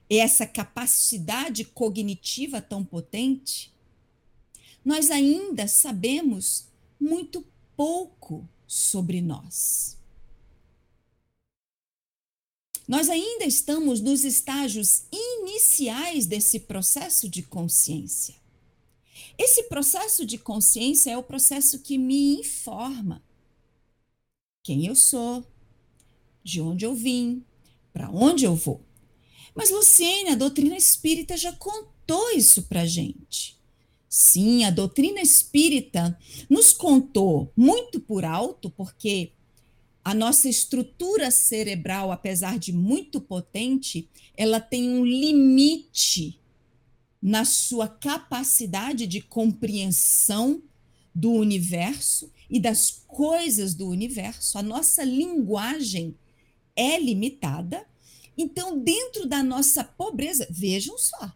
essa 0.08 0.46
capacidade 0.46 1.66
cognitiva 1.66 2.62
tão 2.62 2.82
potente, 2.82 3.70
nós 4.82 5.10
ainda 5.10 5.68
sabemos 5.68 6.66
muito 6.98 7.44
pouco 7.78 8.50
sobre 8.66 9.22
nós. 9.22 9.96
Nós 12.88 13.08
ainda 13.08 13.44
estamos 13.44 14.00
nos 14.00 14.24
estágios 14.24 15.04
iniciais 15.12 16.26
desse 16.26 16.58
processo 16.58 17.28
de 17.28 17.40
consciência. 17.44 18.34
Esse 19.38 19.64
processo 19.64 20.26
de 20.26 20.38
consciência 20.38 21.12
é 21.12 21.16
o 21.16 21.22
processo 21.22 21.78
que 21.78 21.96
me 21.96 22.40
informa 22.40 23.22
quem 24.64 24.86
eu 24.86 24.96
sou, 24.96 25.46
de 26.42 26.60
onde 26.60 26.84
eu 26.84 26.96
vim, 26.96 27.44
para 27.92 28.10
onde 28.10 28.44
eu 28.44 28.56
vou. 28.56 28.84
Mas, 29.54 29.70
Luciene, 29.70 30.30
a 30.30 30.34
doutrina 30.34 30.76
espírita 30.76 31.36
já 31.36 31.52
contou 31.52 32.30
isso 32.32 32.64
para 32.64 32.84
gente. 32.84 33.57
Sim, 34.08 34.64
a 34.64 34.70
doutrina 34.70 35.20
espírita 35.20 36.18
nos 36.48 36.72
contou 36.72 37.52
muito 37.56 38.00
por 38.00 38.24
alto, 38.24 38.70
porque 38.70 39.32
a 40.02 40.14
nossa 40.14 40.48
estrutura 40.48 41.30
cerebral, 41.30 42.10
apesar 42.10 42.58
de 42.58 42.72
muito 42.72 43.20
potente, 43.20 44.08
ela 44.34 44.58
tem 44.58 44.88
um 44.88 45.04
limite 45.04 46.40
na 47.20 47.44
sua 47.44 47.86
capacidade 47.86 49.06
de 49.06 49.20
compreensão 49.20 50.62
do 51.14 51.32
universo 51.32 52.32
e 52.48 52.58
das 52.58 53.02
coisas 53.06 53.74
do 53.74 53.88
universo. 53.88 54.56
A 54.56 54.62
nossa 54.62 55.04
linguagem 55.04 56.16
é 56.74 56.98
limitada. 56.98 57.84
Então, 58.36 58.78
dentro 58.78 59.26
da 59.26 59.42
nossa 59.42 59.82
pobreza, 59.82 60.46
vejam 60.48 60.96
só, 60.96 61.32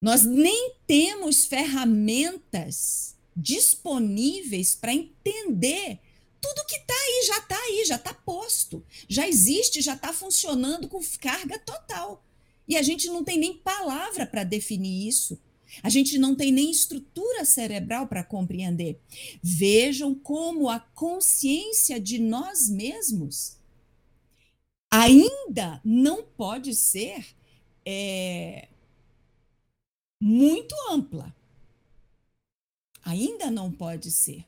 nós 0.00 0.24
nem 0.24 0.74
temos 0.86 1.44
ferramentas 1.44 3.16
disponíveis 3.36 4.74
para 4.74 4.94
entender 4.94 6.00
tudo 6.40 6.64
que 6.66 6.76
está 6.76 6.94
aí, 6.94 7.24
já 7.26 7.38
está 7.38 7.56
aí, 7.56 7.84
já 7.84 7.96
está 7.96 8.14
posto, 8.14 8.84
já 9.08 9.28
existe, 9.28 9.82
já 9.82 9.94
está 9.94 10.12
funcionando 10.12 10.88
com 10.88 11.00
carga 11.20 11.58
total. 11.58 12.24
E 12.66 12.76
a 12.76 12.82
gente 12.82 13.08
não 13.08 13.22
tem 13.22 13.38
nem 13.38 13.58
palavra 13.58 14.26
para 14.26 14.44
definir 14.44 15.06
isso. 15.06 15.38
A 15.82 15.88
gente 15.88 16.18
não 16.18 16.34
tem 16.34 16.50
nem 16.50 16.70
estrutura 16.70 17.44
cerebral 17.44 18.06
para 18.06 18.24
compreender. 18.24 18.98
Vejam 19.42 20.14
como 20.14 20.68
a 20.68 20.80
consciência 20.80 22.00
de 22.00 22.18
nós 22.18 22.68
mesmos 22.68 23.58
ainda 24.90 25.80
não 25.84 26.24
pode 26.24 26.74
ser 26.74 27.24
é, 27.84 28.68
muito 30.20 30.74
ampla. 30.90 31.34
Ainda 33.02 33.50
não 33.50 33.72
pode 33.72 34.10
ser. 34.10 34.44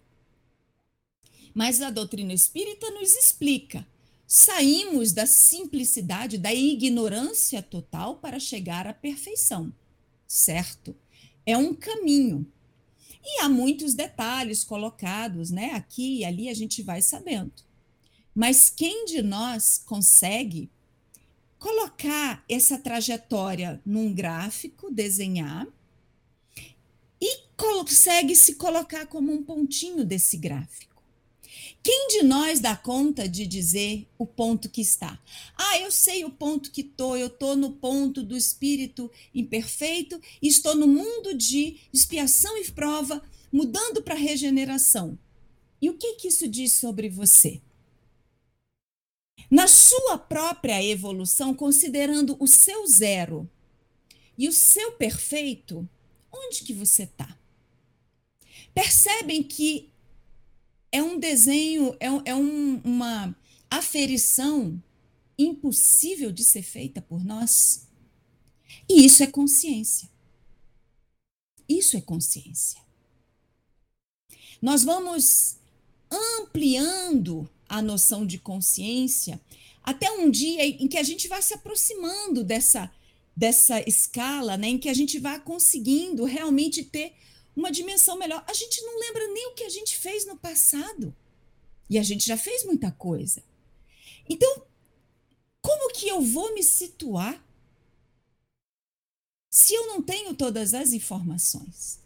Mas 1.54 1.80
a 1.80 1.90
doutrina 1.90 2.32
espírita 2.32 2.90
nos 2.90 3.14
explica. 3.14 3.86
Saímos 4.26 5.12
da 5.12 5.26
simplicidade, 5.26 6.38
da 6.38 6.52
ignorância 6.52 7.62
total 7.62 8.16
para 8.16 8.38
chegar 8.38 8.86
à 8.86 8.92
perfeição, 8.92 9.72
certo? 10.26 10.94
É 11.44 11.56
um 11.56 11.74
caminho. 11.74 12.46
E 13.24 13.40
há 13.40 13.48
muitos 13.48 13.94
detalhes 13.94 14.64
colocados, 14.64 15.50
né? 15.50 15.72
Aqui 15.72 16.18
e 16.18 16.24
ali 16.24 16.48
a 16.48 16.54
gente 16.54 16.82
vai 16.82 17.02
sabendo. 17.02 17.52
Mas 18.34 18.70
quem 18.70 19.04
de 19.04 19.22
nós 19.22 19.82
consegue 19.84 20.70
colocar 21.62 22.44
essa 22.48 22.76
trajetória 22.76 23.80
num 23.86 24.12
gráfico, 24.12 24.90
desenhar, 24.90 25.64
e 27.20 27.38
consegue 27.56 28.34
se 28.34 28.56
colocar 28.56 29.06
como 29.06 29.32
um 29.32 29.44
pontinho 29.44 30.04
desse 30.04 30.36
gráfico? 30.36 31.00
Quem 31.80 32.08
de 32.08 32.22
nós 32.24 32.58
dá 32.58 32.74
conta 32.74 33.28
de 33.28 33.46
dizer 33.46 34.08
o 34.18 34.26
ponto 34.26 34.68
que 34.68 34.80
está? 34.80 35.16
Ah, 35.56 35.78
eu 35.78 35.92
sei 35.92 36.24
o 36.24 36.30
ponto 36.30 36.72
que 36.72 36.80
estou, 36.80 37.16
eu 37.16 37.28
estou 37.28 37.54
no 37.54 37.70
ponto 37.70 38.24
do 38.24 38.36
espírito 38.36 39.08
imperfeito, 39.32 40.20
estou 40.42 40.74
no 40.74 40.88
mundo 40.88 41.32
de 41.32 41.76
expiação 41.92 42.58
e 42.58 42.68
prova, 42.72 43.22
mudando 43.52 44.02
para 44.02 44.16
regeneração. 44.16 45.16
E 45.80 45.88
o 45.88 45.94
que, 45.94 46.14
que 46.14 46.26
isso 46.26 46.48
diz 46.48 46.72
sobre 46.72 47.08
você? 47.08 47.60
Na 49.52 49.68
sua 49.68 50.16
própria 50.16 50.82
evolução, 50.82 51.54
considerando 51.54 52.36
o 52.40 52.48
seu 52.48 52.86
zero 52.86 53.48
e 54.36 54.48
o 54.48 54.52
seu 54.52 54.92
perfeito, 54.92 55.88
Onde 56.32 56.64
que 56.64 56.72
você 56.72 57.02
está? 57.02 57.38
Percebem 58.72 59.42
que 59.42 59.92
é 60.90 61.02
um 61.02 61.18
desenho, 61.18 61.94
é, 62.00 62.06
é 62.30 62.34
um, 62.34 62.76
uma 62.78 63.36
aferição 63.70 64.82
impossível 65.38 66.32
de 66.32 66.42
ser 66.42 66.62
feita 66.62 67.02
por 67.02 67.22
nós? 67.22 67.86
E 68.88 69.04
isso 69.04 69.22
é 69.22 69.26
consciência. 69.26 70.08
Isso 71.68 71.96
é 71.96 72.00
consciência. 72.00 72.80
Nós 74.60 74.84
vamos 74.84 75.56
ampliando 76.10 77.48
a 77.72 77.80
noção 77.80 78.26
de 78.26 78.38
consciência 78.38 79.40
até 79.82 80.12
um 80.12 80.30
dia 80.30 80.62
em 80.62 80.86
que 80.86 80.98
a 80.98 81.02
gente 81.02 81.26
vai 81.26 81.40
se 81.40 81.54
aproximando 81.54 82.44
dessa 82.44 82.92
dessa 83.34 83.80
escala, 83.88 84.58
né, 84.58 84.68
em 84.68 84.78
que 84.78 84.90
a 84.90 84.94
gente 84.94 85.18
vai 85.18 85.40
conseguindo 85.40 86.26
realmente 86.26 86.84
ter 86.84 87.14
uma 87.56 87.72
dimensão 87.72 88.18
melhor. 88.18 88.44
A 88.46 88.52
gente 88.52 88.82
não 88.82 89.00
lembra 89.00 89.26
nem 89.28 89.46
o 89.46 89.54
que 89.54 89.64
a 89.64 89.70
gente 89.70 89.96
fez 89.96 90.26
no 90.26 90.36
passado. 90.36 91.16
E 91.88 91.98
a 91.98 92.02
gente 92.02 92.26
já 92.26 92.36
fez 92.36 92.62
muita 92.66 92.90
coisa. 92.90 93.42
Então, 94.28 94.66
como 95.62 95.94
que 95.94 96.08
eu 96.08 96.20
vou 96.20 96.52
me 96.52 96.62
situar 96.62 97.42
se 99.50 99.72
eu 99.72 99.86
não 99.86 100.02
tenho 100.02 100.34
todas 100.34 100.74
as 100.74 100.92
informações? 100.92 102.01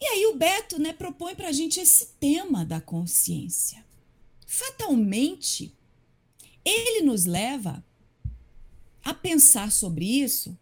E 0.00 0.06
aí 0.06 0.26
o 0.26 0.36
Beto 0.36 0.80
né, 0.80 0.92
propõe 0.92 1.34
para 1.34 1.48
a 1.48 1.52
gente 1.52 1.78
esse 1.78 2.06
tema 2.18 2.64
da 2.64 2.80
consciência. 2.80 3.84
Fatalmente, 4.46 5.76
ele 6.64 7.02
nos 7.02 7.26
leva 7.26 7.84
a 9.04 9.12
pensar 9.12 9.70
sobre 9.70 10.04
isso, 10.04 10.58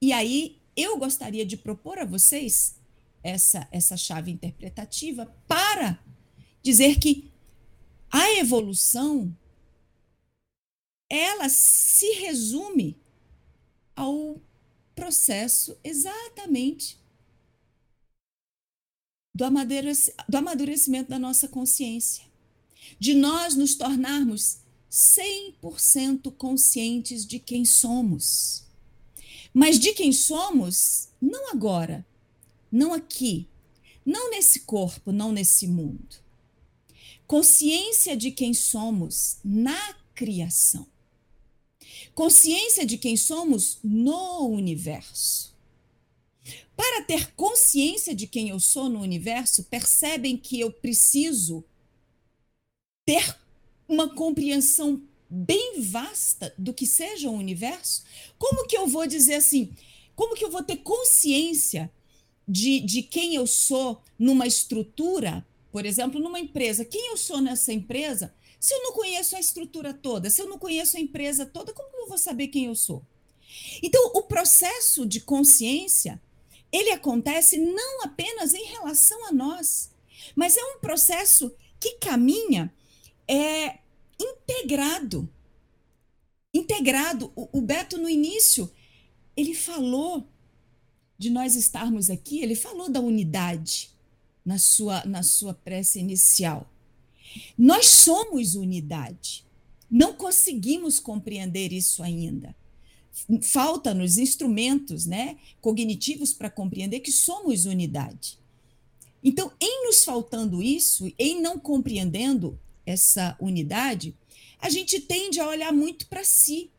e 0.00 0.12
aí 0.12 0.58
eu 0.76 0.98
gostaria 0.98 1.44
de 1.46 1.56
propor 1.56 1.98
a 1.98 2.04
vocês 2.04 2.76
essa, 3.22 3.66
essa 3.70 3.96
chave 3.96 4.30
interpretativa 4.30 5.26
para 5.46 5.98
dizer 6.62 6.98
que 6.98 7.30
a 8.10 8.32
evolução 8.34 9.36
ela 11.10 11.48
se 11.48 12.06
resume 12.14 12.96
ao 13.96 14.40
processo 14.94 15.78
exatamente 15.82 16.97
do 19.38 20.36
amadurecimento 20.36 21.08
da 21.08 21.18
nossa 21.18 21.46
consciência, 21.46 22.24
de 22.98 23.14
nós 23.14 23.54
nos 23.54 23.76
tornarmos 23.76 24.58
100% 24.90 26.32
conscientes 26.32 27.24
de 27.24 27.38
quem 27.38 27.64
somos. 27.64 28.64
Mas 29.54 29.78
de 29.78 29.92
quem 29.92 30.12
somos, 30.12 31.08
não 31.20 31.50
agora, 31.50 32.04
não 32.70 32.92
aqui, 32.92 33.46
não 34.04 34.30
nesse 34.30 34.60
corpo, 34.60 35.12
não 35.12 35.30
nesse 35.30 35.68
mundo. 35.68 36.16
Consciência 37.26 38.16
de 38.16 38.32
quem 38.32 38.52
somos 38.52 39.38
na 39.44 39.94
criação. 40.14 40.86
Consciência 42.14 42.84
de 42.84 42.98
quem 42.98 43.16
somos 43.16 43.78
no 43.84 44.48
universo. 44.48 45.54
Para 46.78 47.02
ter 47.02 47.32
consciência 47.34 48.14
de 48.14 48.28
quem 48.28 48.50
eu 48.50 48.60
sou 48.60 48.88
no 48.88 49.00
universo, 49.00 49.64
percebem 49.64 50.36
que 50.36 50.60
eu 50.60 50.70
preciso 50.70 51.64
ter 53.04 53.36
uma 53.88 54.14
compreensão 54.14 55.02
bem 55.28 55.80
vasta 55.80 56.54
do 56.56 56.72
que 56.72 56.86
seja 56.86 57.28
o 57.28 57.34
universo? 57.36 58.04
Como 58.38 58.64
que 58.64 58.76
eu 58.76 58.86
vou 58.86 59.08
dizer 59.08 59.34
assim? 59.34 59.74
Como 60.14 60.36
que 60.36 60.44
eu 60.44 60.52
vou 60.52 60.62
ter 60.62 60.76
consciência 60.76 61.90
de, 62.46 62.78
de 62.78 63.02
quem 63.02 63.34
eu 63.34 63.44
sou 63.44 64.00
numa 64.16 64.46
estrutura, 64.46 65.44
por 65.72 65.84
exemplo, 65.84 66.20
numa 66.20 66.38
empresa? 66.38 66.84
Quem 66.84 67.08
eu 67.10 67.16
sou 67.16 67.40
nessa 67.40 67.72
empresa? 67.72 68.32
Se 68.60 68.72
eu 68.72 68.84
não 68.84 68.92
conheço 68.92 69.34
a 69.34 69.40
estrutura 69.40 69.92
toda, 69.92 70.30
se 70.30 70.40
eu 70.40 70.48
não 70.48 70.60
conheço 70.60 70.96
a 70.96 71.00
empresa 71.00 71.44
toda, 71.44 71.72
como 71.72 71.90
que 71.90 71.96
eu 71.96 72.08
vou 72.08 72.18
saber 72.18 72.46
quem 72.46 72.66
eu 72.66 72.76
sou? 72.76 73.02
Então, 73.82 74.12
o 74.14 74.22
processo 74.22 75.04
de 75.04 75.20
consciência, 75.20 76.22
ele 76.72 76.90
acontece 76.90 77.56
não 77.56 78.02
apenas 78.02 78.54
em 78.54 78.64
relação 78.64 79.26
a 79.26 79.32
nós, 79.32 79.90
mas 80.34 80.56
é 80.56 80.62
um 80.62 80.78
processo 80.80 81.54
que 81.80 81.94
caminha 81.94 82.72
é 83.26 83.78
integrado. 84.18 85.28
Integrado. 86.52 87.32
O, 87.34 87.58
o 87.58 87.60
Beto, 87.60 87.98
no 87.98 88.08
início, 88.08 88.70
ele 89.36 89.54
falou 89.54 90.26
de 91.16 91.30
nós 91.30 91.54
estarmos 91.56 92.10
aqui, 92.10 92.40
ele 92.40 92.54
falou 92.54 92.88
da 92.90 93.00
unidade 93.00 93.90
na 94.44 94.58
sua, 94.58 95.04
na 95.04 95.22
sua 95.22 95.52
prece 95.52 95.98
inicial. 95.98 96.70
Nós 97.56 97.86
somos 97.86 98.54
unidade. 98.54 99.44
Não 99.90 100.12
conseguimos 100.14 101.00
compreender 101.00 101.72
isso 101.72 102.02
ainda. 102.02 102.54
Falta-nos 103.42 104.18
instrumentos 104.18 105.06
né, 105.06 105.36
cognitivos 105.60 106.32
para 106.32 106.50
compreender 106.50 107.00
que 107.00 107.12
somos 107.12 107.64
unidade. 107.64 108.38
Então, 109.22 109.52
em 109.60 109.86
nos 109.86 110.04
faltando 110.04 110.62
isso, 110.62 111.12
em 111.18 111.40
não 111.40 111.58
compreendendo 111.58 112.58
essa 112.86 113.36
unidade, 113.40 114.14
a 114.60 114.70
gente 114.70 115.00
tende 115.00 115.40
a 115.40 115.48
olhar 115.48 115.72
muito 115.72 116.06
para 116.06 116.24
si. 116.24 116.70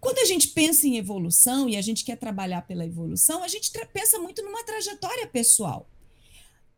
Quando 0.00 0.18
a 0.18 0.24
gente 0.24 0.48
pensa 0.48 0.86
em 0.86 0.98
evolução 0.98 1.68
e 1.68 1.76
a 1.76 1.82
gente 1.82 2.04
quer 2.04 2.16
trabalhar 2.16 2.62
pela 2.62 2.86
evolução, 2.86 3.42
a 3.42 3.48
gente 3.48 3.70
pensa 3.92 4.18
muito 4.18 4.42
numa 4.42 4.64
trajetória 4.64 5.26
pessoal. 5.26 5.88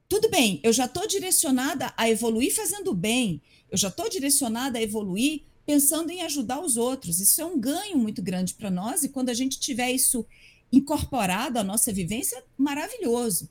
Tudo 0.09 0.31
bem, 0.31 0.61
eu 0.63 0.73
já 0.73 0.85
estou 0.85 1.07
direcionada 1.07 1.93
a 1.97 2.09
evoluir 2.09 2.55
fazendo 2.55 2.95
bem, 2.95 3.43
eu 3.71 3.77
já 3.77 3.89
estou 3.89 4.09
direcionada 4.09 4.79
a 4.79 4.83
evoluir 4.83 5.43
pensando 5.67 6.11
em 6.11 6.23
ajudar 6.23 6.61
os 6.61 6.77
outros. 6.77 7.21
Isso 7.21 7.41
é 7.41 7.45
um 7.45 7.59
ganho 7.59 7.99
muito 7.99 8.23
grande 8.23 8.55
para 8.55 8.71
nós, 8.71 9.03
e 9.03 9.09
quando 9.09 9.29
a 9.29 9.35
gente 9.35 9.59
tiver 9.59 9.91
isso 9.91 10.25
incorporado 10.73 11.59
à 11.59 11.65
nossa 11.65 11.93
vivência, 11.93 12.43
maravilhoso. 12.57 13.51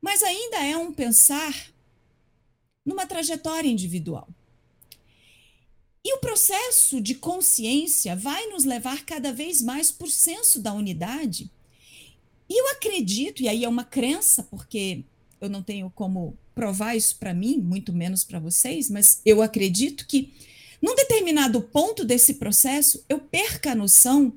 Mas 0.00 0.22
ainda 0.22 0.64
é 0.64 0.76
um 0.76 0.92
pensar 0.92 1.72
numa 2.84 3.06
trajetória 3.06 3.68
individual. 3.68 4.28
E 6.04 6.14
o 6.14 6.18
processo 6.18 7.00
de 7.00 7.14
consciência 7.14 8.16
vai 8.16 8.46
nos 8.46 8.64
levar 8.64 9.04
cada 9.04 9.32
vez 9.32 9.60
mais 9.60 9.92
por 9.92 10.10
senso 10.10 10.60
da 10.60 10.72
unidade. 10.72 11.50
E 12.48 12.60
eu 12.60 12.70
acredito, 12.70 13.42
e 13.42 13.48
aí 13.48 13.64
é 13.64 13.68
uma 13.68 13.84
crença, 13.84 14.42
porque 14.44 15.04
eu 15.40 15.48
não 15.48 15.62
tenho 15.62 15.90
como 15.90 16.36
provar 16.54 16.96
isso 16.96 17.16
para 17.16 17.34
mim, 17.34 17.58
muito 17.58 17.92
menos 17.92 18.24
para 18.24 18.40
vocês, 18.40 18.90
mas 18.90 19.20
eu 19.24 19.42
acredito 19.42 20.06
que 20.06 20.32
num 20.82 20.94
determinado 20.94 21.60
ponto 21.60 22.04
desse 22.04 22.34
processo 22.34 23.04
eu 23.08 23.18
perca 23.18 23.72
a 23.72 23.74
noção 23.74 24.32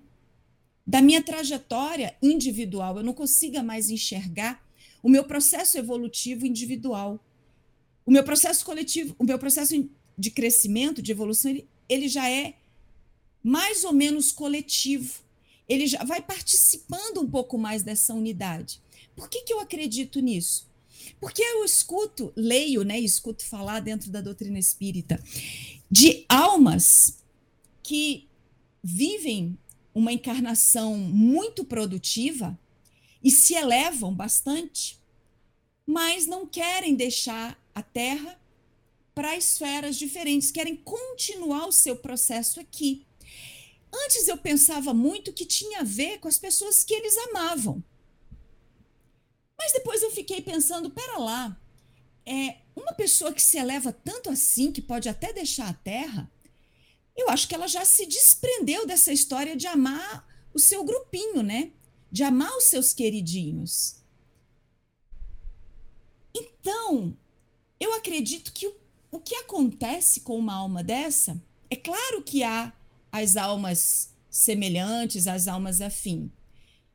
da 0.85 1.01
minha 1.01 1.23
trajetória 1.23 2.15
individual, 2.21 2.97
eu 2.97 3.03
não 3.03 3.13
consiga 3.13 3.63
mais 3.63 3.89
enxergar 3.89 4.61
o 5.01 5.09
meu 5.09 5.23
processo 5.23 5.77
evolutivo 5.77 6.45
individual. 6.45 7.19
O 8.05 8.11
meu 8.11 8.23
processo 8.23 8.65
coletivo, 8.65 9.15
o 9.17 9.23
meu 9.23 9.39
processo 9.39 9.89
de 10.17 10.31
crescimento, 10.31 11.01
de 11.01 11.11
evolução, 11.11 11.51
ele, 11.51 11.67
ele 11.87 12.07
já 12.07 12.29
é 12.29 12.55
mais 13.41 13.83
ou 13.83 13.93
menos 13.93 14.31
coletivo. 14.31 15.21
Ele 15.67 15.87
já 15.87 16.03
vai 16.03 16.21
participando 16.21 17.21
um 17.21 17.29
pouco 17.29 17.57
mais 17.57 17.83
dessa 17.83 18.13
unidade. 18.13 18.81
Por 19.15 19.29
que, 19.29 19.43
que 19.43 19.53
eu 19.53 19.59
acredito 19.59 20.19
nisso? 20.19 20.67
Porque 21.19 21.41
eu 21.41 21.63
escuto, 21.65 22.31
leio, 22.35 22.83
né, 22.83 22.99
escuto 22.99 23.45
falar 23.45 23.79
dentro 23.81 24.09
da 24.09 24.21
doutrina 24.21 24.59
espírita 24.59 25.21
de 25.93 26.25
almas 26.27 27.19
que 27.83 28.27
vivem 28.83 29.55
uma 29.93 30.11
encarnação 30.11 30.97
muito 30.97 31.63
produtiva 31.63 32.59
e 33.23 33.29
se 33.29 33.53
elevam 33.53 34.11
bastante, 34.11 34.99
mas 35.85 36.25
não 36.25 36.47
querem 36.47 36.95
deixar 36.95 37.63
a 37.75 37.83
Terra 37.83 38.41
para 39.13 39.37
esferas 39.37 39.95
diferentes, 39.95 40.49
querem 40.49 40.75
continuar 40.77 41.67
o 41.67 41.71
seu 41.71 41.95
processo 41.95 42.59
aqui. 42.59 43.05
Antes 43.93 44.27
eu 44.27 44.37
pensava 44.37 44.95
muito 44.95 45.31
que 45.31 45.45
tinha 45.45 45.81
a 45.81 45.83
ver 45.83 46.17
com 46.17 46.27
as 46.27 46.39
pessoas 46.39 46.83
que 46.83 46.95
eles 46.95 47.15
amavam. 47.29 47.83
Mas 49.55 49.71
depois 49.71 50.01
eu 50.01 50.09
fiquei 50.09 50.41
pensando, 50.41 50.89
pera 50.89 51.19
lá, 51.19 51.55
é 52.25 52.62
uma 52.75 52.93
pessoa 52.93 53.33
que 53.33 53.41
se 53.41 53.57
eleva 53.57 53.91
tanto 53.91 54.29
assim, 54.29 54.71
que 54.71 54.81
pode 54.81 55.07
até 55.09 55.31
deixar 55.31 55.69
a 55.69 55.73
terra, 55.73 56.31
eu 57.15 57.29
acho 57.29 57.47
que 57.47 57.55
ela 57.55 57.67
já 57.67 57.85
se 57.85 58.05
desprendeu 58.05 58.87
dessa 58.87 59.11
história 59.11 59.55
de 59.55 59.67
amar 59.67 60.27
o 60.53 60.59
seu 60.59 60.83
grupinho, 60.83 61.43
né? 61.43 61.71
De 62.11 62.23
amar 62.23 62.51
os 62.57 62.65
seus 62.65 62.93
queridinhos. 62.93 63.97
Então, 66.33 67.15
eu 67.79 67.93
acredito 67.93 68.51
que 68.51 68.65
o 68.67 68.83
o 69.13 69.19
que 69.19 69.35
acontece 69.35 70.21
com 70.21 70.35
uma 70.39 70.55
alma 70.55 70.83
dessa? 70.83 71.39
É 71.69 71.75
claro 71.75 72.23
que 72.23 72.41
há 72.41 72.73
as 73.11 73.37
almas 73.37 74.11
semelhantes, 74.27 75.27
as 75.27 75.47
almas 75.47 75.81
afim, 75.81 76.31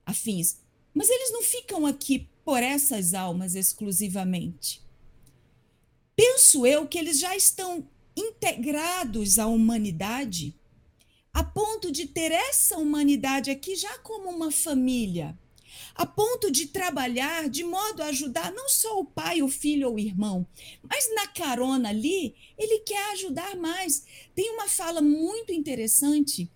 afins, 0.04 0.56
Mas 0.92 1.08
eles 1.08 1.30
não 1.30 1.42
ficam 1.42 1.86
aqui 1.86 2.28
por 2.44 2.60
essas 2.60 3.14
almas 3.14 3.54
exclusivamente. 3.54 4.82
Penso 6.18 6.66
eu 6.66 6.84
que 6.84 6.98
eles 6.98 7.20
já 7.20 7.36
estão 7.36 7.88
integrados 8.16 9.38
à 9.38 9.46
humanidade, 9.46 10.52
a 11.32 11.44
ponto 11.44 11.92
de 11.92 12.06
ter 12.06 12.32
essa 12.32 12.76
humanidade 12.76 13.52
aqui 13.52 13.76
já 13.76 13.98
como 13.98 14.28
uma 14.28 14.50
família, 14.50 15.38
a 15.94 16.04
ponto 16.04 16.50
de 16.50 16.66
trabalhar 16.66 17.48
de 17.48 17.62
modo 17.62 18.02
a 18.02 18.06
ajudar 18.06 18.50
não 18.50 18.68
só 18.68 18.98
o 18.98 19.04
pai, 19.04 19.42
o 19.42 19.48
filho 19.48 19.90
ou 19.90 19.94
o 19.94 19.98
irmão, 20.00 20.44
mas 20.82 21.08
na 21.14 21.28
carona 21.28 21.90
ali, 21.90 22.34
ele 22.58 22.80
quer 22.80 23.12
ajudar 23.12 23.54
mais. 23.54 24.04
Tem 24.34 24.50
uma 24.50 24.68
fala 24.68 25.00
muito 25.00 25.52
interessante 25.52 26.50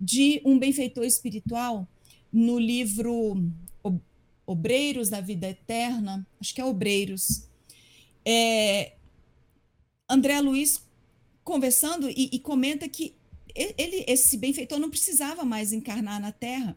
de 0.00 0.40
um 0.42 0.58
benfeitor 0.58 1.04
espiritual 1.04 1.86
no 2.32 2.58
livro 2.58 3.36
Obreiros 4.46 5.10
da 5.10 5.20
Vida 5.20 5.50
Eterna, 5.50 6.26
acho 6.40 6.54
que 6.54 6.62
é 6.62 6.64
Obreiros. 6.64 7.46
É, 8.24 8.92
André 10.12 10.38
Luiz 10.42 10.82
conversando 11.42 12.08
e, 12.10 12.28
e 12.30 12.38
comenta 12.38 12.86
que 12.86 13.14
ele, 13.54 14.04
esse 14.06 14.36
benfeitor 14.36 14.78
não 14.78 14.90
precisava 14.90 15.42
mais 15.42 15.72
encarnar 15.72 16.20
na 16.20 16.30
Terra. 16.30 16.76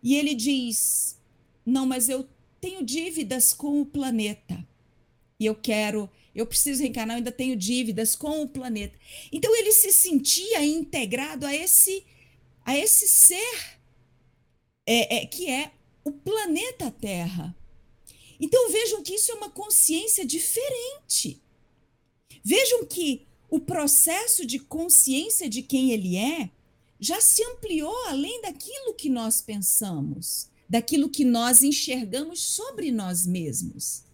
E 0.00 0.14
ele 0.14 0.36
diz: 0.36 1.18
Não, 1.66 1.84
mas 1.84 2.08
eu 2.08 2.28
tenho 2.60 2.84
dívidas 2.84 3.52
com 3.52 3.80
o 3.80 3.86
planeta. 3.86 4.64
E 5.38 5.46
eu 5.46 5.54
quero, 5.54 6.08
eu 6.32 6.46
preciso 6.46 6.82
reencarnar, 6.82 7.16
eu 7.16 7.18
ainda 7.18 7.32
tenho 7.32 7.56
dívidas 7.56 8.14
com 8.14 8.42
o 8.42 8.48
planeta. 8.48 8.96
Então 9.32 9.54
ele 9.56 9.72
se 9.72 9.92
sentia 9.92 10.64
integrado 10.64 11.46
a 11.46 11.54
esse, 11.54 12.04
a 12.64 12.78
esse 12.78 13.08
ser 13.08 13.80
é, 14.86 15.16
é, 15.16 15.26
que 15.26 15.50
é 15.50 15.72
o 16.04 16.12
planeta 16.12 16.88
Terra. 16.88 17.56
Então 18.38 18.70
vejam 18.70 19.02
que 19.02 19.14
isso 19.14 19.32
é 19.32 19.34
uma 19.34 19.50
consciência 19.50 20.24
diferente. 20.24 21.42
Vejam 22.42 22.84
que 22.86 23.26
o 23.50 23.58
processo 23.58 24.46
de 24.46 24.58
consciência 24.58 25.48
de 25.48 25.62
quem 25.62 25.90
ele 25.90 26.16
é 26.16 26.50
já 26.98 27.20
se 27.20 27.42
ampliou 27.42 27.94
além 28.06 28.42
daquilo 28.42 28.94
que 28.94 29.08
nós 29.08 29.40
pensamos, 29.40 30.48
daquilo 30.68 31.08
que 31.08 31.24
nós 31.24 31.62
enxergamos 31.62 32.40
sobre 32.40 32.92
nós 32.92 33.26
mesmos. 33.26 34.04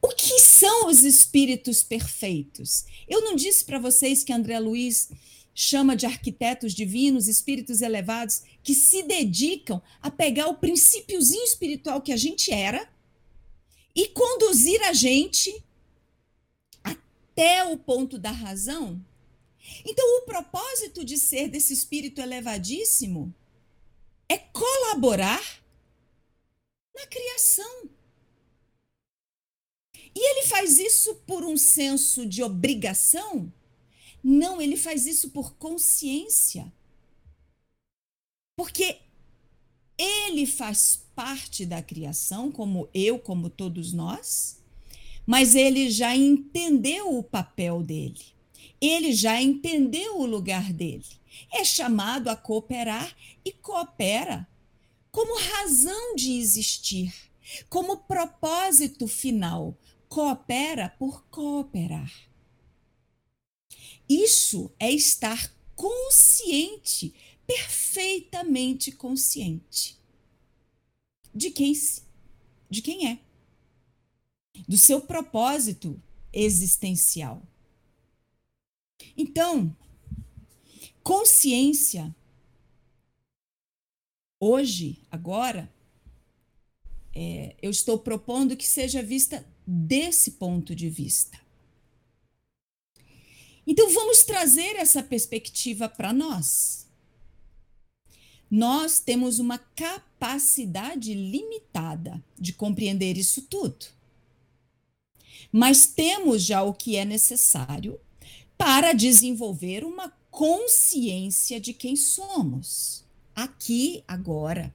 O 0.00 0.08
que 0.08 0.38
são 0.38 0.88
os 0.88 1.02
espíritos 1.02 1.82
perfeitos? 1.82 2.84
Eu 3.08 3.22
não 3.22 3.34
disse 3.34 3.64
para 3.64 3.78
vocês 3.78 4.22
que 4.22 4.32
André 4.32 4.58
Luiz 4.60 5.08
chama 5.54 5.96
de 5.96 6.06
arquitetos 6.06 6.72
divinos, 6.72 7.26
espíritos 7.26 7.82
elevados, 7.82 8.42
que 8.62 8.74
se 8.74 9.02
dedicam 9.02 9.82
a 10.00 10.08
pegar 10.08 10.46
o 10.46 10.54
princípiozinho 10.54 11.42
espiritual 11.42 12.00
que 12.00 12.12
a 12.12 12.16
gente 12.16 12.52
era 12.52 12.88
e 13.94 14.06
conduzir 14.06 14.80
a 14.82 14.92
gente 14.92 15.64
até 17.38 17.64
o 17.64 17.78
ponto 17.78 18.18
da 18.18 18.32
razão. 18.32 19.00
Então, 19.84 20.04
o 20.18 20.22
propósito 20.22 21.04
de 21.04 21.16
ser 21.16 21.48
desse 21.48 21.72
espírito 21.72 22.20
elevadíssimo 22.20 23.32
é 24.28 24.38
colaborar 24.38 25.62
na 26.96 27.06
criação. 27.06 27.88
E 30.12 30.30
ele 30.30 30.48
faz 30.48 30.80
isso 30.80 31.14
por 31.26 31.44
um 31.44 31.56
senso 31.56 32.26
de 32.26 32.42
obrigação? 32.42 33.52
Não, 34.22 34.60
ele 34.60 34.76
faz 34.76 35.06
isso 35.06 35.30
por 35.30 35.54
consciência. 35.54 36.72
Porque 38.56 39.00
ele 39.96 40.44
faz 40.44 41.04
parte 41.14 41.64
da 41.64 41.80
criação, 41.80 42.50
como 42.50 42.88
eu, 42.92 43.16
como 43.16 43.48
todos 43.48 43.92
nós, 43.92 44.57
mas 45.28 45.54
ele 45.54 45.90
já 45.90 46.16
entendeu 46.16 47.18
o 47.18 47.22
papel 47.22 47.82
dele. 47.82 48.24
Ele 48.80 49.12
já 49.12 49.38
entendeu 49.42 50.18
o 50.18 50.24
lugar 50.24 50.72
dele. 50.72 51.04
É 51.52 51.62
chamado 51.66 52.28
a 52.28 52.36
cooperar 52.36 53.14
e 53.44 53.52
coopera 53.52 54.48
como 55.10 55.38
razão 55.38 56.16
de 56.16 56.32
existir, 56.32 57.14
como 57.68 57.98
propósito 57.98 59.06
final. 59.06 59.76
Coopera 60.08 60.88
por 60.98 61.22
cooperar. 61.26 62.10
Isso 64.08 64.72
é 64.80 64.90
estar 64.90 65.54
consciente, 65.76 67.14
perfeitamente 67.46 68.90
consciente 68.92 69.98
de 71.34 71.50
quem, 71.50 71.74
de 72.70 72.80
quem 72.80 73.08
é 73.08 73.27
do 74.66 74.76
seu 74.76 75.00
propósito 75.00 76.00
existencial. 76.32 77.42
Então, 79.16 79.74
consciência, 81.02 82.14
hoje, 84.40 85.02
agora, 85.10 85.72
é, 87.14 87.56
eu 87.60 87.70
estou 87.70 87.98
propondo 87.98 88.56
que 88.56 88.66
seja 88.66 89.02
vista 89.02 89.46
desse 89.66 90.32
ponto 90.32 90.74
de 90.74 90.88
vista. 90.88 91.38
Então, 93.66 93.90
vamos 93.90 94.22
trazer 94.22 94.76
essa 94.76 95.02
perspectiva 95.02 95.88
para 95.88 96.12
nós. 96.12 96.86
Nós 98.50 98.98
temos 98.98 99.38
uma 99.38 99.58
capacidade 99.58 101.12
limitada 101.12 102.24
de 102.38 102.54
compreender 102.54 103.18
isso 103.18 103.42
tudo 103.42 103.97
mas 105.52 105.86
temos 105.86 106.42
já 106.42 106.62
o 106.62 106.74
que 106.74 106.96
é 106.96 107.04
necessário 107.04 107.98
para 108.56 108.92
desenvolver 108.92 109.84
uma 109.84 110.12
consciência 110.30 111.60
de 111.60 111.72
quem 111.72 111.96
somos, 111.96 113.04
aqui, 113.34 114.04
agora. 114.06 114.74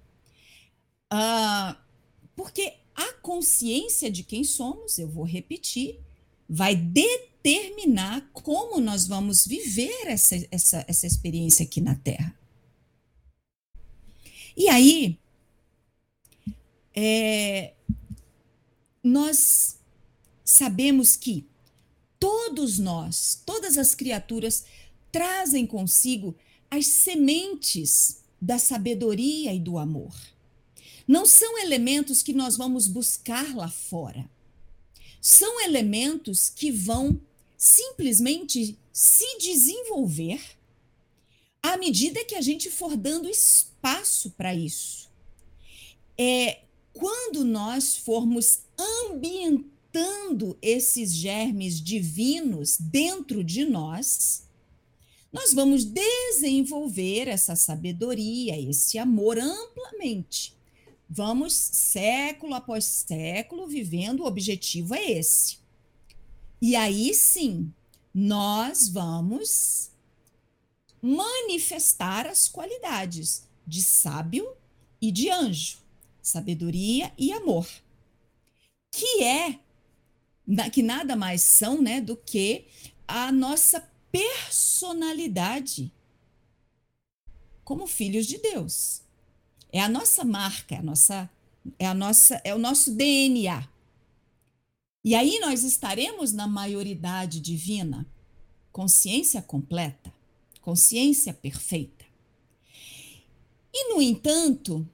Ah, 1.10 1.78
porque 2.36 2.74
a 2.96 3.14
consciência 3.14 4.12
de 4.12 4.24
quem 4.24 4.44
somos, 4.44 4.98
eu 4.98 5.08
vou 5.08 5.24
repetir, 5.24 6.00
vai 6.50 6.76
determinar 6.76 8.30
como 8.32 8.80
nós 8.80 9.08
vamos 9.08 9.46
viver 9.46 10.08
essa, 10.08 10.36
essa, 10.52 10.86
essa 10.88 11.08
experiência 11.08 11.66
aqui 11.66 11.82
na 11.82 11.96
Terra. 11.96 12.38
E 14.56 14.70
aí, 14.70 15.20
é, 16.96 17.74
nós 19.04 19.80
sabemos 20.54 21.16
que 21.16 21.48
todos 22.20 22.78
nós, 22.78 23.42
todas 23.44 23.76
as 23.76 23.96
criaturas, 23.96 24.66
trazem 25.12 25.66
consigo 25.66 26.36
as 26.70 26.86
sementes 26.86 28.22
da 28.40 28.60
sabedoria 28.60 29.52
e 29.52 29.60
do 29.60 29.80
amor. 29.80 30.14
Não 31.08 31.26
são 31.26 31.58
elementos 31.58 32.22
que 32.22 32.34
nós 32.34 32.56
vamos 32.56 32.88
buscar 32.88 33.56
lá 33.56 33.68
fora. 33.68 34.30
São 35.20 35.60
elementos 35.62 36.50
que 36.50 36.72
vão 36.72 37.20
simplesmente 37.58 38.78
se 38.92 39.38
desenvolver 39.40 40.40
à 41.64 41.78
medida 41.78 42.24
que 42.26 42.36
a 42.36 42.42
gente 42.42 42.70
for 42.70 42.96
dando 42.96 43.28
espaço 43.28 44.30
para 44.32 44.54
isso. 44.54 45.10
É 46.16 46.60
quando 46.94 47.44
nós 47.44 47.98
formos 47.98 48.60
ambientando 48.78 49.73
plantando 49.94 50.58
esses 50.60 51.14
germes 51.14 51.80
divinos 51.80 52.78
dentro 52.80 53.44
de 53.44 53.64
nós, 53.64 54.50
nós 55.32 55.54
vamos 55.54 55.86
desenvolver 55.86 57.28
essa 57.28 57.56
sabedoria, 57.56 58.60
esse 58.60 58.98
amor 58.98 59.38
amplamente. 59.38 60.56
Vamos, 61.08 61.54
século 61.54 62.56
após 62.56 62.86
século, 62.86 63.68
vivendo, 63.68 64.22
o 64.22 64.26
objetivo 64.26 64.96
é 64.96 65.12
esse. 65.12 65.60
E 66.60 66.76
aí 66.76 67.14
sim, 67.14 67.72
nós 68.14 68.88
vamos 68.88 69.92
manifestar 71.02 72.26
as 72.26 72.48
qualidades 72.48 73.48
de 73.66 73.82
sábio 73.82 74.56
e 75.00 75.12
de 75.12 75.30
anjo, 75.30 75.78
sabedoria 76.22 77.12
e 77.18 77.32
amor, 77.32 77.68
que 78.92 79.24
é 79.24 79.60
que 80.72 80.84
nada 80.84 81.16
mais 81.16 81.42
são 81.42 81.82
né, 81.82 82.02
do 82.02 82.16
que 82.16 82.66
a 83.08 83.32
nossa 83.32 83.90
personalidade 84.12 85.92
como 87.64 87.88
filhos 87.88 88.26
de 88.26 88.38
Deus. 88.38 89.02
É 89.72 89.80
a 89.80 89.90
nossa 89.90 90.24
marca, 90.24 90.76
é 90.76 90.78
a 90.78 90.84
nossa, 90.84 91.30
é 91.80 91.88
a 91.88 91.94
nossa, 91.94 92.42
é 92.44 92.54
o 92.54 92.60
nosso 92.60 92.92
DNA. 92.92 93.68
E 95.04 95.16
aí 95.16 95.40
nós 95.40 95.64
estaremos 95.64 96.32
na 96.32 96.48
maioridade 96.48 97.40
divina, 97.40 98.06
consciência 98.72 99.42
completa, 99.42 100.14
consciência 100.62 101.34
perfeita. 101.34 102.06
E 103.74 103.94
no 103.94 104.02
entanto, 104.02 104.88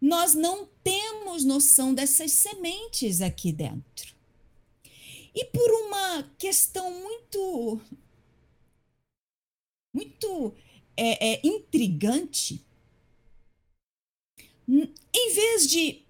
nós 0.00 0.34
não 0.34 0.68
temos 0.84 1.44
noção 1.44 1.92
dessas 1.92 2.32
sementes 2.32 3.20
aqui 3.20 3.52
dentro. 3.52 4.11
E 5.34 5.44
por 5.46 5.70
uma 5.70 6.22
questão 6.38 6.90
muito, 6.90 7.80
muito 9.94 10.54
é, 10.96 11.32
é, 11.32 11.40
intrigante, 11.46 12.64
em 14.68 15.34
vez 15.34 15.66
de 15.66 16.02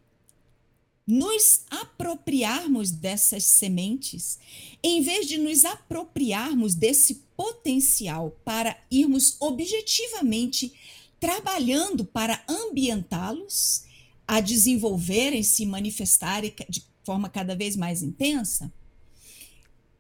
nos 1.06 1.64
apropriarmos 1.70 2.90
dessas 2.90 3.44
sementes, 3.44 4.38
em 4.82 5.02
vez 5.02 5.26
de 5.26 5.36
nos 5.38 5.64
apropriarmos 5.64 6.74
desse 6.74 7.26
potencial 7.36 8.30
para 8.44 8.80
irmos 8.90 9.36
objetivamente 9.40 10.72
trabalhando 11.18 12.04
para 12.04 12.44
ambientá-los 12.48 13.84
a 14.26 14.40
desenvolverem, 14.40 15.42
se 15.42 15.66
manifestarem 15.66 16.54
de 16.68 16.84
forma 17.04 17.28
cada 17.28 17.54
vez 17.54 17.76
mais 17.76 18.02
intensa, 18.02 18.72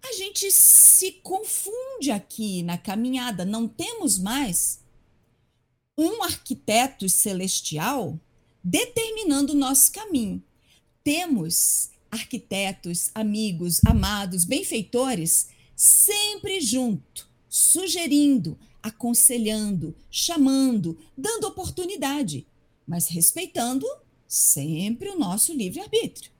a 0.02 0.12
gente 0.12 0.50
se 0.50 1.12
confunde 1.22 2.10
aqui 2.10 2.62
na 2.62 2.76
caminhada. 2.76 3.44
Não 3.44 3.68
temos 3.68 4.18
mais 4.18 4.80
um 5.96 6.22
arquiteto 6.22 7.08
celestial 7.08 8.18
determinando 8.62 9.52
o 9.52 9.56
nosso 9.56 9.92
caminho. 9.92 10.42
Temos 11.04 11.90
arquitetos, 12.10 13.10
amigos, 13.14 13.80
amados, 13.84 14.44
benfeitores 14.44 15.48
sempre 15.74 16.60
junto, 16.60 17.28
sugerindo, 17.48 18.58
aconselhando, 18.82 19.96
chamando, 20.10 20.98
dando 21.16 21.46
oportunidade, 21.46 22.46
mas 22.86 23.08
respeitando 23.08 23.86
sempre 24.28 25.08
o 25.08 25.18
nosso 25.18 25.52
livre-arbítrio. 25.52 26.30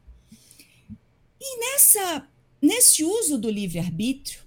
E 1.40 1.58
nessa 1.58 2.28
nesse 2.62 3.04
uso 3.04 3.36
do 3.36 3.50
livre-arbítrio 3.50 4.40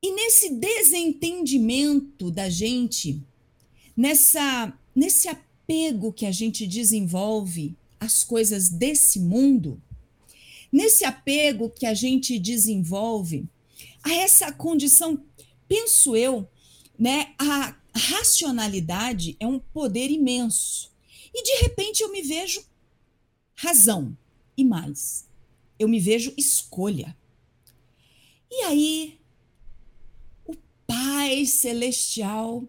e 0.00 0.12
nesse 0.12 0.54
desentendimento 0.54 2.30
da 2.30 2.48
gente, 2.48 3.20
nessa 3.96 4.72
nesse 4.94 5.28
apego 5.28 6.12
que 6.12 6.26
a 6.26 6.32
gente 6.32 6.66
desenvolve 6.66 7.76
às 7.98 8.24
coisas 8.24 8.68
desse 8.68 9.20
mundo, 9.20 9.80
nesse 10.72 11.04
apego 11.04 11.70
que 11.70 11.86
a 11.86 11.94
gente 11.94 12.38
desenvolve 12.38 13.46
a 14.02 14.12
essa 14.14 14.52
condição, 14.52 15.22
penso 15.68 16.16
eu, 16.16 16.48
né, 16.98 17.34
a 17.38 17.76
racionalidade 17.94 19.36
é 19.38 19.46
um 19.46 19.58
poder 19.58 20.10
imenso. 20.10 20.90
E 21.32 21.42
de 21.42 21.62
repente 21.62 22.02
eu 22.02 22.10
me 22.10 22.22
vejo 22.22 22.64
razão 23.54 24.16
e 24.56 24.64
mais, 24.64 25.26
eu 25.80 25.88
me 25.88 25.98
vejo 25.98 26.32
escolha. 26.36 27.16
E 28.48 28.62
aí 28.66 29.18
o 30.46 30.54
Pai 30.86 31.44
celestial 31.44 32.62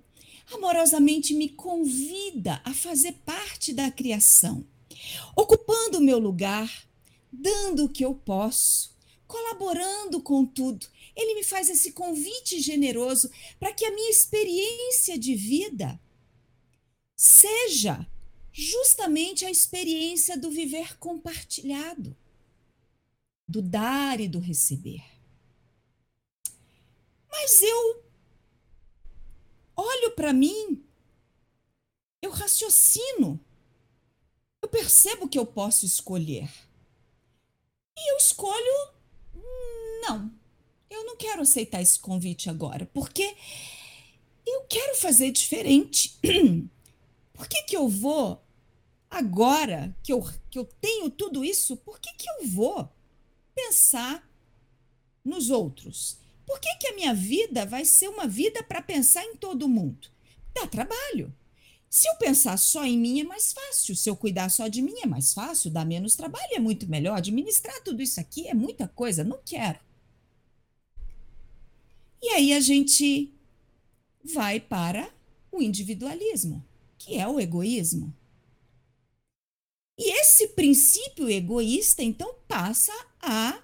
amorosamente 0.51 1.35
me 1.35 1.47
convida 1.47 2.59
a 2.65 2.73
fazer 2.73 3.13
parte 3.23 3.71
da 3.71 3.91
criação, 3.91 4.65
ocupando 5.35 5.99
o 5.99 6.01
meu 6.01 6.17
lugar, 6.17 6.87
dando 7.31 7.85
o 7.85 7.89
que 7.89 8.03
eu 8.03 8.15
posso, 8.15 8.95
colaborando 9.27 10.19
com 10.21 10.43
tudo 10.43 10.87
ele 11.15 11.35
me 11.35 11.43
faz 11.43 11.69
esse 11.69 11.91
convite 11.91 12.59
generoso 12.59 13.29
para 13.59 13.73
que 13.73 13.85
a 13.85 13.91
minha 13.91 14.09
experiência 14.09 15.17
de 15.17 15.35
vida 15.35 15.99
seja 17.15 18.05
justamente 18.51 19.45
a 19.45 19.51
experiência 19.51 20.37
do 20.37 20.49
viver 20.49 20.97
compartilhado, 20.97 22.15
do 23.51 23.61
dar 23.61 24.19
e 24.19 24.27
do 24.27 24.39
receber. 24.39 25.03
Mas 27.29 27.61
eu 27.61 28.03
olho 29.75 30.11
para 30.11 30.33
mim, 30.33 30.83
eu 32.21 32.31
raciocino, 32.31 33.39
eu 34.61 34.69
percebo 34.69 35.27
que 35.27 35.37
eu 35.37 35.45
posso 35.45 35.85
escolher. 35.85 36.49
E 37.97 38.11
eu 38.11 38.17
escolho 38.17 38.93
não 40.01 40.41
eu 40.91 41.05
não 41.05 41.15
quero 41.15 41.41
aceitar 41.41 41.81
esse 41.81 41.99
convite 41.99 42.49
agora, 42.49 42.85
porque 42.93 43.35
eu 44.45 44.61
quero 44.63 44.97
fazer 44.97 45.31
diferente. 45.31 46.19
Por 47.33 47.47
que, 47.47 47.63
que 47.63 47.75
eu 47.75 47.87
vou, 47.87 48.39
agora 49.09 49.95
que 50.03 50.13
eu, 50.13 50.23
que 50.49 50.59
eu 50.59 50.65
tenho 50.79 51.09
tudo 51.09 51.43
isso, 51.43 51.75
por 51.77 51.99
que, 51.99 52.13
que 52.13 52.29
eu 52.29 52.47
vou 52.49 52.87
pensar 53.65 54.27
nos 55.23 55.49
outros? 55.49 56.17
Por 56.45 56.59
que, 56.59 56.75
que 56.77 56.87
a 56.87 56.95
minha 56.95 57.13
vida 57.13 57.65
vai 57.65 57.85
ser 57.85 58.09
uma 58.09 58.27
vida 58.27 58.63
para 58.63 58.81
pensar 58.81 59.23
em 59.23 59.35
todo 59.35 59.69
mundo? 59.69 60.09
Dá 60.53 60.67
trabalho. 60.67 61.33
Se 61.89 62.07
eu 62.09 62.15
pensar 62.15 62.57
só 62.57 62.85
em 62.85 62.97
mim 62.97 63.19
é 63.19 63.23
mais 63.23 63.53
fácil, 63.53 63.95
se 63.95 64.09
eu 64.09 64.15
cuidar 64.15 64.49
só 64.49 64.67
de 64.67 64.81
mim 64.81 64.95
é 65.03 65.05
mais 65.05 65.33
fácil, 65.33 65.69
dá 65.69 65.83
menos 65.83 66.15
trabalho, 66.15 66.53
é 66.53 66.59
muito 66.59 66.89
melhor. 66.89 67.17
Administrar 67.17 67.81
tudo 67.83 68.01
isso 68.01 68.19
aqui 68.19 68.47
é 68.47 68.53
muita 68.53 68.87
coisa, 68.87 69.23
não 69.23 69.39
quero. 69.45 69.79
E 72.21 72.29
aí 72.29 72.53
a 72.53 72.59
gente 72.59 73.33
vai 74.23 74.59
para 74.59 75.11
o 75.51 75.61
individualismo, 75.61 76.63
que 76.97 77.17
é 77.17 77.27
o 77.27 77.39
egoísmo. 77.39 78.13
E 79.97 80.19
esse 80.19 80.49
princípio 80.49 81.29
egoísta, 81.29 82.01
então, 82.01 82.35
passa 82.47 82.93
a 83.21 83.61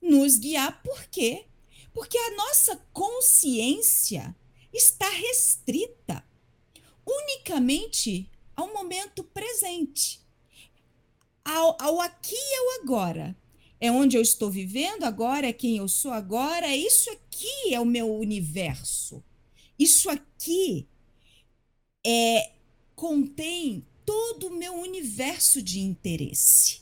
nos 0.00 0.38
guiar. 0.38 0.82
Por 0.82 1.04
quê? 1.06 1.46
Porque 1.92 2.18
a 2.18 2.36
nossa 2.36 2.76
consciência 2.92 4.34
está 4.72 5.08
restrita 5.08 6.24
unicamente 7.06 8.30
ao 8.56 8.72
momento 8.72 9.22
presente, 9.22 10.20
ao, 11.44 11.76
ao 11.80 12.00
aqui 12.00 12.34
e 12.34 12.56
ao 12.56 12.82
agora 12.82 13.36
é 13.84 13.90
onde 13.90 14.16
eu 14.16 14.22
estou 14.22 14.50
vivendo 14.50 15.04
agora, 15.04 15.46
é 15.46 15.52
quem 15.52 15.76
eu 15.76 15.86
sou 15.88 16.10
agora, 16.10 16.74
isso 16.74 17.10
aqui 17.10 17.74
é 17.74 17.78
o 17.78 17.84
meu 17.84 18.10
universo. 18.14 19.22
Isso 19.78 20.08
aqui 20.08 20.88
é 22.02 22.52
contém 22.94 23.84
todo 24.06 24.46
o 24.46 24.56
meu 24.56 24.72
universo 24.74 25.60
de 25.60 25.80
interesse. 25.80 26.80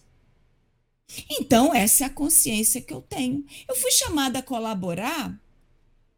Então, 1.30 1.74
essa 1.74 2.04
é 2.04 2.06
a 2.06 2.10
consciência 2.10 2.80
que 2.80 2.92
eu 2.92 3.00
tenho. 3.00 3.44
Eu 3.68 3.74
fui 3.74 3.90
chamada 3.90 4.38
a 4.38 4.42
colaborar, 4.42 5.40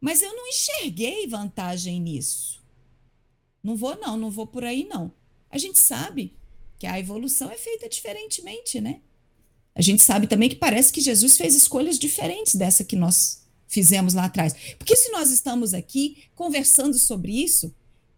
mas 0.01 0.23
eu 0.23 0.35
não 0.35 0.47
enxerguei 0.49 1.27
vantagem 1.27 2.01
nisso. 2.01 2.63
Não 3.63 3.77
vou, 3.77 3.97
não, 3.97 4.17
não 4.17 4.31
vou 4.31 4.47
por 4.47 4.65
aí, 4.65 4.85
não. 4.85 5.13
A 5.51 5.59
gente 5.59 5.79
sabe 5.79 6.37
que 6.79 6.87
a 6.87 6.99
evolução 6.99 7.51
é 7.51 7.57
feita 7.57 7.89
diferentemente, 7.89 8.81
né? 8.81 9.01
A 9.75 9.83
gente 9.83 10.03
sabe 10.03 10.27
também 10.27 10.49
que 10.49 10.57
parece 10.57 10.93
que 10.93 11.01
Jesus 11.01 11.37
fez 11.37 11.55
escolhas 11.55 11.99
diferentes 11.99 12.55
dessa 12.55 12.85
que 12.85 12.95
nós 12.95 13.43
fizemos 13.67 14.15
lá 14.15 14.27
atrás. 14.27 14.55
Porque 14.79 14.95
se 14.95 15.11
nós 15.11 15.31
estamos 15.31 15.75
aqui 15.75 16.25
conversando 16.35 16.97
sobre 16.99 17.33
isso, 17.33 17.75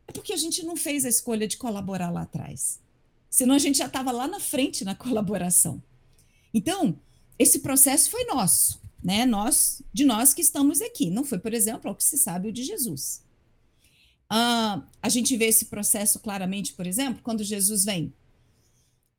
é 0.07 0.13
porque 0.13 0.33
a 0.33 0.37
gente 0.37 0.63
não 0.65 0.77
fez 0.77 1.05
a 1.05 1.09
escolha 1.09 1.49
de 1.49 1.57
colaborar 1.57 2.11
lá 2.11 2.23
atrás. 2.23 2.81
Senão 3.31 3.55
a 3.55 3.59
gente 3.59 3.79
já 3.79 3.87
estava 3.87 4.13
lá 4.13 4.29
na 4.29 4.41
frente 4.41 4.85
na 4.85 4.95
colaboração. 4.97 5.83
Então, 6.57 6.99
esse 7.39 7.59
processo 7.59 8.09
foi 8.09 8.25
nosso, 8.25 8.81
né? 9.05 9.27
Nós, 9.27 9.83
de 9.93 10.07
nós 10.07 10.33
que 10.33 10.41
estamos 10.41 10.81
aqui. 10.81 11.11
Não 11.11 11.23
foi, 11.23 11.39
por 11.39 11.53
exemplo, 11.53 11.91
ao 11.91 11.95
que 11.95 12.03
se 12.03 12.17
sabe 12.17 12.49
o 12.49 12.53
de 12.53 12.65
Jesus. 12.65 13.23
Ah, 14.27 14.83
a 15.03 15.11
gente 15.11 15.37
vê 15.37 15.45
esse 15.45 15.67
processo 15.67 16.19
claramente, 16.19 16.73
por 16.73 16.87
exemplo, 16.87 17.23
quando 17.23 17.45
Jesus 17.45 17.85
vem 17.85 18.11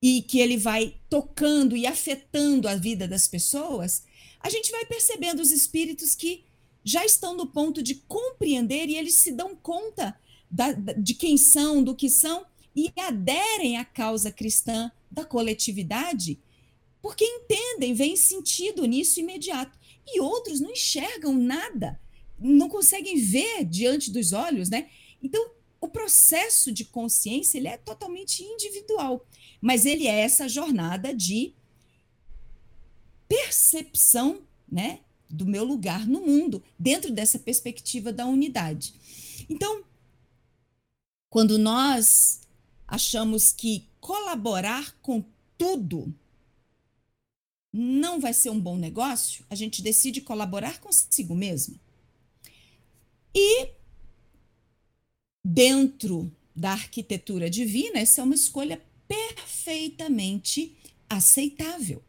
e 0.01 0.23
que 0.23 0.39
ele 0.39 0.57
vai 0.57 0.95
tocando 1.07 1.77
e 1.77 1.85
afetando 1.85 2.67
a 2.67 2.73
vida 2.73 3.07
das 3.07 3.27
pessoas, 3.27 4.03
a 4.39 4.49
gente 4.49 4.71
vai 4.71 4.87
percebendo 4.87 5.39
os 5.39 5.51
espíritos 5.51 6.15
que 6.15 6.43
já 6.83 7.05
estão 7.05 7.35
no 7.35 7.45
ponto 7.45 7.83
de 7.83 7.95
compreender 8.07 8.89
e 8.89 8.95
eles 8.95 9.13
se 9.13 9.31
dão 9.31 9.55
conta 9.55 10.19
da, 10.49 10.71
de 10.71 11.13
quem 11.13 11.37
são, 11.37 11.83
do 11.83 11.93
que 11.93 12.09
são 12.09 12.47
e 12.75 12.91
aderem 12.97 13.77
à 13.77 13.85
causa 13.85 14.31
cristã 14.31 14.91
da 15.11 15.23
coletividade, 15.23 16.39
porque 17.07 17.23
entendem, 17.23 17.93
veem 17.93 18.17
sentido 18.17 18.83
nisso 18.83 19.21
imediato. 19.21 19.79
E 20.05 20.19
outros 20.19 20.59
não 20.59 20.71
enxergam 20.71 21.33
nada, 21.33 21.97
não 22.37 22.67
conseguem 22.67 23.17
ver 23.17 23.63
diante 23.63 24.11
dos 24.11 24.33
olhos, 24.33 24.69
né? 24.69 24.89
Então, 25.23 25.51
o 25.79 25.87
processo 25.87 26.69
de 26.69 26.83
consciência 26.83 27.57
ele 27.57 27.69
é 27.69 27.77
totalmente 27.77 28.43
individual. 28.43 29.25
Mas 29.61 29.85
ele 29.85 30.05
é 30.05 30.19
essa 30.19 30.49
jornada 30.49 31.15
de 31.15 31.55
percepção, 33.25 34.41
né, 34.69 34.99
do 35.29 35.45
meu 35.45 35.63
lugar 35.63 36.05
no 36.05 36.19
mundo, 36.19 36.61
dentro 36.77 37.09
dessa 37.09 37.39
perspectiva 37.39 38.11
da 38.11 38.25
unidade. 38.25 38.93
Então, 39.49 39.81
quando 41.29 41.57
nós 41.57 42.41
achamos 42.85 43.53
que 43.53 43.87
colaborar 44.01 44.93
com 45.01 45.23
tudo 45.57 46.13
não 47.71 48.19
vai 48.19 48.33
ser 48.33 48.49
um 48.49 48.59
bom 48.59 48.77
negócio, 48.77 49.45
a 49.49 49.55
gente 49.55 49.81
decide 49.81 50.21
colaborar 50.21 50.79
consigo 50.79 51.35
mesmo. 51.35 51.79
E 53.33 53.69
dentro 55.45 56.31
da 56.55 56.71
arquitetura 56.71 57.49
divina, 57.49 57.99
essa 57.99 58.21
é 58.21 58.23
uma 58.23 58.35
escolha 58.35 58.81
perfeitamente 59.07 60.75
aceitável. 61.09 62.03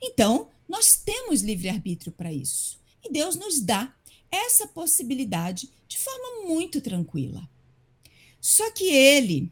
Então, 0.00 0.50
nós 0.68 0.96
temos 0.96 1.42
livre-arbítrio 1.42 2.12
para 2.12 2.32
isso. 2.32 2.78
E 3.02 3.10
Deus 3.10 3.36
nos 3.36 3.60
dá 3.60 3.94
essa 4.30 4.66
possibilidade 4.66 5.70
de 5.88 5.98
forma 5.98 6.48
muito 6.48 6.80
tranquila. 6.80 7.48
Só 8.40 8.70
que 8.70 8.84
ele 8.84 9.50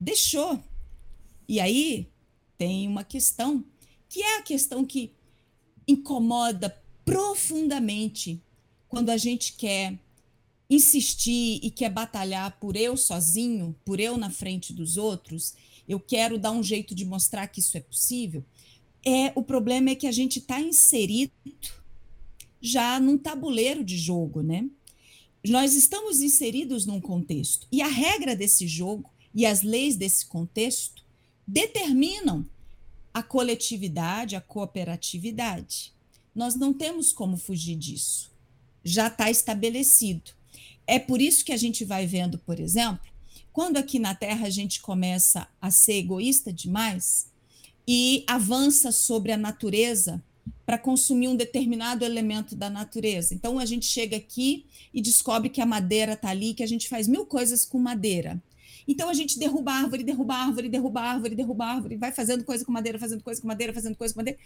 deixou. 0.00 0.62
E 1.48 1.60
aí 1.60 2.08
tem 2.58 2.88
uma 2.88 3.04
questão, 3.04 3.64
que 4.16 4.22
é 4.22 4.38
a 4.38 4.42
questão 4.42 4.82
que 4.82 5.12
incomoda 5.86 6.74
profundamente 7.04 8.40
quando 8.88 9.10
a 9.10 9.18
gente 9.18 9.52
quer 9.52 9.98
insistir 10.70 11.60
e 11.62 11.70
quer 11.70 11.90
batalhar 11.90 12.58
por 12.58 12.76
eu 12.76 12.96
sozinho, 12.96 13.76
por 13.84 14.00
eu 14.00 14.16
na 14.16 14.30
frente 14.30 14.72
dos 14.72 14.96
outros, 14.96 15.52
eu 15.86 16.00
quero 16.00 16.38
dar 16.38 16.50
um 16.52 16.62
jeito 16.62 16.94
de 16.94 17.04
mostrar 17.04 17.46
que 17.48 17.60
isso 17.60 17.76
é 17.76 17.80
possível. 17.80 18.42
É 19.04 19.32
o 19.34 19.42
problema 19.42 19.90
é 19.90 19.94
que 19.94 20.06
a 20.06 20.12
gente 20.12 20.38
está 20.38 20.62
inserido 20.62 21.30
já 22.58 22.98
num 22.98 23.18
tabuleiro 23.18 23.84
de 23.84 23.98
jogo, 23.98 24.40
né? 24.40 24.66
Nós 25.46 25.74
estamos 25.74 26.22
inseridos 26.22 26.86
num 26.86 27.02
contexto 27.02 27.68
e 27.70 27.82
a 27.82 27.86
regra 27.86 28.34
desse 28.34 28.66
jogo 28.66 29.10
e 29.34 29.44
as 29.44 29.60
leis 29.60 29.94
desse 29.94 30.24
contexto 30.24 31.04
determinam 31.46 32.46
a 33.16 33.22
coletividade, 33.22 34.36
a 34.36 34.42
cooperatividade. 34.42 35.90
Nós 36.34 36.54
não 36.54 36.74
temos 36.74 37.14
como 37.14 37.38
fugir 37.38 37.74
disso. 37.74 38.30
Já 38.84 39.06
está 39.06 39.30
estabelecido. 39.30 40.32
É 40.86 40.98
por 40.98 41.18
isso 41.18 41.42
que 41.42 41.50
a 41.50 41.56
gente 41.56 41.82
vai 41.82 42.06
vendo, 42.06 42.36
por 42.36 42.60
exemplo, 42.60 43.10
quando 43.54 43.78
aqui 43.78 43.98
na 43.98 44.14
Terra 44.14 44.46
a 44.46 44.50
gente 44.50 44.82
começa 44.82 45.48
a 45.58 45.70
ser 45.70 45.94
egoísta 45.94 46.52
demais 46.52 47.28
e 47.88 48.22
avança 48.26 48.92
sobre 48.92 49.32
a 49.32 49.38
natureza 49.38 50.22
para 50.66 50.76
consumir 50.76 51.28
um 51.28 51.36
determinado 51.36 52.04
elemento 52.04 52.54
da 52.54 52.68
natureza. 52.68 53.32
Então 53.32 53.58
a 53.58 53.64
gente 53.64 53.86
chega 53.86 54.18
aqui 54.18 54.66
e 54.92 55.00
descobre 55.00 55.48
que 55.48 55.62
a 55.62 55.66
madeira 55.66 56.12
está 56.12 56.28
ali, 56.28 56.52
que 56.52 56.62
a 56.62 56.68
gente 56.68 56.86
faz 56.86 57.08
mil 57.08 57.24
coisas 57.24 57.64
com 57.64 57.78
madeira. 57.78 58.38
Então 58.86 59.08
a 59.08 59.14
gente 59.14 59.38
derruba 59.38 59.72
árvore, 59.72 60.04
derruba 60.04 60.34
árvore, 60.34 60.68
derruba 60.68 61.00
árvore, 61.00 61.34
derruba 61.34 61.66
árvore, 61.66 61.96
vai 61.96 62.12
fazendo 62.12 62.44
coisa 62.44 62.64
com 62.64 62.72
madeira, 62.72 62.98
fazendo 62.98 63.22
coisa 63.22 63.40
com 63.40 63.48
madeira, 63.48 63.72
fazendo 63.72 63.96
coisa 63.96 64.14
com 64.14 64.20
madeira, 64.20 64.38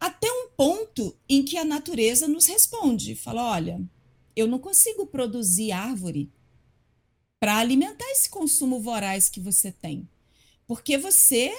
até 0.00 0.30
um 0.30 0.48
ponto 0.56 1.16
em 1.28 1.42
que 1.44 1.56
a 1.56 1.64
natureza 1.64 2.28
nos 2.28 2.46
responde, 2.46 3.14
fala: 3.14 3.50
olha, 3.52 3.80
eu 4.34 4.46
não 4.46 4.58
consigo 4.58 5.06
produzir 5.06 5.72
árvore 5.72 6.30
para 7.40 7.58
alimentar 7.58 8.04
esse 8.10 8.28
consumo 8.28 8.80
voraz 8.80 9.28
que 9.28 9.40
você 9.40 9.70
tem. 9.70 10.08
Porque 10.66 10.98
você 10.98 11.52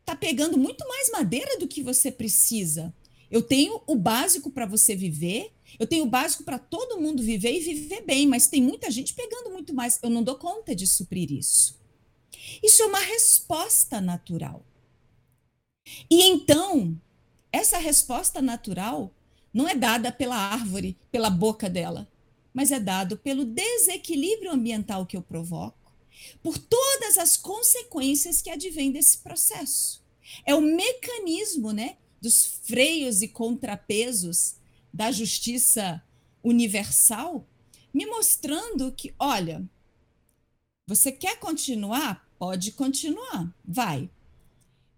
está 0.00 0.16
pegando 0.16 0.56
muito 0.56 0.86
mais 0.88 1.10
madeira 1.10 1.58
do 1.58 1.68
que 1.68 1.82
você 1.82 2.10
precisa. 2.10 2.94
Eu 3.30 3.42
tenho 3.42 3.82
o 3.86 3.94
básico 3.94 4.50
para 4.50 4.66
você 4.66 4.94
viver, 4.94 5.52
eu 5.78 5.86
tenho 5.86 6.04
o 6.04 6.10
básico 6.10 6.44
para 6.44 6.58
todo 6.58 7.00
mundo 7.00 7.22
viver 7.22 7.52
e 7.52 7.60
viver 7.60 8.02
bem, 8.02 8.26
mas 8.26 8.46
tem 8.46 8.62
muita 8.62 8.90
gente 8.90 9.14
pegando 9.14 9.50
muito 9.50 9.74
mais. 9.74 9.98
Eu 10.02 10.10
não 10.10 10.22
dou 10.22 10.36
conta 10.36 10.74
de 10.74 10.86
suprir 10.86 11.30
isso. 11.30 11.78
Isso 12.62 12.82
é 12.82 12.86
uma 12.86 13.00
resposta 13.00 14.00
natural. 14.00 14.64
E 16.10 16.22
então, 16.24 17.00
essa 17.52 17.78
resposta 17.78 18.42
natural 18.42 19.12
não 19.52 19.68
é 19.68 19.74
dada 19.74 20.10
pela 20.12 20.36
árvore, 20.36 20.96
pela 21.10 21.30
boca 21.30 21.70
dela 21.70 22.08
mas 22.56 22.72
é 22.72 22.80
dado 22.80 23.18
pelo 23.18 23.44
desequilíbrio 23.44 24.50
ambiental 24.50 25.04
que 25.04 25.14
eu 25.14 25.20
provoco, 25.20 25.92
por 26.42 26.56
todas 26.56 27.18
as 27.18 27.36
consequências 27.36 28.40
que 28.40 28.48
advêm 28.48 28.90
desse 28.90 29.18
processo. 29.18 30.02
É 30.42 30.54
o 30.54 30.60
mecanismo 30.62 31.70
né, 31.70 31.98
dos 32.18 32.60
freios 32.62 33.20
e 33.20 33.28
contrapesos 33.28 34.54
da 34.96 35.12
justiça 35.12 36.02
universal 36.42 37.46
me 37.92 38.06
mostrando 38.06 38.90
que, 38.92 39.14
olha, 39.18 39.62
você 40.88 41.12
quer 41.12 41.38
continuar? 41.38 42.26
Pode 42.38 42.72
continuar, 42.72 43.54
vai. 43.62 44.08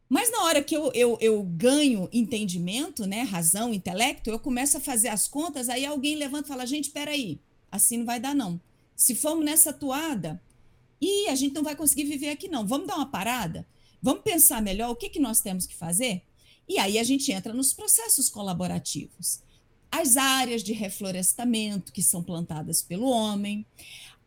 Mas 0.09 0.31
na 0.31 0.45
hora 0.45 0.63
que 0.63 0.77
eu, 0.77 0.93
eu, 0.95 1.19
eu 1.21 1.43
ganho 1.43 2.09
entendimento, 2.13 3.07
né, 3.07 3.23
razão, 3.23 3.75
intelecto, 3.75 4.31
eu 4.31 4.39
começo 4.39 4.77
a 4.77 4.81
fazer 4.81 5.09
as 5.09 5.27
contas, 5.27 5.69
aí 5.69 5.85
alguém 5.85 6.15
levanta 6.15 6.47
e 6.47 6.49
fala, 6.49 6.65
gente, 6.65 6.85
espera 6.85 7.11
aí, 7.11 7.41
assim 7.71 7.99
não 7.99 8.07
vai 8.07 8.21
dar, 8.21 8.35
não. 8.35 8.61
Se 8.95 9.17
formos 9.17 9.45
nessa 9.45 9.73
toada, 9.73 10.41
e 11.01 11.29
a 11.29 11.35
gente 11.35 11.55
não 11.55 11.63
vai 11.63 11.75
conseguir 11.75 12.05
viver 12.05 12.31
aqui, 12.31 12.49
não. 12.49 12.67
Vamos 12.67 12.87
dar 12.87 12.97
uma 12.97 13.11
parada? 13.11 13.67
Vamos 14.01 14.23
pensar 14.23 14.63
melhor 14.63 14.91
o 14.91 14.97
que, 14.97 15.09
que 15.09 15.21
nós 15.21 15.41
temos 15.41 15.67
que 15.67 15.75
fazer? 15.75 16.23
E 16.69 16.79
aí 16.79 16.99
a 16.99 17.05
gente 17.05 17.33
entra 17.33 17.53
nos 17.53 17.73
processos 17.73 18.29
colaborativos. 18.29 19.41
As 19.91 20.16
áreas 20.16 20.62
de 20.62 20.72
reflorestamento 20.72 21.93
que 21.93 22.03
são 22.03 22.22
plantadas 22.22 22.82
pelo 22.82 23.09
homem, 23.09 23.66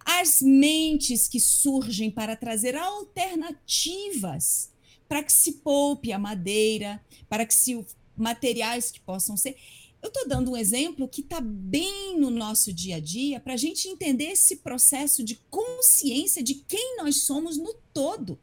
as 0.03 0.41
mentes 0.41 1.28
que 1.28 1.39
surgem 1.39 2.09
para 2.09 2.36
trazer 2.36 2.76
alternativas 2.76 4.72
para 5.12 5.24
que 5.24 5.34
se 5.34 5.55
poupe 5.55 6.14
a 6.14 6.18
madeira, 6.18 7.03
para 7.28 7.45
que 7.45 7.53
se 7.53 7.86
materiais 8.16 8.89
que 8.91 9.01
possam 9.01 9.36
ser. 9.36 9.57
Eu 10.01 10.07
estou 10.07 10.26
dando 10.26 10.51
um 10.51 10.55
exemplo 10.55 11.05
que 11.05 11.20
está 11.20 11.41
bem 11.41 12.18
no 12.18 12.30
nosso 12.30 12.72
dia 12.72 12.95
a 12.95 12.99
dia 13.01 13.38
para 13.38 13.55
a 13.55 13.57
gente 13.57 13.89
entender 13.89 14.28
esse 14.28 14.55
processo 14.55 15.22
de 15.22 15.36
consciência 15.49 16.41
de 16.41 16.55
quem 16.55 16.95
nós 16.95 17.24
somos 17.24 17.57
no 17.57 17.74
todo. 17.93 18.39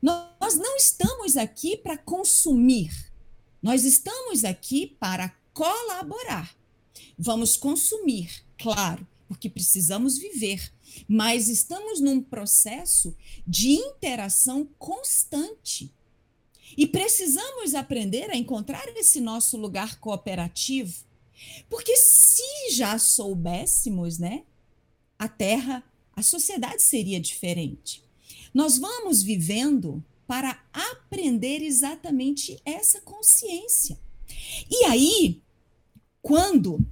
Nós 0.00 0.54
não 0.56 0.74
estamos 0.74 1.36
aqui 1.36 1.76
para 1.76 1.98
consumir, 1.98 3.12
nós 3.62 3.84
estamos 3.84 4.42
aqui 4.42 4.96
para 4.98 5.36
colaborar. 5.54 6.54
Vamos 7.16 7.56
consumir, 7.56 8.44
claro, 8.58 9.06
porque 9.26 9.48
precisamos 9.48 10.18
viver, 10.18 10.72
mas 11.08 11.48
estamos 11.48 12.00
num 12.00 12.20
processo 12.20 13.16
de 13.46 13.70
interação 13.70 14.68
constante 14.78 15.90
e 16.76 16.86
precisamos 16.86 17.74
aprender 17.74 18.30
a 18.30 18.36
encontrar 18.36 18.86
esse 18.96 19.20
nosso 19.20 19.56
lugar 19.56 19.98
cooperativo. 20.00 21.04
Porque 21.68 21.96
se 21.96 22.70
já 22.72 22.98
soubéssemos, 22.98 24.18
né, 24.18 24.44
a 25.18 25.28
Terra, 25.28 25.84
a 26.14 26.22
sociedade 26.22 26.82
seria 26.82 27.20
diferente. 27.20 28.02
Nós 28.52 28.78
vamos 28.78 29.22
vivendo 29.22 30.04
para 30.26 30.64
aprender 30.72 31.62
exatamente 31.62 32.60
essa 32.64 33.00
consciência. 33.00 33.98
E 34.70 34.84
aí, 34.86 35.42
quando 36.24 36.82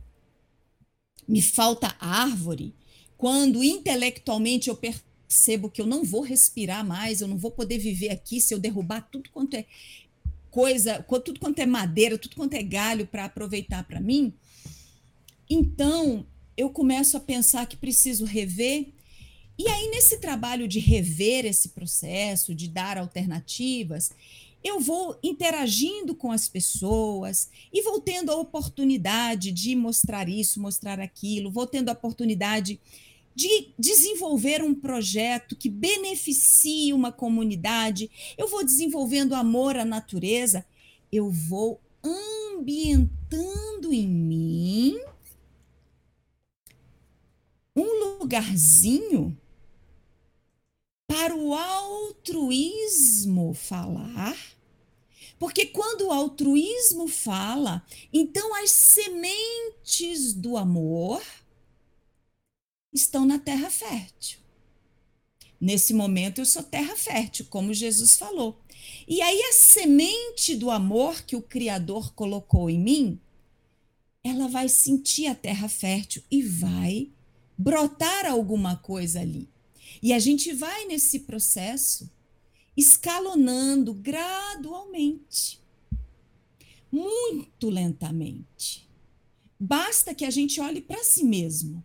me 1.26 1.40
falta 1.40 1.96
árvore, 1.98 2.74
quando 3.16 3.64
intelectualmente 3.64 4.68
eu 4.68 4.76
percebo 4.76 5.70
que 5.70 5.80
eu 5.80 5.86
não 5.86 6.04
vou 6.04 6.20
respirar 6.20 6.86
mais, 6.86 7.22
eu 7.22 7.26
não 7.28 7.38
vou 7.38 7.50
poder 7.50 7.78
viver 7.78 8.10
aqui 8.10 8.42
se 8.42 8.52
eu 8.52 8.58
derrubar 8.58 9.08
tudo 9.10 9.30
quanto 9.30 9.54
é 9.54 9.64
coisa, 10.50 11.02
tudo 11.24 11.40
quanto 11.40 11.60
é 11.60 11.64
madeira, 11.64 12.18
tudo 12.18 12.36
quanto 12.36 12.52
é 12.52 12.62
galho 12.62 13.06
para 13.06 13.24
aproveitar 13.24 13.84
para 13.84 14.00
mim, 14.00 14.34
então 15.48 16.26
eu 16.54 16.68
começo 16.68 17.16
a 17.16 17.20
pensar 17.20 17.64
que 17.64 17.76
preciso 17.76 18.26
rever. 18.26 18.88
E 19.58 19.66
aí, 19.66 19.88
nesse 19.88 20.18
trabalho 20.18 20.68
de 20.68 20.78
rever 20.78 21.46
esse 21.46 21.70
processo, 21.70 22.54
de 22.54 22.68
dar 22.68 22.98
alternativas, 22.98 24.10
eu 24.64 24.80
vou 24.80 25.18
interagindo 25.22 26.14
com 26.14 26.30
as 26.30 26.48
pessoas 26.48 27.50
e 27.72 27.82
vou 27.82 28.00
tendo 28.00 28.30
a 28.30 28.36
oportunidade 28.36 29.50
de 29.50 29.74
mostrar 29.74 30.28
isso, 30.28 30.60
mostrar 30.60 31.00
aquilo, 31.00 31.50
vou 31.50 31.66
tendo 31.66 31.88
a 31.88 31.92
oportunidade 31.92 32.80
de 33.34 33.72
desenvolver 33.78 34.62
um 34.62 34.74
projeto 34.74 35.56
que 35.56 35.68
beneficie 35.68 36.92
uma 36.92 37.10
comunidade, 37.10 38.10
eu 38.36 38.46
vou 38.46 38.64
desenvolvendo 38.64 39.34
amor 39.34 39.76
à 39.76 39.84
natureza, 39.84 40.64
eu 41.10 41.30
vou 41.30 41.80
ambientando 42.04 43.92
em 43.92 44.06
mim 44.06 45.00
um 47.74 48.18
lugarzinho 48.18 49.36
para 51.12 51.36
o 51.36 51.52
altruísmo 51.52 53.52
falar. 53.52 54.34
Porque 55.38 55.66
quando 55.66 56.06
o 56.06 56.10
altruísmo 56.10 57.06
fala, 57.06 57.84
então 58.10 58.54
as 58.54 58.70
sementes 58.70 60.32
do 60.32 60.56
amor 60.56 61.22
estão 62.94 63.26
na 63.26 63.38
terra 63.38 63.68
fértil. 63.68 64.38
Nesse 65.60 65.92
momento 65.92 66.40
eu 66.40 66.46
sou 66.46 66.62
terra 66.62 66.96
fértil, 66.96 67.44
como 67.50 67.74
Jesus 67.74 68.16
falou. 68.16 68.58
E 69.06 69.20
aí 69.20 69.42
a 69.42 69.52
semente 69.52 70.56
do 70.56 70.70
amor 70.70 71.20
que 71.22 71.36
o 71.36 71.42
Criador 71.42 72.14
colocou 72.14 72.70
em 72.70 72.78
mim, 72.78 73.20
ela 74.24 74.48
vai 74.48 74.66
sentir 74.66 75.26
a 75.26 75.34
terra 75.34 75.68
fértil 75.68 76.22
e 76.30 76.42
vai 76.42 77.10
brotar 77.58 78.24
alguma 78.24 78.76
coisa 78.76 79.20
ali. 79.20 79.51
E 80.02 80.12
a 80.12 80.18
gente 80.18 80.52
vai 80.52 80.84
nesse 80.86 81.20
processo 81.20 82.10
escalonando 82.76 83.94
gradualmente, 83.94 85.60
muito 86.90 87.70
lentamente. 87.70 88.88
Basta 89.60 90.12
que 90.12 90.24
a 90.24 90.30
gente 90.30 90.60
olhe 90.60 90.80
para 90.80 91.04
si 91.04 91.22
mesmo. 91.22 91.84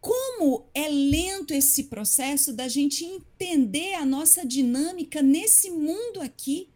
Como 0.00 0.64
é 0.72 0.88
lento 0.88 1.52
esse 1.52 1.84
processo 1.84 2.54
da 2.54 2.68
gente 2.68 3.04
entender 3.04 3.92
a 3.94 4.06
nossa 4.06 4.46
dinâmica 4.46 5.20
nesse 5.20 5.70
mundo 5.70 6.22
aqui. 6.22 6.70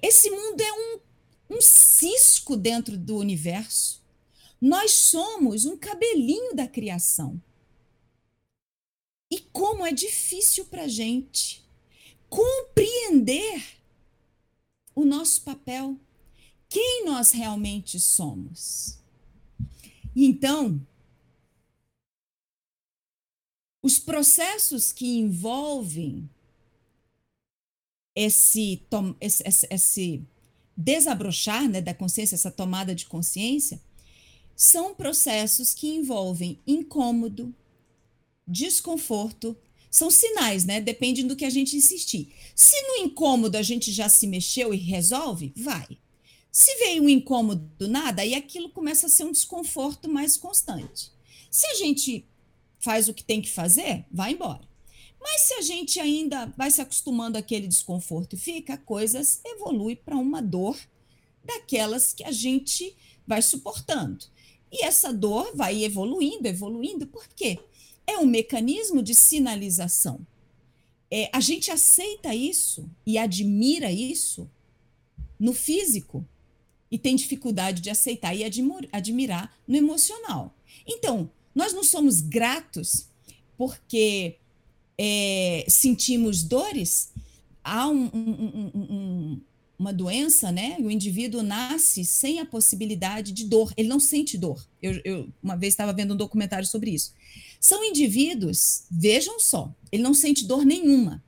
Esse 0.00 0.30
mundo 0.30 0.60
é 0.60 0.72
um, 0.72 1.56
um 1.56 1.60
cisco 1.60 2.56
dentro 2.56 2.96
do 2.96 3.16
universo. 3.16 4.00
Nós 4.60 4.92
somos 4.92 5.64
um 5.64 5.76
cabelinho 5.76 6.54
da 6.54 6.68
criação. 6.68 7.42
E 9.30 9.40
como 9.52 9.86
é 9.86 9.92
difícil 9.92 10.64
para 10.66 10.82
a 10.82 10.88
gente 10.88 11.62
compreender 12.28 13.80
o 14.94 15.04
nosso 15.04 15.42
papel, 15.42 15.96
quem 16.68 17.04
nós 17.04 17.30
realmente 17.30 17.98
somos. 17.98 18.98
Então, 20.14 20.84
os 23.82 23.98
processos 23.98 24.92
que 24.92 25.18
envolvem 25.18 26.28
esse, 28.14 28.82
esse, 29.20 29.66
esse 29.70 30.24
desabrochar 30.76 31.68
né, 31.68 31.80
da 31.80 31.94
consciência, 31.94 32.34
essa 32.34 32.50
tomada 32.50 32.94
de 32.94 33.06
consciência, 33.06 33.80
são 34.54 34.94
processos 34.94 35.72
que 35.72 35.88
envolvem 35.88 36.58
incômodo, 36.66 37.54
desconforto, 38.50 39.56
são 39.90 40.10
sinais, 40.10 40.64
né? 40.64 40.80
Depende 40.80 41.22
do 41.22 41.34
que 41.34 41.44
a 41.44 41.50
gente 41.50 41.76
insistir. 41.76 42.32
Se 42.54 42.80
no 42.88 43.04
incômodo 43.04 43.56
a 43.56 43.62
gente 43.62 43.90
já 43.90 44.08
se 44.08 44.26
mexeu 44.26 44.72
e 44.72 44.76
resolve, 44.76 45.52
vai. 45.56 45.86
Se 46.52 46.74
veio 46.76 47.02
um 47.02 47.08
incômodo 47.08 47.70
do 47.78 47.88
nada, 47.88 48.22
aí 48.22 48.34
aquilo 48.34 48.70
começa 48.70 49.06
a 49.06 49.10
ser 49.10 49.24
um 49.24 49.32
desconforto 49.32 50.08
mais 50.08 50.36
constante. 50.36 51.10
Se 51.50 51.66
a 51.66 51.74
gente 51.74 52.24
faz 52.78 53.08
o 53.08 53.14
que 53.14 53.24
tem 53.24 53.40
que 53.40 53.50
fazer, 53.50 54.04
vai 54.10 54.32
embora. 54.32 54.68
Mas 55.20 55.42
se 55.42 55.54
a 55.54 55.60
gente 55.60 56.00
ainda 56.00 56.46
vai 56.56 56.70
se 56.70 56.80
acostumando 56.80 57.36
àquele 57.36 57.68
desconforto 57.68 58.34
e 58.34 58.38
fica, 58.38 58.74
a 58.74 58.78
coisa 58.78 59.20
evolui 59.44 59.94
para 59.94 60.16
uma 60.16 60.40
dor 60.40 60.78
daquelas 61.44 62.12
que 62.12 62.24
a 62.24 62.32
gente 62.32 62.96
vai 63.26 63.42
suportando. 63.42 64.24
E 64.72 64.84
essa 64.84 65.12
dor 65.12 65.54
vai 65.54 65.84
evoluindo, 65.84 66.48
evoluindo, 66.48 67.06
por 67.06 67.28
quê? 67.28 67.58
É 68.10 68.18
um 68.18 68.26
mecanismo 68.26 69.02
de 69.02 69.14
sinalização. 69.14 70.26
É, 71.08 71.30
a 71.32 71.40
gente 71.40 71.70
aceita 71.70 72.34
isso 72.34 72.88
e 73.06 73.16
admira 73.16 73.90
isso 73.90 74.50
no 75.38 75.52
físico 75.52 76.26
e 76.90 76.98
tem 76.98 77.14
dificuldade 77.14 77.80
de 77.80 77.88
aceitar 77.88 78.34
e 78.34 78.42
admirar 78.92 79.56
no 79.66 79.76
emocional. 79.76 80.52
Então, 80.86 81.30
nós 81.54 81.72
não 81.72 81.84
somos 81.84 82.20
gratos 82.20 83.06
porque 83.56 84.36
é, 84.98 85.64
sentimos 85.68 86.42
dores. 86.42 87.12
Há 87.62 87.88
um, 87.88 88.10
um, 88.12 88.70
um, 88.74 89.40
uma 89.78 89.92
doença, 89.92 90.50
né? 90.50 90.76
O 90.80 90.90
indivíduo 90.90 91.42
nasce 91.42 92.04
sem 92.04 92.40
a 92.40 92.44
possibilidade 92.44 93.32
de 93.32 93.44
dor, 93.44 93.72
ele 93.76 93.88
não 93.88 94.00
sente 94.00 94.36
dor. 94.36 94.66
Eu, 94.82 95.00
eu 95.04 95.28
uma 95.42 95.56
vez 95.56 95.74
estava 95.74 95.92
vendo 95.92 96.14
um 96.14 96.16
documentário 96.16 96.66
sobre 96.66 96.90
isso. 96.90 97.14
São 97.60 97.84
indivíduos, 97.84 98.84
vejam 98.90 99.38
só, 99.38 99.70
ele 99.92 100.02
não 100.02 100.14
sente 100.14 100.46
dor 100.46 100.64
nenhuma. 100.64 101.22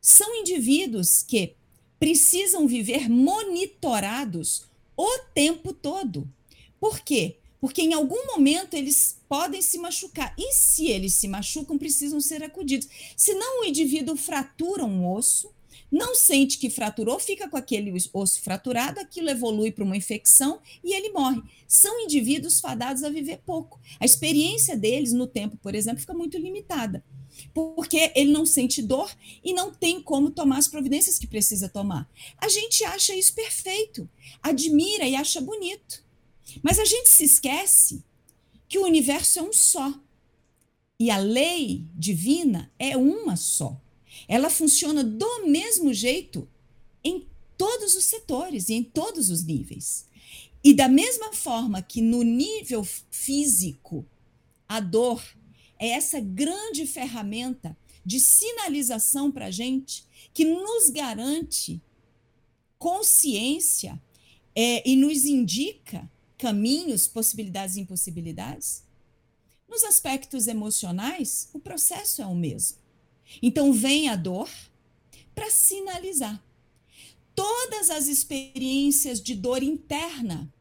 São 0.00 0.32
indivíduos 0.36 1.24
que 1.24 1.56
precisam 1.98 2.68
viver 2.68 3.10
monitorados 3.10 4.64
o 4.96 5.18
tempo 5.34 5.72
todo. 5.72 6.30
Por 6.78 7.00
quê? 7.00 7.38
Porque 7.60 7.82
em 7.82 7.94
algum 7.94 8.26
momento 8.26 8.74
eles 8.74 9.18
podem 9.28 9.60
se 9.60 9.78
machucar. 9.78 10.32
E 10.38 10.52
se 10.52 10.86
eles 10.86 11.14
se 11.14 11.26
machucam, 11.26 11.76
precisam 11.76 12.20
ser 12.20 12.44
acudidos. 12.44 12.88
Senão 13.16 13.62
o 13.62 13.64
indivíduo 13.64 14.14
fratura 14.14 14.84
um 14.84 15.10
osso, 15.10 15.50
não 15.90 16.14
sente 16.14 16.58
que 16.58 16.68
fraturou, 16.68 17.18
fica 17.18 17.48
com 17.48 17.56
aquele 17.56 17.92
osso 18.12 18.40
fraturado, 18.40 19.00
aquilo 19.00 19.30
evolui 19.30 19.70
para 19.70 19.84
uma 19.84 19.96
infecção 19.96 20.60
e 20.82 20.94
ele 20.94 21.10
morre. 21.10 21.40
São 21.66 22.00
indivíduos 22.00 22.60
fadados 22.60 23.02
a 23.02 23.08
viver 23.08 23.40
pouco. 23.46 23.80
A 24.00 24.04
experiência 24.04 24.76
deles 24.76 25.12
no 25.12 25.26
tempo, 25.26 25.56
por 25.56 25.74
exemplo, 25.74 26.00
fica 26.00 26.14
muito 26.14 26.36
limitada, 26.38 27.04
porque 27.54 28.12
ele 28.14 28.32
não 28.32 28.44
sente 28.44 28.82
dor 28.82 29.10
e 29.44 29.52
não 29.52 29.72
tem 29.72 30.00
como 30.00 30.30
tomar 30.30 30.58
as 30.58 30.68
providências 30.68 31.18
que 31.18 31.26
precisa 31.26 31.68
tomar. 31.68 32.10
A 32.38 32.48
gente 32.48 32.84
acha 32.84 33.14
isso 33.14 33.34
perfeito, 33.34 34.08
admira 34.42 35.06
e 35.06 35.14
acha 35.14 35.40
bonito. 35.40 36.04
Mas 36.62 36.78
a 36.78 36.84
gente 36.84 37.08
se 37.08 37.24
esquece 37.24 38.04
que 38.68 38.78
o 38.78 38.84
universo 38.84 39.38
é 39.38 39.42
um 39.42 39.52
só. 39.52 39.94
E 40.98 41.10
a 41.10 41.18
lei 41.18 41.84
divina 41.94 42.72
é 42.78 42.96
uma 42.96 43.36
só. 43.36 43.80
Ela 44.28 44.50
funciona 44.50 45.04
do 45.04 45.46
mesmo 45.46 45.92
jeito 45.94 46.48
em 47.02 47.26
todos 47.56 47.94
os 47.94 48.04
setores 48.04 48.68
e 48.68 48.74
em 48.74 48.82
todos 48.82 49.30
os 49.30 49.44
níveis. 49.44 50.06
E 50.62 50.74
da 50.74 50.88
mesma 50.88 51.32
forma 51.32 51.80
que 51.80 52.00
no 52.00 52.22
nível 52.22 52.86
físico, 53.10 54.04
a 54.68 54.80
dor 54.80 55.22
é 55.78 55.90
essa 55.90 56.18
grande 56.20 56.86
ferramenta 56.86 57.76
de 58.04 58.18
sinalização 58.20 59.30
para 59.30 59.46
a 59.46 59.50
gente 59.50 60.04
que 60.32 60.44
nos 60.44 60.90
garante 60.90 61.80
consciência 62.78 64.00
é, 64.54 64.88
e 64.88 64.96
nos 64.96 65.24
indica 65.24 66.10
caminhos, 66.38 67.06
possibilidades 67.06 67.76
e 67.76 67.80
impossibilidades. 67.80 68.82
Nos 69.68 69.82
aspectos 69.84 70.46
emocionais, 70.46 71.48
o 71.52 71.58
processo 71.58 72.22
é 72.22 72.26
o 72.26 72.34
mesmo. 72.34 72.78
Então 73.42 73.72
vem 73.72 74.08
a 74.08 74.16
dor 74.16 74.48
para 75.34 75.50
sinalizar. 75.50 76.42
Todas 77.34 77.90
as 77.90 78.08
experiências 78.08 79.20
de 79.20 79.34
dor 79.34 79.62
interna, 79.62 80.52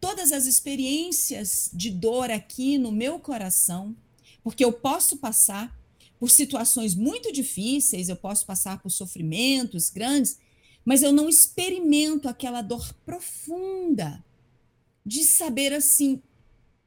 todas 0.00 0.32
as 0.32 0.46
experiências 0.46 1.70
de 1.72 1.90
dor 1.90 2.30
aqui 2.30 2.76
no 2.76 2.90
meu 2.90 3.18
coração, 3.20 3.96
porque 4.42 4.64
eu 4.64 4.72
posso 4.72 5.16
passar 5.18 5.74
por 6.18 6.30
situações 6.30 6.94
muito 6.94 7.32
difíceis, 7.32 8.08
eu 8.08 8.16
posso 8.16 8.44
passar 8.44 8.82
por 8.82 8.90
sofrimentos 8.90 9.90
grandes, 9.90 10.38
mas 10.84 11.02
eu 11.02 11.12
não 11.12 11.28
experimento 11.28 12.28
aquela 12.28 12.62
dor 12.62 12.92
profunda 13.06 14.24
de 15.06 15.22
saber 15.24 15.72
assim: 15.72 16.22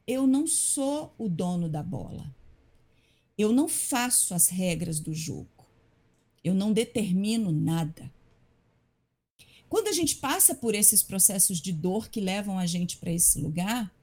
eu 0.06 0.28
não 0.28 0.46
sou 0.48 1.14
o 1.18 1.28
dono 1.28 1.68
da 1.68 1.84
bola. 1.84 2.36
Eu 3.38 3.52
não 3.52 3.68
faço 3.68 4.34
as 4.34 4.48
regras 4.48 5.00
do 5.00 5.14
jogo. 5.14 5.48
Eu 6.44 6.54
não 6.54 6.74
determino 6.74 7.52
nada. 7.52 8.12
Quando 9.70 9.88
a 9.88 9.92
gente 9.92 10.16
passa 10.16 10.56
por 10.56 10.74
esses 10.74 11.04
processos 11.04 11.60
de 11.60 11.72
dor 11.72 12.10
que 12.10 12.22
levam 12.22 12.58
a 12.58 12.66
gente 12.66 12.98
para 12.98 13.12
esse 13.12 13.40
lugar, 13.40 13.94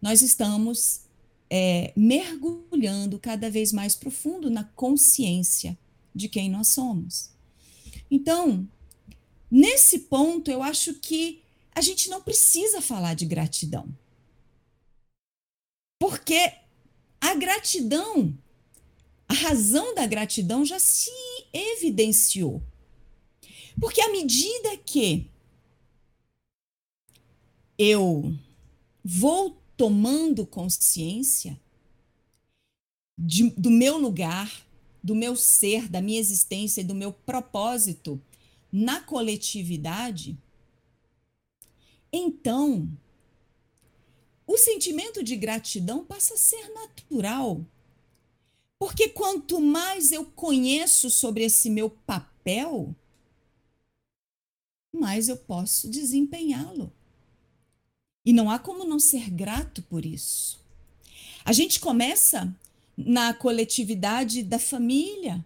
nós 0.00 0.22
estamos 0.22 1.02
é, 1.50 1.92
mergulhando 1.94 3.18
cada 3.18 3.50
vez 3.50 3.72
mais 3.72 3.94
profundo 3.94 4.50
na 4.50 4.64
consciência 4.64 5.78
de 6.14 6.28
quem 6.28 6.50
nós 6.50 6.68
somos. 6.68 7.30
Então, 8.10 8.66
nesse 9.50 10.00
ponto, 10.00 10.50
eu 10.50 10.62
acho 10.62 10.94
que 10.94 11.42
a 11.74 11.80
gente 11.80 12.08
não 12.08 12.22
precisa 12.22 12.80
falar 12.80 13.14
de 13.14 13.26
gratidão. 13.26 13.86
Porque 15.98 16.52
a 17.20 17.34
gratidão 17.34 18.36
razão 19.42 19.94
da 19.94 20.06
gratidão 20.06 20.64
já 20.64 20.78
se 20.78 21.10
evidenciou. 21.52 22.62
Porque 23.80 24.00
à 24.00 24.10
medida 24.10 24.76
que 24.78 25.28
eu 27.76 28.32
vou 29.04 29.60
tomando 29.76 30.46
consciência 30.46 31.60
de, 33.18 33.50
do 33.50 33.70
meu 33.70 33.98
lugar, 33.98 34.64
do 35.02 35.14
meu 35.14 35.34
ser, 35.34 35.88
da 35.88 36.00
minha 36.00 36.20
existência 36.20 36.80
e 36.80 36.84
do 36.84 36.94
meu 36.94 37.12
propósito 37.12 38.22
na 38.70 39.00
coletividade, 39.00 40.38
então 42.12 42.88
o 44.46 44.56
sentimento 44.56 45.22
de 45.22 45.34
gratidão 45.34 46.04
passa 46.04 46.34
a 46.34 46.38
ser 46.38 46.68
natural 46.72 47.66
Porque 48.82 49.10
quanto 49.10 49.60
mais 49.60 50.10
eu 50.10 50.24
conheço 50.24 51.08
sobre 51.08 51.44
esse 51.44 51.70
meu 51.70 51.88
papel, 51.88 52.92
mais 54.92 55.28
eu 55.28 55.36
posso 55.36 55.88
desempenhá-lo. 55.88 56.92
E 58.24 58.32
não 58.32 58.50
há 58.50 58.58
como 58.58 58.84
não 58.84 58.98
ser 58.98 59.30
grato 59.30 59.82
por 59.82 60.04
isso. 60.04 60.60
A 61.44 61.52
gente 61.52 61.78
começa 61.78 62.52
na 62.96 63.32
coletividade 63.32 64.42
da 64.42 64.58
família, 64.58 65.44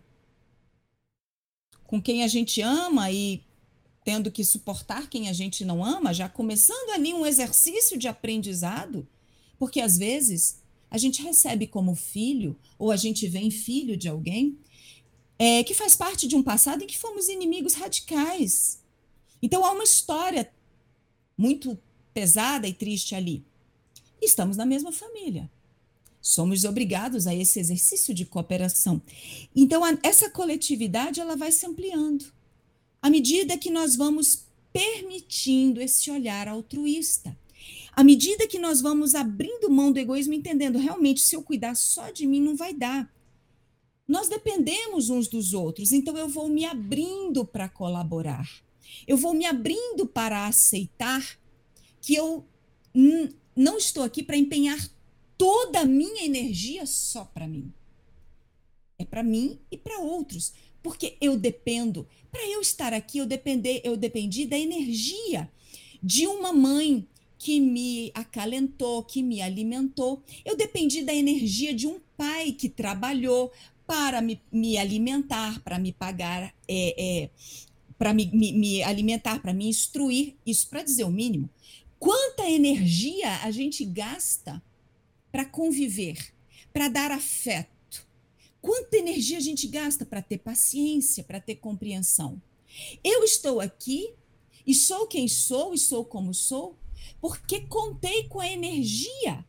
com 1.85 2.01
quem 2.01 2.25
a 2.25 2.29
gente 2.29 2.63
ama 2.63 3.11
e 3.11 3.45
tendo 4.03 4.31
que 4.31 4.47
suportar 4.47 5.11
quem 5.11 5.29
a 5.29 5.35
gente 5.35 5.63
não 5.63 5.85
ama, 5.85 6.15
já 6.15 6.27
começando 6.27 6.89
ali 6.89 7.13
um 7.13 7.27
exercício 7.27 7.99
de 7.99 8.09
aprendizado, 8.09 9.07
porque 9.59 9.83
às 9.83 9.99
vezes 9.99 10.65
a 10.97 10.99
gente 10.99 11.23
recebe 11.23 11.67
como 11.67 11.95
filho, 11.95 12.57
ou 12.79 12.91
a 12.91 12.97
gente 12.97 13.29
vem 13.29 13.51
filho 13.51 13.97
de 13.97 14.09
alguém, 14.09 14.59
é, 15.39 15.63
que 15.63 15.75
faz 15.75 15.95
parte 15.95 16.27
de 16.27 16.35
um 16.35 16.43
passado 16.43 16.83
em 16.83 16.87
que 16.87 16.99
fomos 16.99 17.29
inimigos 17.29 17.75
radicais. 17.75 18.83
Então 19.43 19.65
há 19.65 19.73
uma 19.73 19.85
história 19.85 20.51
muito 21.37 21.79
pesada 22.15 22.67
e 22.67 22.73
triste 22.73 23.15
ali. 23.15 23.45
Estamos 24.23 24.57
na 24.57 24.65
mesma 24.65 24.91
família. 24.91 25.51
Somos 26.23 26.65
obrigados 26.65 27.27
a 27.27 27.35
esse 27.35 27.61
exercício 27.61 28.15
de 28.15 28.25
cooperação. 28.25 29.03
Então 29.55 29.85
a, 29.85 29.99
essa 30.03 30.31
coletividade 30.31 31.21
ela 31.21 31.37
vai 31.37 31.53
se 31.53 31.67
ampliando 31.67 32.35
à 33.03 33.11
medida 33.11 33.59
que 33.59 33.71
nós 33.71 33.95
vamos 33.95 34.47
permitindo 34.73 35.81
esse 35.81 36.11
olhar 36.11 36.49
altruísta. 36.49 37.37
À 37.97 38.05
medida 38.05 38.47
que 38.47 38.59
nós 38.59 38.83
vamos 38.83 39.15
abrindo 39.15 39.71
mão 39.71 39.91
do 39.91 39.99
egoísmo, 39.99 40.35
entendendo 40.35 40.79
realmente 40.79 41.23
se 41.23 41.35
eu 41.35 41.43
cuidar 41.43 41.75
só 41.75 42.11
de 42.11 42.27
mim 42.27 42.43
não 42.43 42.55
vai 42.55 42.75
dar. 42.75 43.11
Nós 44.07 44.29
dependemos 44.29 45.09
uns 45.09 45.27
dos 45.27 45.55
outros, 45.55 45.93
então 45.93 46.17
eu 46.17 46.29
vou 46.29 46.47
me 46.47 46.67
abrindo 46.67 47.43
para 47.43 47.71
colaborar. 47.71 48.47
Eu 49.09 49.17
vou 49.17 49.33
me 49.33 49.47
abrindo 49.47 50.07
para 50.07 50.47
aceitar 50.47 51.39
que 52.03 52.15
eu 52.15 52.45
não 53.57 53.79
estou 53.79 54.03
aqui 54.03 54.23
para 54.23 54.37
empenhar 54.37 54.79
toda 55.39 55.81
a 55.81 55.87
minha 55.87 56.23
energia 56.23 56.85
só 56.85 57.25
para 57.25 57.49
mim. 57.49 57.73
É 58.99 59.07
para 59.07 59.23
mim 59.23 59.59
e 59.71 59.77
para 59.79 60.01
outros, 60.01 60.53
porque 60.83 61.17
eu 61.19 61.37
dependo. 61.37 62.07
Para 62.31 62.47
eu 62.47 62.61
estar 62.61 62.93
aqui, 62.93 63.19
eu 63.19 63.27
depender, 63.27 63.81
eu 63.85 63.97
dependi 63.97 64.47
da 64.47 64.59
energia 64.59 65.51
de 66.03 66.27
uma 66.27 66.53
mãe 66.53 67.09
que 67.47 67.61
me 67.61 68.11
acalentou, 68.13 69.05
que 69.05 69.23
me 69.23 69.41
alimentou. 69.41 70.21
Eu 70.45 70.57
dependi 70.57 71.05
da 71.05 71.15
energia 71.15 71.73
de 71.73 71.87
um 71.87 72.01
pai 72.17 72.51
que 72.51 72.69
trabalhou 72.69 73.53
para 73.87 74.21
me, 74.21 74.43
me 74.51 74.77
alimentar, 74.77 75.63
para 75.63 75.79
me 75.79 75.93
pagar, 75.93 76.53
é, 76.67 77.23
é, 77.23 77.31
para 77.97 78.13
me, 78.13 78.27
me, 78.33 78.53
me 78.53 78.83
alimentar, 78.83 79.41
para 79.41 79.55
me 79.55 79.69
instruir. 79.69 80.35
Isso 80.45 80.69
para 80.69 80.83
dizer 80.83 81.05
o 81.05 81.11
mínimo. 81.11 81.49
Quanta 82.01 82.51
energia 82.51 83.37
a 83.45 83.53
gente 83.53 83.85
gasta 83.85 84.61
para 85.31 85.45
conviver, 85.45 86.35
para 86.73 86.89
dar 86.89 87.13
afeto? 87.13 88.05
Quanta 88.61 88.97
energia 88.97 89.39
a 89.39 89.41
gente 89.41 89.69
gasta 89.69 90.05
para 90.05 90.21
ter 90.21 90.39
paciência, 90.39 91.23
para 91.23 91.41
ter 91.41 91.55
compreensão? 91.55 92.43
Eu 93.05 93.23
estou 93.23 93.61
aqui 93.61 94.15
e 94.67 94.75
sou 94.75 95.07
quem 95.07 95.29
sou 95.29 95.73
e 95.73 95.79
sou 95.79 96.05
como 96.05 96.35
sou 96.35 96.77
porque 97.21 97.61
contei 97.63 98.25
com 98.25 98.41
a 98.41 98.49
energia 98.49 99.45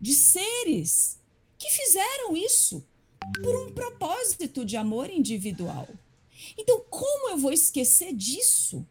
de 0.00 0.14
seres 0.14 1.18
que 1.58 1.70
fizeram 1.70 2.36
isso 2.36 2.86
por 3.42 3.54
um 3.56 3.72
propósito 3.72 4.64
de 4.64 4.76
amor 4.76 5.10
individual. 5.10 5.88
Então, 6.56 6.84
como 6.88 7.30
eu 7.30 7.36
vou 7.36 7.52
esquecer 7.52 8.14
disso 8.14 8.86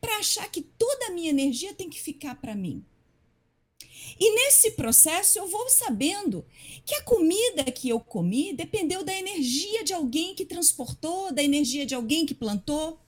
para 0.00 0.18
achar 0.18 0.50
que 0.50 0.62
toda 0.62 1.06
a 1.06 1.10
minha 1.10 1.30
energia 1.30 1.74
tem 1.74 1.88
que 1.88 2.00
ficar 2.00 2.34
para 2.36 2.54
mim. 2.54 2.84
E 4.18 4.34
nesse 4.34 4.72
processo 4.72 5.38
eu 5.38 5.46
vou 5.46 5.68
sabendo 5.68 6.44
que 6.84 6.94
a 6.94 7.02
comida 7.02 7.64
que 7.64 7.88
eu 7.88 8.00
comi 8.00 8.52
dependeu 8.52 9.04
da 9.04 9.14
energia 9.14 9.84
de 9.84 9.92
alguém 9.92 10.34
que 10.34 10.44
transportou, 10.44 11.32
da 11.32 11.42
energia 11.42 11.86
de 11.86 11.94
alguém 11.94 12.26
que 12.26 12.34
plantou, 12.34 13.00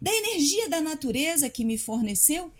da 0.00 0.12
energia 0.12 0.68
da 0.68 0.80
natureza 0.80 1.48
que 1.48 1.64
me 1.64 1.78
forneceu. 1.78 2.52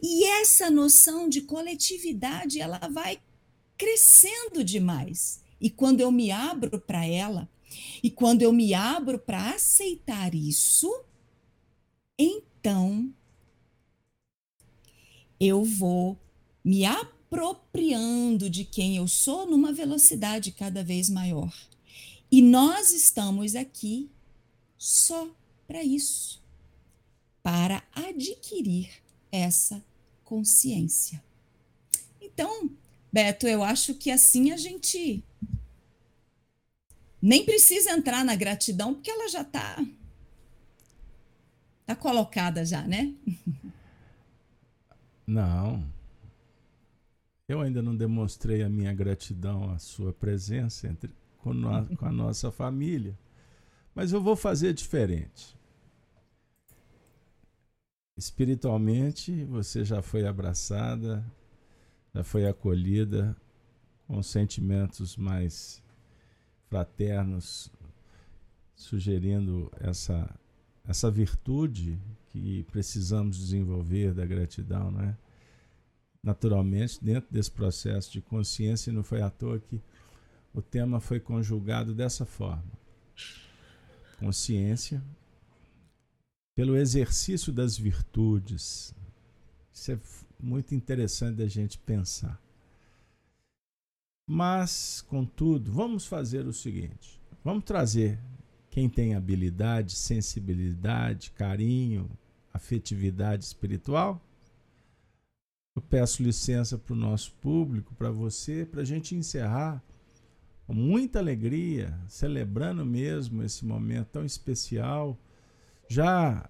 E 0.00 0.24
essa 0.24 0.70
noção 0.70 1.28
de 1.28 1.42
coletividade, 1.42 2.60
ela 2.60 2.78
vai 2.90 3.20
crescendo 3.76 4.62
demais. 4.62 5.42
E 5.60 5.68
quando 5.68 6.00
eu 6.00 6.12
me 6.12 6.30
abro 6.30 6.78
para 6.80 7.04
ela, 7.04 7.48
e 8.02 8.10
quando 8.10 8.42
eu 8.42 8.52
me 8.52 8.74
abro 8.74 9.18
para 9.18 9.50
aceitar 9.50 10.34
isso, 10.34 11.04
então 12.18 13.12
eu 15.38 15.64
vou 15.64 16.18
me 16.64 16.84
apropriando 16.84 18.48
de 18.50 18.64
quem 18.64 18.96
eu 18.96 19.06
sou 19.06 19.46
numa 19.46 19.72
velocidade 19.72 20.52
cada 20.52 20.82
vez 20.82 21.08
maior. 21.08 21.52
E 22.30 22.42
nós 22.42 22.92
estamos 22.92 23.54
aqui 23.54 24.10
só 24.76 25.28
para 25.66 25.82
isso 25.82 26.40
para 27.42 27.82
adquirir 27.92 28.90
essa 29.30 29.82
consciência. 30.24 31.22
Então, 32.20 32.70
Beto, 33.12 33.46
eu 33.46 33.62
acho 33.62 33.94
que 33.94 34.10
assim 34.10 34.52
a 34.52 34.56
gente 34.56 35.24
nem 37.20 37.44
precisa 37.44 37.90
entrar 37.90 38.24
na 38.24 38.36
gratidão, 38.36 38.94
porque 38.94 39.10
ela 39.10 39.28
já 39.28 39.42
está 39.42 39.84
tá 41.86 41.96
colocada 41.96 42.64
já, 42.64 42.82
né? 42.82 43.14
Não. 45.26 45.84
Eu 47.46 47.60
ainda 47.60 47.82
não 47.82 47.94
demonstrei 47.96 48.62
a 48.62 48.68
minha 48.68 48.92
gratidão 48.94 49.70
à 49.70 49.78
sua 49.78 50.12
presença 50.12 50.86
entre, 50.88 51.10
com, 51.38 51.52
no, 51.52 51.96
com 51.96 52.06
a 52.06 52.12
nossa 52.12 52.50
família. 52.50 53.18
Mas 53.94 54.12
eu 54.12 54.22
vou 54.22 54.36
fazer 54.36 54.72
diferente. 54.72 55.57
Espiritualmente, 58.18 59.44
você 59.44 59.84
já 59.84 60.02
foi 60.02 60.26
abraçada, 60.26 61.24
já 62.12 62.24
foi 62.24 62.48
acolhida 62.48 63.36
com 64.08 64.20
sentimentos 64.24 65.16
mais 65.16 65.80
fraternos, 66.68 67.70
sugerindo 68.74 69.70
essa, 69.78 70.28
essa 70.84 71.08
virtude 71.12 71.96
que 72.30 72.64
precisamos 72.64 73.38
desenvolver 73.38 74.12
da 74.12 74.26
gratidão, 74.26 74.90
não 74.90 75.00
é? 75.00 75.16
Naturalmente, 76.20 76.98
dentro 77.00 77.32
desse 77.32 77.52
processo 77.52 78.10
de 78.10 78.20
consciência, 78.20 78.92
não 78.92 79.04
foi 79.04 79.22
à 79.22 79.30
toa 79.30 79.60
que 79.60 79.80
o 80.52 80.60
tema 80.60 80.98
foi 80.98 81.20
conjugado 81.20 81.94
dessa 81.94 82.26
forma. 82.26 82.64
Consciência 84.18 85.00
pelo 86.58 86.76
exercício 86.76 87.52
das 87.52 87.78
virtudes. 87.78 88.92
Isso 89.72 89.92
é 89.92 89.98
muito 90.40 90.74
interessante 90.74 91.36
da 91.36 91.46
gente 91.46 91.78
pensar. 91.78 92.42
Mas, 94.28 95.00
contudo, 95.02 95.70
vamos 95.70 96.04
fazer 96.04 96.48
o 96.48 96.52
seguinte: 96.52 97.22
vamos 97.44 97.62
trazer 97.62 98.18
quem 98.70 98.88
tem 98.88 99.14
habilidade, 99.14 99.94
sensibilidade, 99.94 101.30
carinho, 101.30 102.10
afetividade 102.52 103.44
espiritual. 103.44 104.20
Eu 105.76 105.82
peço 105.82 106.24
licença 106.24 106.76
para 106.76 106.92
o 106.92 106.96
nosso 106.96 107.34
público, 107.34 107.94
para 107.94 108.10
você, 108.10 108.66
para 108.66 108.82
a 108.82 108.84
gente 108.84 109.14
encerrar 109.14 109.80
com 110.66 110.74
muita 110.74 111.20
alegria, 111.20 111.96
celebrando 112.08 112.84
mesmo 112.84 113.44
esse 113.44 113.64
momento 113.64 114.08
tão 114.08 114.24
especial. 114.24 115.16
Já 115.88 116.48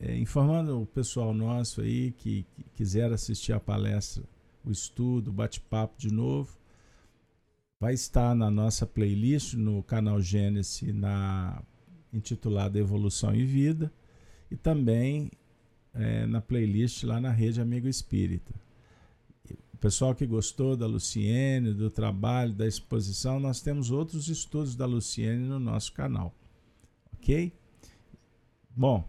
é, 0.00 0.16
informando 0.16 0.80
o 0.82 0.86
pessoal 0.86 1.34
nosso 1.34 1.82
aí 1.82 2.12
que, 2.12 2.46
que 2.54 2.64
quiser 2.74 3.12
assistir 3.12 3.52
a 3.52 3.60
palestra, 3.60 4.24
o 4.64 4.70
estudo, 4.70 5.28
o 5.28 5.32
bate-papo 5.32 5.98
de 5.98 6.12
novo, 6.12 6.56
vai 7.78 7.92
estar 7.92 8.34
na 8.34 8.50
nossa 8.50 8.86
playlist 8.86 9.54
no 9.54 9.82
canal 9.82 10.20
Gênesis 10.20 10.94
na 10.94 11.62
intitulada 12.12 12.78
Evolução 12.78 13.34
e 13.34 13.44
Vida 13.44 13.92
e 14.50 14.56
também 14.56 15.30
é, 15.92 16.26
na 16.26 16.40
playlist 16.40 17.04
lá 17.04 17.20
na 17.20 17.30
Rede 17.30 17.60
Amigo 17.60 17.86
Espírita. 17.86 18.54
O 19.74 19.76
pessoal 19.76 20.14
que 20.14 20.26
gostou 20.26 20.76
da 20.76 20.86
Luciene, 20.86 21.74
do 21.74 21.90
trabalho, 21.90 22.54
da 22.54 22.66
exposição, 22.66 23.38
nós 23.38 23.60
temos 23.60 23.90
outros 23.90 24.28
estudos 24.28 24.74
da 24.74 24.86
Luciene 24.86 25.46
no 25.46 25.60
nosso 25.60 25.92
canal. 25.92 26.34
Ok? 27.12 27.52
Bom, 28.76 29.08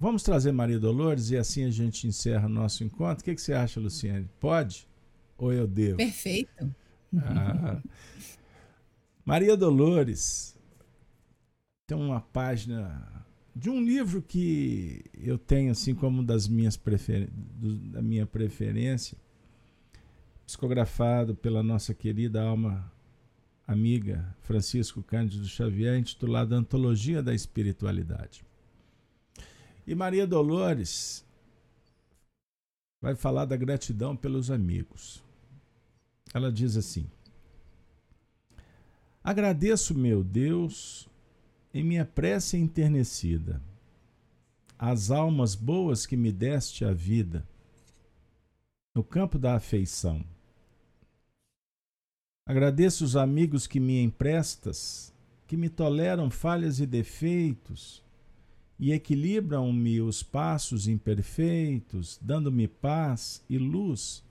vamos 0.00 0.22
trazer 0.22 0.50
Maria 0.52 0.78
Dolores 0.78 1.30
e 1.30 1.36
assim 1.36 1.64
a 1.64 1.70
gente 1.70 2.06
encerra 2.06 2.46
o 2.46 2.50
nosso 2.50 2.82
encontro. 2.82 3.22
O 3.22 3.24
que, 3.24 3.34
que 3.34 3.40
você 3.40 3.52
acha, 3.52 3.78
Luciene? 3.78 4.28
Pode? 4.40 4.88
Ou 5.36 5.52
eu 5.52 5.66
devo? 5.66 5.98
Perfeito. 5.98 6.74
Ah, 7.16 7.80
Maria 9.24 9.56
Dolores 9.56 10.56
tem 11.86 11.96
uma 11.96 12.20
página 12.20 13.26
de 13.54 13.68
um 13.68 13.82
livro 13.82 14.22
que 14.22 15.04
eu 15.14 15.36
tenho 15.36 15.72
assim 15.72 15.94
como 15.94 16.22
das 16.22 16.46
minhas 16.48 16.76
prefer... 16.76 17.28
da 17.30 18.00
minha 18.00 18.26
preferência, 18.26 19.18
psicografado 20.46 21.34
pela 21.34 21.62
nossa 21.62 21.92
querida 21.92 22.42
alma 22.42 22.90
amiga 23.66 24.34
Francisco 24.40 25.02
Cândido 25.02 25.46
Xavier, 25.46 25.98
intitulado 25.98 26.54
Antologia 26.54 27.22
da 27.22 27.34
Espiritualidade. 27.34 28.47
E 29.88 29.94
Maria 29.94 30.26
Dolores 30.26 31.24
vai 33.00 33.14
falar 33.14 33.46
da 33.46 33.56
gratidão 33.56 34.14
pelos 34.14 34.50
amigos. 34.50 35.24
Ela 36.34 36.52
diz 36.52 36.76
assim: 36.76 37.10
Agradeço, 39.24 39.94
meu 39.94 40.22
Deus, 40.22 41.08
em 41.72 41.82
minha 41.82 42.04
prece 42.04 42.58
enternecida, 42.58 43.62
as 44.78 45.10
almas 45.10 45.54
boas 45.54 46.04
que 46.04 46.18
me 46.18 46.30
deste 46.30 46.84
a 46.84 46.92
vida, 46.92 47.48
no 48.94 49.02
campo 49.02 49.38
da 49.38 49.54
afeição. 49.54 50.22
Agradeço 52.44 53.06
os 53.06 53.16
amigos 53.16 53.66
que 53.66 53.80
me 53.80 54.02
emprestas, 54.02 55.14
que 55.46 55.56
me 55.56 55.70
toleram 55.70 56.30
falhas 56.30 56.78
e 56.78 56.84
defeitos 56.84 58.06
e 58.78 58.92
equilibram-me 58.92 60.00
os 60.00 60.22
passos 60.22 60.86
imperfeitos, 60.86 62.18
dando-me 62.22 62.68
paz 62.68 63.44
e 63.48 63.58
luz 63.58 64.24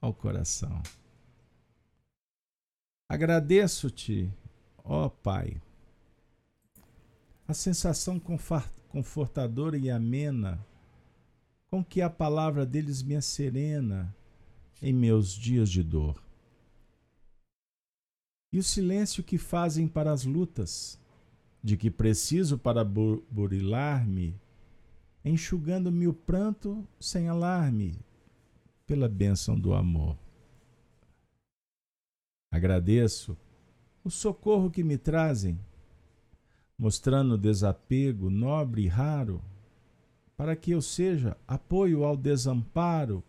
ao 0.00 0.12
coração. 0.12 0.82
Agradeço-te, 3.08 4.30
ó 4.84 5.08
Pai, 5.08 5.60
a 7.48 7.54
sensação 7.54 8.20
confortadora 8.88 9.78
e 9.78 9.88
amena 9.88 10.64
com 11.70 11.84
que 11.84 12.02
a 12.02 12.10
palavra 12.10 12.66
deles 12.66 13.02
me 13.02 13.20
serena 13.22 14.14
em 14.82 14.92
meus 14.92 15.32
dias 15.32 15.70
de 15.70 15.82
dor. 15.82 16.22
E 18.52 18.58
o 18.58 18.62
silêncio 18.62 19.22
que 19.24 19.38
fazem 19.38 19.88
para 19.88 20.12
as 20.12 20.24
lutas, 20.24 20.98
de 21.66 21.76
que 21.76 21.90
preciso 21.90 22.56
para 22.56 22.84
burilar-me, 22.84 24.40
enxugando-me 25.24 26.06
o 26.06 26.14
pranto 26.14 26.86
sem 27.00 27.28
alarme, 27.28 27.98
pela 28.86 29.08
bênção 29.08 29.58
do 29.58 29.74
amor. 29.74 30.16
Agradeço 32.52 33.36
o 34.04 34.10
socorro 34.10 34.70
que 34.70 34.84
me 34.84 34.96
trazem 34.96 35.58
mostrando 36.78 37.36
desapego 37.36 38.30
nobre 38.30 38.82
e 38.82 38.86
raro, 38.86 39.42
para 40.36 40.54
que 40.54 40.70
eu 40.70 40.80
seja 40.80 41.36
apoio 41.48 42.04
ao 42.04 42.16
desamparo, 42.16 43.24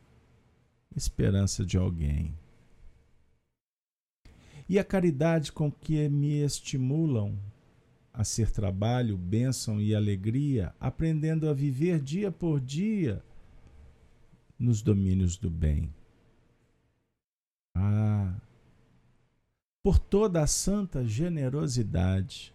esperança 0.95 1.65
de 1.65 1.75
alguém. 1.75 2.37
E 4.69 4.77
a 4.77 4.83
caridade 4.83 5.51
com 5.51 5.71
que 5.71 6.07
me 6.07 6.43
estimulam 6.43 7.35
a 8.17 8.23
ser 8.23 8.49
trabalho, 8.49 9.15
bênção 9.15 9.79
e 9.79 9.93
alegria, 9.93 10.73
aprendendo 10.79 11.47
a 11.47 11.53
viver 11.53 12.01
dia 12.01 12.31
por 12.31 12.59
dia 12.59 13.23
nos 14.57 14.81
domínios 14.81 15.37
do 15.37 15.51
bem. 15.51 15.93
Ah, 17.75 18.35
por 19.83 19.99
toda 19.99 20.41
a 20.41 20.47
santa 20.47 21.05
generosidade, 21.05 22.51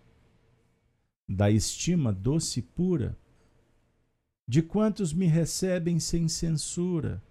da 1.28 1.48
estima 1.48 2.12
doce 2.12 2.58
e 2.58 2.62
pura, 2.64 3.16
de 4.48 4.62
quantos 4.62 5.12
me 5.12 5.26
recebem 5.26 6.00
sem 6.00 6.26
censura, 6.26 7.22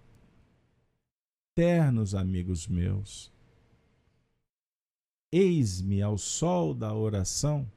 ternos 1.53 2.15
amigos 2.15 2.65
meus. 2.65 3.29
Eis-me 5.33 6.01
ao 6.01 6.17
sol 6.17 6.73
da 6.73 6.93
oração 6.93 7.69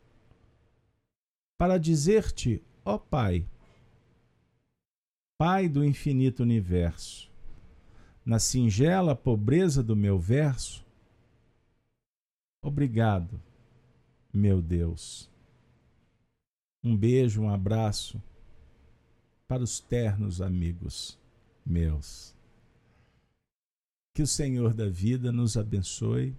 para 1.59 1.79
dizer-te, 1.79 2.63
ó 2.85 2.99
Pai, 2.99 3.47
Pai 5.39 5.69
do 5.69 5.85
infinito 5.85 6.43
universo, 6.43 7.31
na 8.25 8.39
singela 8.39 9.15
pobreza 9.15 9.83
do 9.83 9.95
meu 9.95 10.19
verso, 10.19 10.85
obrigado, 12.63 13.41
meu 14.33 14.63
Deus 14.63 15.33
um 16.85 16.95
beijo, 16.95 17.41
um 17.41 17.49
abraço 17.49 18.23
para 19.49 19.63
os 19.63 19.81
ternos 19.81 20.43
amigos 20.43 21.19
meus. 21.65 22.35
Que 24.15 24.23
o 24.23 24.27
Senhor 24.27 24.75
da 24.75 24.89
vida 24.89 25.33
nos 25.33 25.57
abençoe 25.57 26.37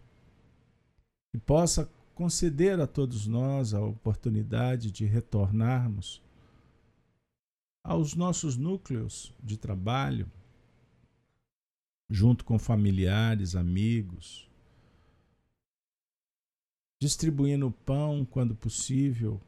e 1.34 1.39
possa 1.39 1.91
conceder 2.16 2.80
a 2.80 2.88
todos 2.88 3.28
nós 3.28 3.74
a 3.74 3.82
oportunidade 3.82 4.89
de 4.89 5.05
retornarmos 5.05 6.22
aos 7.84 8.16
nossos 8.16 8.57
núcleos 8.57 9.32
de 9.43 9.57
trabalho, 9.57 10.32
junto 12.09 12.43
com 12.43 12.57
familiares, 12.57 13.55
amigos, 13.55 14.49
distribuindo 16.99 17.70
pão 17.70 18.26
quando 18.26 18.55
possível 18.55 19.39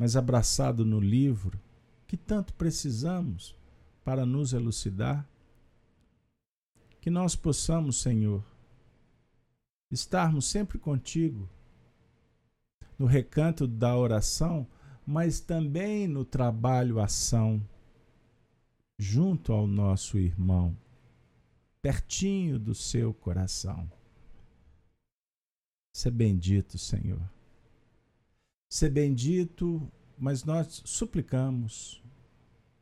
mas 0.00 0.16
abraçado 0.16 0.82
no 0.82 0.98
livro 0.98 1.60
que 2.06 2.16
tanto 2.16 2.54
precisamos 2.54 3.54
para 4.02 4.24
nos 4.24 4.54
elucidar. 4.54 5.28
Que 7.02 7.10
nós 7.10 7.36
possamos, 7.36 8.00
Senhor, 8.00 8.42
estarmos 9.90 10.46
sempre 10.46 10.78
contigo, 10.78 11.46
no 13.00 13.06
recanto 13.06 13.66
da 13.66 13.96
oração, 13.96 14.68
mas 15.06 15.40
também 15.40 16.06
no 16.06 16.22
trabalho-ação, 16.22 17.66
junto 18.98 19.54
ao 19.54 19.66
nosso 19.66 20.18
irmão, 20.18 20.76
pertinho 21.80 22.58
do 22.58 22.74
seu 22.74 23.14
coração. 23.14 23.90
Seja 25.94 26.14
bendito, 26.14 26.76
Senhor. 26.76 27.22
Ser 28.68 28.90
bendito, 28.90 29.90
mas 30.18 30.44
nós 30.44 30.82
suplicamos 30.84 32.02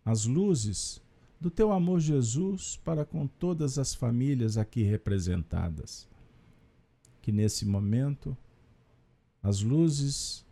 as 0.05 0.25
luzes 0.25 1.01
do 1.41 1.49
teu 1.49 1.71
amor, 1.71 2.01
Jesus, 2.01 2.77
para 2.85 3.05
com 3.05 3.29
todas 3.29 3.79
as 3.79 3.95
famílias 3.95 4.59
aqui 4.59 4.83
representadas. 4.83 6.09
Que 7.23 7.31
nesse 7.31 7.65
momento 7.65 8.37
as 9.49 9.63
luzes 9.63 10.45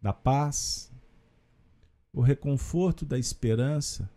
da 0.00 0.12
paz, 0.12 0.92
o 2.12 2.20
reconforto 2.20 3.06
da 3.06 3.18
esperança 3.18 4.10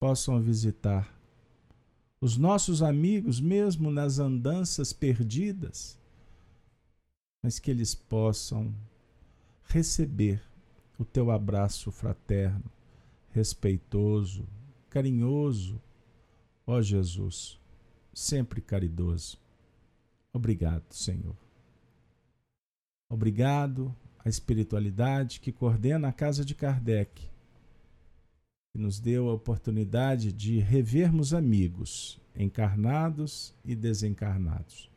possam 0.00 0.40
visitar 0.40 1.14
os 2.20 2.36
nossos 2.36 2.82
amigos, 2.82 3.40
mesmo 3.40 3.90
nas 3.90 4.18
andanças 4.18 4.92
perdidas, 4.92 5.98
mas 7.42 7.58
que 7.58 7.70
eles 7.70 7.94
possam 7.94 8.74
receber 9.64 10.42
o 10.98 11.04
teu 11.04 11.30
abraço 11.30 11.92
fraterno, 11.92 12.64
respeitoso, 13.30 14.48
carinhoso, 14.88 15.80
ó 16.66 16.80
Jesus, 16.80 17.60
sempre 18.12 18.60
caridoso. 18.60 19.38
Obrigado, 20.32 20.92
Senhor. 20.92 21.45
Obrigado 23.08 23.94
à 24.24 24.28
espiritualidade 24.28 25.40
que 25.40 25.52
coordena 25.52 26.08
a 26.08 26.12
casa 26.12 26.44
de 26.44 26.54
Kardec, 26.54 27.30
que 28.72 28.78
nos 28.78 28.98
deu 28.98 29.28
a 29.28 29.34
oportunidade 29.34 30.32
de 30.32 30.58
revermos 30.58 31.32
amigos, 31.32 32.20
encarnados 32.34 33.54
e 33.64 33.74
desencarnados. 33.74 34.90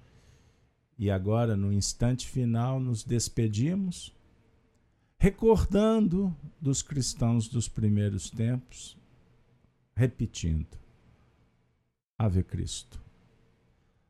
E 0.97 1.09
agora, 1.09 1.55
no 1.55 1.71
instante 1.71 2.27
final, 2.27 2.79
nos 2.79 3.03
despedimos 3.03 4.13
recordando 5.19 6.33
dos 6.59 6.81
cristãos 6.81 7.47
dos 7.47 7.67
primeiros 7.67 8.29
tempos, 8.29 8.97
repetindo: 9.95 10.77
Ave 12.17 12.43
Cristo, 12.43 12.99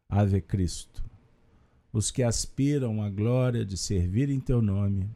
Ave 0.08 0.40
Cristo. 0.40 1.04
Os 1.92 2.12
que 2.12 2.22
aspiram 2.22 3.02
à 3.02 3.10
glória 3.10 3.66
de 3.66 3.76
servir 3.78 4.30
em 4.30 4.40
teu 4.40 4.62
nome, 4.62 5.10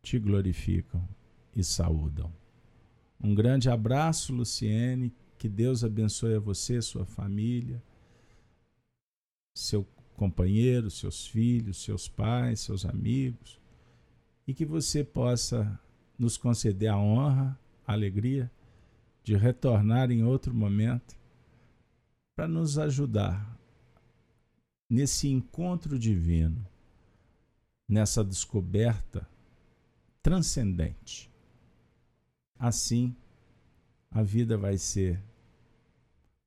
te 0.00 0.18
glorificam 0.18 1.06
e 1.54 1.64
saúdam. 1.64 2.32
Um 3.20 3.34
grande 3.34 3.68
abraço, 3.68 4.32
Luciene. 4.32 5.12
Que 5.36 5.48
Deus 5.48 5.84
abençoe 5.84 6.34
a 6.34 6.40
você, 6.40 6.82
sua 6.82 7.04
família, 7.04 7.80
seu 9.54 9.86
companheiro, 10.16 10.90
seus 10.90 11.26
filhos, 11.28 11.82
seus 11.82 12.08
pais, 12.08 12.60
seus 12.60 12.84
amigos, 12.84 13.60
e 14.46 14.52
que 14.52 14.64
você 14.64 15.04
possa 15.04 15.78
nos 16.18 16.36
conceder 16.36 16.90
a 16.90 16.98
honra, 16.98 17.56
a 17.86 17.92
alegria 17.92 18.50
de 19.22 19.36
retornar 19.36 20.10
em 20.10 20.24
outro 20.24 20.52
momento 20.52 21.16
para 22.34 22.48
nos 22.48 22.78
ajudar 22.78 23.56
nesse 24.88 25.28
encontro 25.28 25.98
divino, 25.98 26.66
nessa 27.88 28.24
descoberta 28.24 29.28
transcendente. 30.22 31.30
Assim, 32.58 33.14
a 34.10 34.22
vida 34.22 34.56
vai 34.56 34.78
ser 34.78 35.22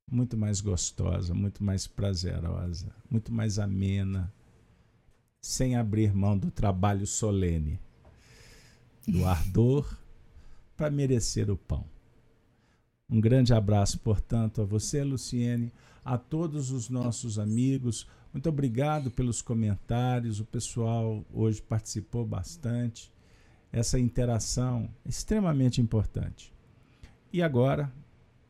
muito 0.10 0.36
mais 0.36 0.60
gostosa, 0.60 1.34
muito 1.34 1.64
mais 1.64 1.88
prazerosa, 1.88 2.94
muito 3.10 3.32
mais 3.32 3.58
amena, 3.58 4.32
sem 5.42 5.76
abrir 5.76 6.14
mão 6.14 6.38
do 6.38 6.52
trabalho 6.52 7.08
solene, 7.08 7.80
do 9.08 9.24
ardor 9.26 9.98
para 10.76 10.90
merecer 10.90 11.50
o 11.50 11.56
pão. 11.56 11.86
Um 13.10 13.20
grande 13.20 13.54
abraço, 13.54 14.00
portanto, 14.00 14.62
a 14.62 14.66
você, 14.66 15.04
Luciene, 15.04 15.72
a 16.04 16.18
todos 16.18 16.72
os 16.72 16.90
nossos 16.90 17.38
amigos. 17.38 18.08
Muito 18.34 18.50
obrigado 18.50 19.12
pelos 19.12 19.42
comentários. 19.42 20.40
O 20.40 20.46
pessoal 20.46 21.26
hoje 21.34 21.62
participou 21.62 22.26
bastante. 22.26 23.12
Essa 23.72 24.00
interação 24.00 24.90
é 25.06 25.10
extremamente 25.10 25.80
importante. 25.80 26.54
E 27.32 27.42
agora, 27.42 27.92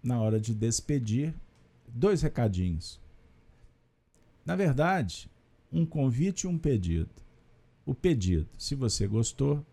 na 0.01 0.19
hora 0.19 0.39
de 0.39 0.53
despedir, 0.53 1.33
dois 1.87 2.21
recadinhos. 2.21 2.99
Na 4.45 4.55
verdade, 4.55 5.29
um 5.71 5.85
convite 5.85 6.43
e 6.43 6.47
um 6.47 6.57
pedido. 6.57 7.09
O 7.85 7.93
pedido, 7.93 8.47
se 8.57 8.75
você 8.75 9.07
gostou, 9.07 9.65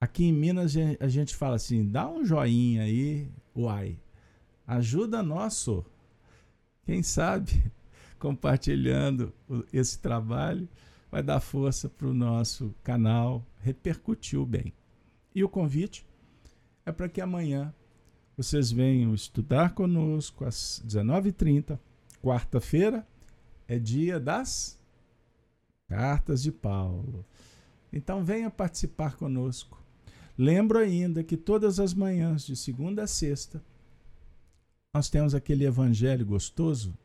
aqui 0.00 0.24
em 0.24 0.32
Minas 0.32 0.74
a 1.00 1.08
gente 1.08 1.34
fala 1.34 1.56
assim: 1.56 1.86
dá 1.86 2.08
um 2.08 2.24
joinha 2.24 2.82
aí, 2.82 3.30
uai, 3.54 3.98
ajuda 4.66 5.22
nosso. 5.22 5.84
Quem 6.86 7.02
sabe, 7.02 7.70
compartilhando 8.18 9.34
esse 9.72 9.98
trabalho, 9.98 10.68
vai 11.10 11.22
dar 11.22 11.40
força 11.40 11.88
para 11.88 12.06
o 12.06 12.14
nosso 12.14 12.74
canal, 12.82 13.44
repercutiu 13.60 14.46
bem. 14.46 14.72
E 15.34 15.42
o 15.42 15.48
convite 15.48 16.06
é 16.86 16.92
para 16.92 17.08
que 17.08 17.20
amanhã 17.20 17.74
vocês 18.36 18.70
venham 18.70 19.12
estudar 19.14 19.74
conosco 19.74 20.44
às 20.44 20.82
19h30, 20.86 21.78
quarta-feira, 22.22 23.06
é 23.66 23.78
dia 23.78 24.20
das 24.20 24.78
cartas 25.88 26.42
de 26.42 26.52
Paulo. 26.52 27.24
Então 27.92 28.22
venha 28.22 28.50
participar 28.50 29.16
conosco. 29.16 29.82
Lembro 30.38 30.78
ainda 30.78 31.24
que 31.24 31.36
todas 31.36 31.80
as 31.80 31.94
manhãs, 31.94 32.46
de 32.46 32.54
segunda 32.54 33.04
a 33.04 33.06
sexta, 33.06 33.62
nós 34.96 35.10
temos 35.10 35.34
aquele 35.34 35.66
evangelho 35.66 36.24
gostoso 36.24 36.96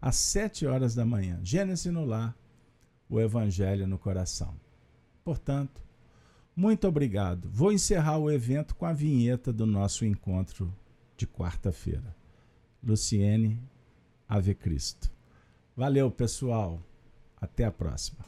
às 0.00 0.14
sete 0.14 0.66
horas 0.66 0.94
da 0.94 1.04
manhã. 1.04 1.40
Gênesis 1.42 1.92
no 1.92 2.04
lar, 2.04 2.32
o 3.10 3.18
evangelho 3.20 3.88
no 3.88 3.98
coração. 3.98 4.54
Portanto, 5.24 5.82
muito 6.54 6.86
obrigado. 6.86 7.50
Vou 7.50 7.72
encerrar 7.72 8.18
o 8.18 8.30
evento 8.30 8.76
com 8.76 8.86
a 8.86 8.92
vinheta 8.92 9.52
do 9.52 9.66
nosso 9.66 10.04
encontro 10.04 10.72
de 11.16 11.26
quarta-feira. 11.26 12.14
Luciene 12.80 13.60
Ave 14.28 14.54
Cristo. 14.54 15.10
Valeu, 15.76 16.08
pessoal. 16.12 16.80
Até 17.40 17.64
a 17.64 17.72
próxima. 17.72 18.24